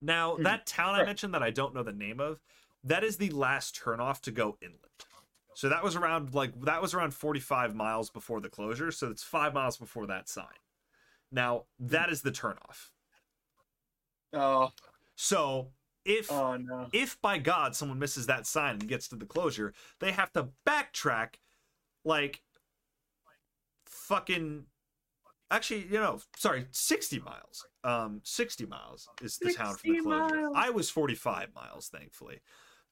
[0.00, 0.44] Now Mhm.
[0.44, 2.40] that town I mentioned that I don't know the name of,
[2.84, 4.78] that is the last turnoff to go inland.
[5.54, 9.22] So that was around like that was around 45 miles before the closure, so it's
[9.22, 10.46] 5 miles before that sign.
[11.32, 12.90] Now, that is the turnoff.
[14.32, 14.70] Oh,
[15.16, 15.68] So,
[16.04, 16.88] if oh no.
[16.92, 20.48] if by god someone misses that sign and gets to the closure, they have to
[20.66, 21.34] backtrack
[22.04, 22.42] like
[23.86, 24.64] fucking
[25.50, 27.66] actually, you know, sorry, 60 miles.
[27.84, 30.34] Um 60 miles is the town from the closure.
[30.42, 30.54] miles.
[30.56, 32.40] I was 45 miles thankfully.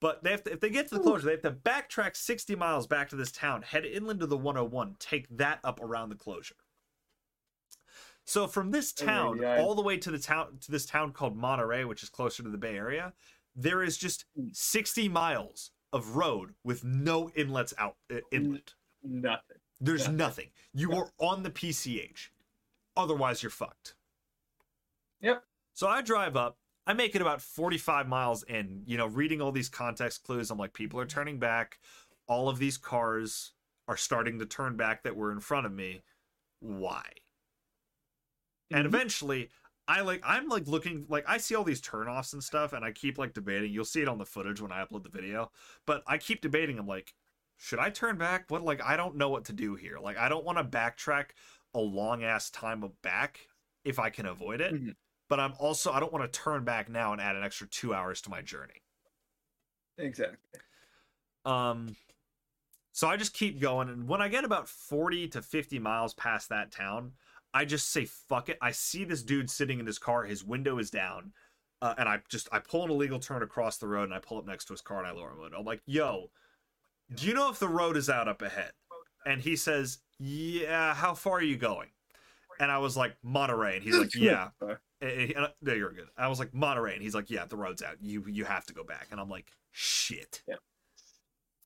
[0.00, 2.54] But they have to, if they get to the closure, they have to backtrack 60
[2.54, 6.14] miles back to this town, head inland to the 101, take that up around the
[6.14, 6.54] closure.
[8.28, 9.58] So from this town yeah.
[9.58, 12.50] all the way to the town to this town called Monterey, which is closer to
[12.50, 13.14] the Bay Area,
[13.56, 14.54] there is just Mm.
[14.54, 18.74] 60 miles of road with no inlets out uh, inland.
[19.02, 19.56] Nothing.
[19.80, 20.16] There's Nothing.
[20.18, 20.46] nothing.
[20.74, 22.28] You are on the PCH.
[22.98, 23.94] Otherwise, you're fucked.
[25.22, 25.42] Yep.
[25.72, 26.58] So I drive up.
[26.86, 30.50] I make it about 45 miles in, you know, reading all these context clues.
[30.50, 31.78] I'm like, people are turning back.
[32.26, 33.52] All of these cars
[33.86, 36.02] are starting to turn back that were in front of me.
[36.60, 37.04] Why?
[38.70, 38.86] And Mhm.
[38.86, 39.50] eventually,
[39.86, 42.92] I like, I'm like looking, like, I see all these turnoffs and stuff, and I
[42.92, 43.72] keep like debating.
[43.72, 45.50] You'll see it on the footage when I upload the video,
[45.86, 46.78] but I keep debating.
[46.78, 47.14] I'm like,
[47.56, 48.50] should I turn back?
[48.50, 49.98] What, like, I don't know what to do here.
[49.98, 51.30] Like, I don't want to backtrack
[51.74, 53.48] a long ass time of back
[53.84, 54.78] if I can avoid it.
[54.78, 54.96] Mhm.
[55.28, 57.92] But I'm also, I don't want to turn back now and add an extra two
[57.94, 58.82] hours to my journey.
[59.98, 60.60] Exactly.
[61.44, 61.96] Um,
[62.92, 66.48] so I just keep going, and when I get about forty to fifty miles past
[66.48, 67.14] that town,
[67.54, 68.58] I just say fuck it.
[68.60, 70.24] I see this dude sitting in his car.
[70.24, 71.32] His window is down,
[71.82, 74.38] uh, and I just I pull an illegal turn across the road, and I pull
[74.38, 75.58] up next to his car, and I lower my window.
[75.58, 76.30] I'm like, "Yo,
[77.14, 78.72] do you know if the road is out up ahead?"
[79.26, 80.94] And he says, "Yeah.
[80.94, 81.88] How far are you going?"
[82.60, 86.08] And I was like, "Monterey," and he's like, "Yeah." And- and- no, you're good.
[86.16, 87.96] I was like Monterey, and he's like, "Yeah, the road's out.
[88.02, 90.42] You you have to go back." And I'm like, "Shit."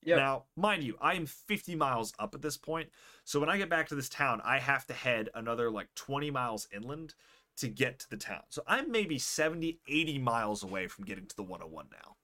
[0.05, 0.17] Yep.
[0.17, 2.89] Now, mind you, I am 50 miles up at this point.
[3.23, 6.31] So when I get back to this town, I have to head another like 20
[6.31, 7.13] miles inland
[7.57, 8.41] to get to the town.
[8.49, 12.15] So I'm maybe 70, 80 miles away from getting to the 101 now.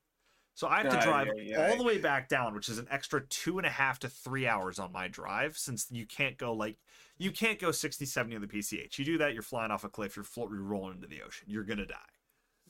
[0.55, 1.69] So I have to drive ay, ay.
[1.69, 4.45] all the way back down, which is an extra two and a half to three
[4.45, 6.75] hours on my drive since you can't go like,
[7.17, 8.97] you can't go 60, 70 on the PCH.
[8.97, 11.47] You do that, you're flying off a cliff, you're, float, you're rolling into the ocean.
[11.49, 11.95] You're going to die.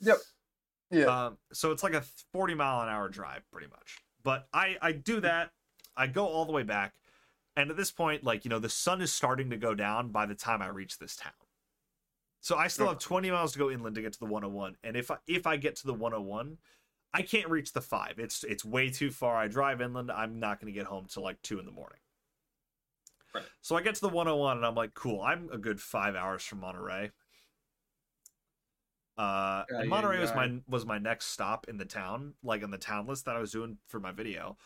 [0.02, 0.18] Yep.
[0.92, 1.04] Yeah.
[1.06, 3.98] Um, so it's like a 40 mile an hour drive, pretty much.
[4.22, 5.52] But I I do that.
[5.96, 6.94] I go all the way back,
[7.56, 10.26] and at this point, like you know, the sun is starting to go down by
[10.26, 11.32] the time I reach this town.
[12.42, 14.96] So I still have 20 miles to go inland to get to the 101, and
[14.96, 16.56] if I if I get to the 101,
[17.12, 18.14] I can't reach the five.
[18.18, 19.36] It's it's way too far.
[19.36, 20.10] I drive inland.
[20.10, 21.98] I'm not going to get home till like two in the morning.
[23.34, 23.44] Right.
[23.60, 26.42] So I get to the 101 and I'm like, cool, I'm a good five hours
[26.42, 27.12] from Monterey.
[29.20, 32.62] Uh, Yeah, and yeah, Monterey was my was my next stop in the town, like
[32.62, 34.56] in the town list that I was doing for my video.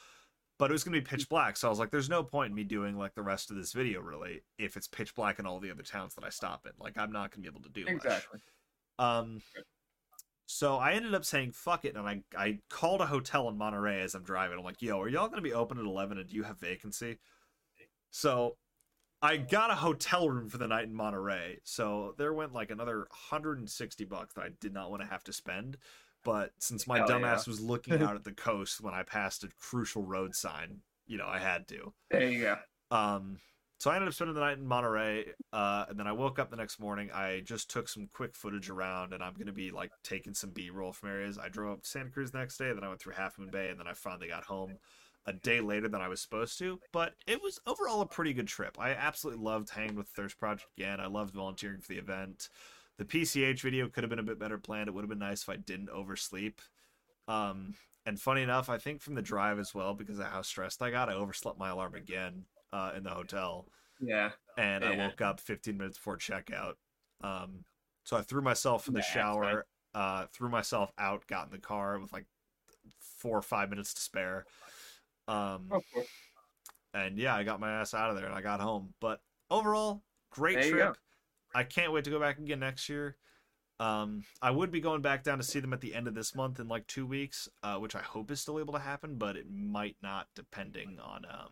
[0.61, 2.55] But it was gonna be pitch black, so I was like, "There's no point in
[2.55, 5.59] me doing like the rest of this video really if it's pitch black in all
[5.59, 6.73] the other towns that I stop in.
[6.79, 8.39] Like, I'm not gonna be able to do much." Exactly.
[9.01, 9.43] Um,
[10.47, 14.03] so I ended up saying fuck it, and I I called a hotel in Monterey
[14.03, 14.57] as I'm driving.
[14.57, 17.19] I'm like, yo, are y'all gonna be open at eleven, and do you have vacancy?
[18.13, 18.57] So
[19.25, 21.59] I got a hotel room for the night in Monterey.
[21.65, 25.33] So there went like another 160 bucks that I did not want to have to
[25.33, 25.79] spend.
[26.25, 27.17] But since my Hell yeah.
[27.17, 31.17] dumbass was looking out at the coast when I passed a crucial road sign, you
[31.17, 31.95] know, I had to.
[32.11, 32.57] There you go.
[32.91, 33.39] Um,
[33.79, 35.25] so I ended up spending the night in Monterey,
[35.55, 37.11] uh, and then I woke up the next morning.
[37.11, 40.93] I just took some quick footage around, and I'm gonna be like taking some B-roll
[40.93, 41.39] from areas.
[41.39, 43.51] I drove up to Santa Cruz the next day, then I went through Half Moon
[43.51, 44.79] Bay, and then I finally got home
[45.27, 46.81] a day later than I was supposed to.
[46.93, 48.77] But it was overall a pretty good trip.
[48.79, 51.01] I absolutely loved hanging with Thirst Project again.
[51.01, 52.49] I loved volunteering for the event.
[52.99, 54.89] The PCH video could have been a bit better planned.
[54.89, 56.61] It would have been nice if I didn't oversleep.
[57.27, 57.75] Um,
[58.07, 60.91] and funny enough, I think from the drive as well, because of how stressed I
[60.91, 63.67] got, I overslept my alarm again uh, in the hotel,
[64.01, 64.31] Yeah.
[64.59, 66.75] and I woke up 15 minutes before checkout.
[67.23, 67.65] Um,
[68.05, 71.59] so I threw myself in the Yeah, shower, uh, threw myself out, got in the
[71.59, 72.27] car with like
[73.01, 74.45] four or five minutes to spare.
[75.29, 75.71] Um,
[76.93, 78.95] and yeah, I got my ass out of there and I got home.
[79.01, 79.21] But
[79.51, 80.97] overall, great There trip.
[81.55, 83.17] I can't wait to go back again next year.
[83.81, 86.35] Um, I would be going back down to see them at the end of this
[86.35, 89.37] month in like two weeks, uh, which I hope is still able to happen, but
[89.37, 91.51] it might not, depending on um,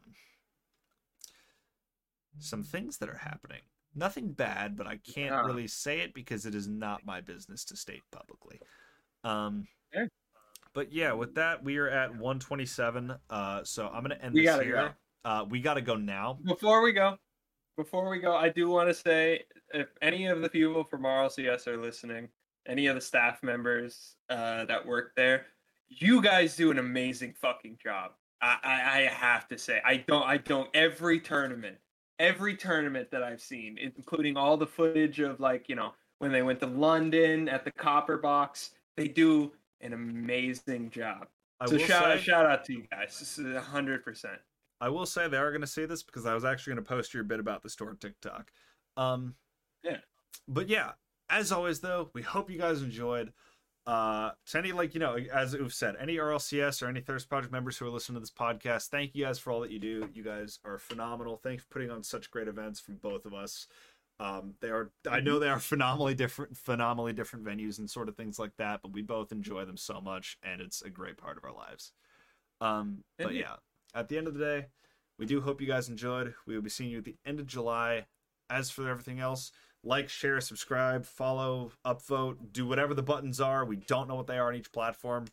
[2.38, 3.60] some things that are happening.
[3.94, 5.42] Nothing bad, but I can't Ah.
[5.42, 8.60] really say it because it is not my business to state publicly.
[9.24, 10.08] Um, Okay.
[10.74, 13.14] But yeah, with that, we are at 127.
[13.30, 14.94] Uh, so I'm gonna end We this gotta here.
[15.24, 15.30] go.
[15.30, 16.38] Uh, we gotta go now.
[16.44, 17.16] Before we go,
[17.76, 21.66] before we go, I do want to say if any of the people from RLCS
[21.66, 22.28] are listening,
[22.66, 25.46] any of the staff members uh, that work there,
[25.88, 28.12] you guys do an amazing fucking job.
[28.40, 30.68] I, I, I have to say, I don't, I don't.
[30.74, 31.76] Every tournament,
[32.18, 36.42] every tournament that I've seen, including all the footage of like you know when they
[36.42, 41.26] went to London at the Copper Box, they do an amazing job.
[41.60, 43.18] I so shout say, out, shout out to you guys.
[43.18, 44.38] This is hundred percent.
[44.80, 46.88] I will say they are going to see this because I was actually going to
[46.88, 48.50] post your bit about the store on TikTok.
[48.96, 49.36] Um,
[49.84, 49.98] Yeah.
[50.48, 50.92] But yeah,
[51.30, 53.32] as always, though, we hope you guys enjoyed.
[53.84, 57.52] Uh, to any like you know, as we've said, any RLCS or any Thirst Project
[57.52, 60.08] members who are listening to this podcast, thank you guys for all that you do.
[60.14, 61.40] You guys are phenomenal.
[61.42, 63.66] Thanks for putting on such great events from both of us.
[64.22, 68.16] Um, they are I know they are phenomenally different, phenomenally different venues and sort of
[68.16, 71.36] things like that, but we both enjoy them so much, and it's a great part
[71.36, 71.90] of our lives.
[72.60, 73.56] Um, but yeah,
[73.96, 74.66] at the end of the day,
[75.18, 76.34] we do hope you guys enjoyed.
[76.46, 78.06] We will be seeing you at the end of July.
[78.48, 79.50] As for everything else,
[79.82, 83.64] like, share, subscribe, follow, upvote, do whatever the buttons are.
[83.64, 85.24] We don't know what they are on each platform.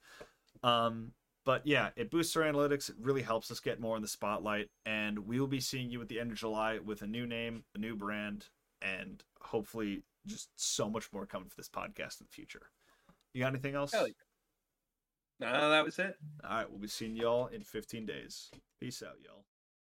[0.64, 1.11] Um,
[1.45, 2.90] but yeah, it boosts our analytics.
[2.90, 4.70] It really helps us get more in the spotlight.
[4.86, 7.64] And we will be seeing you at the end of July with a new name,
[7.76, 8.45] a new brand,
[8.81, 12.68] and hopefully just so much more coming for this podcast in the future.
[13.34, 13.93] You got anything else?
[13.93, 14.07] Yeah.
[15.39, 16.15] No, that was it.
[16.43, 18.49] All right, we'll be seeing y'all in 15 days.
[18.80, 19.45] Peace out, y'all.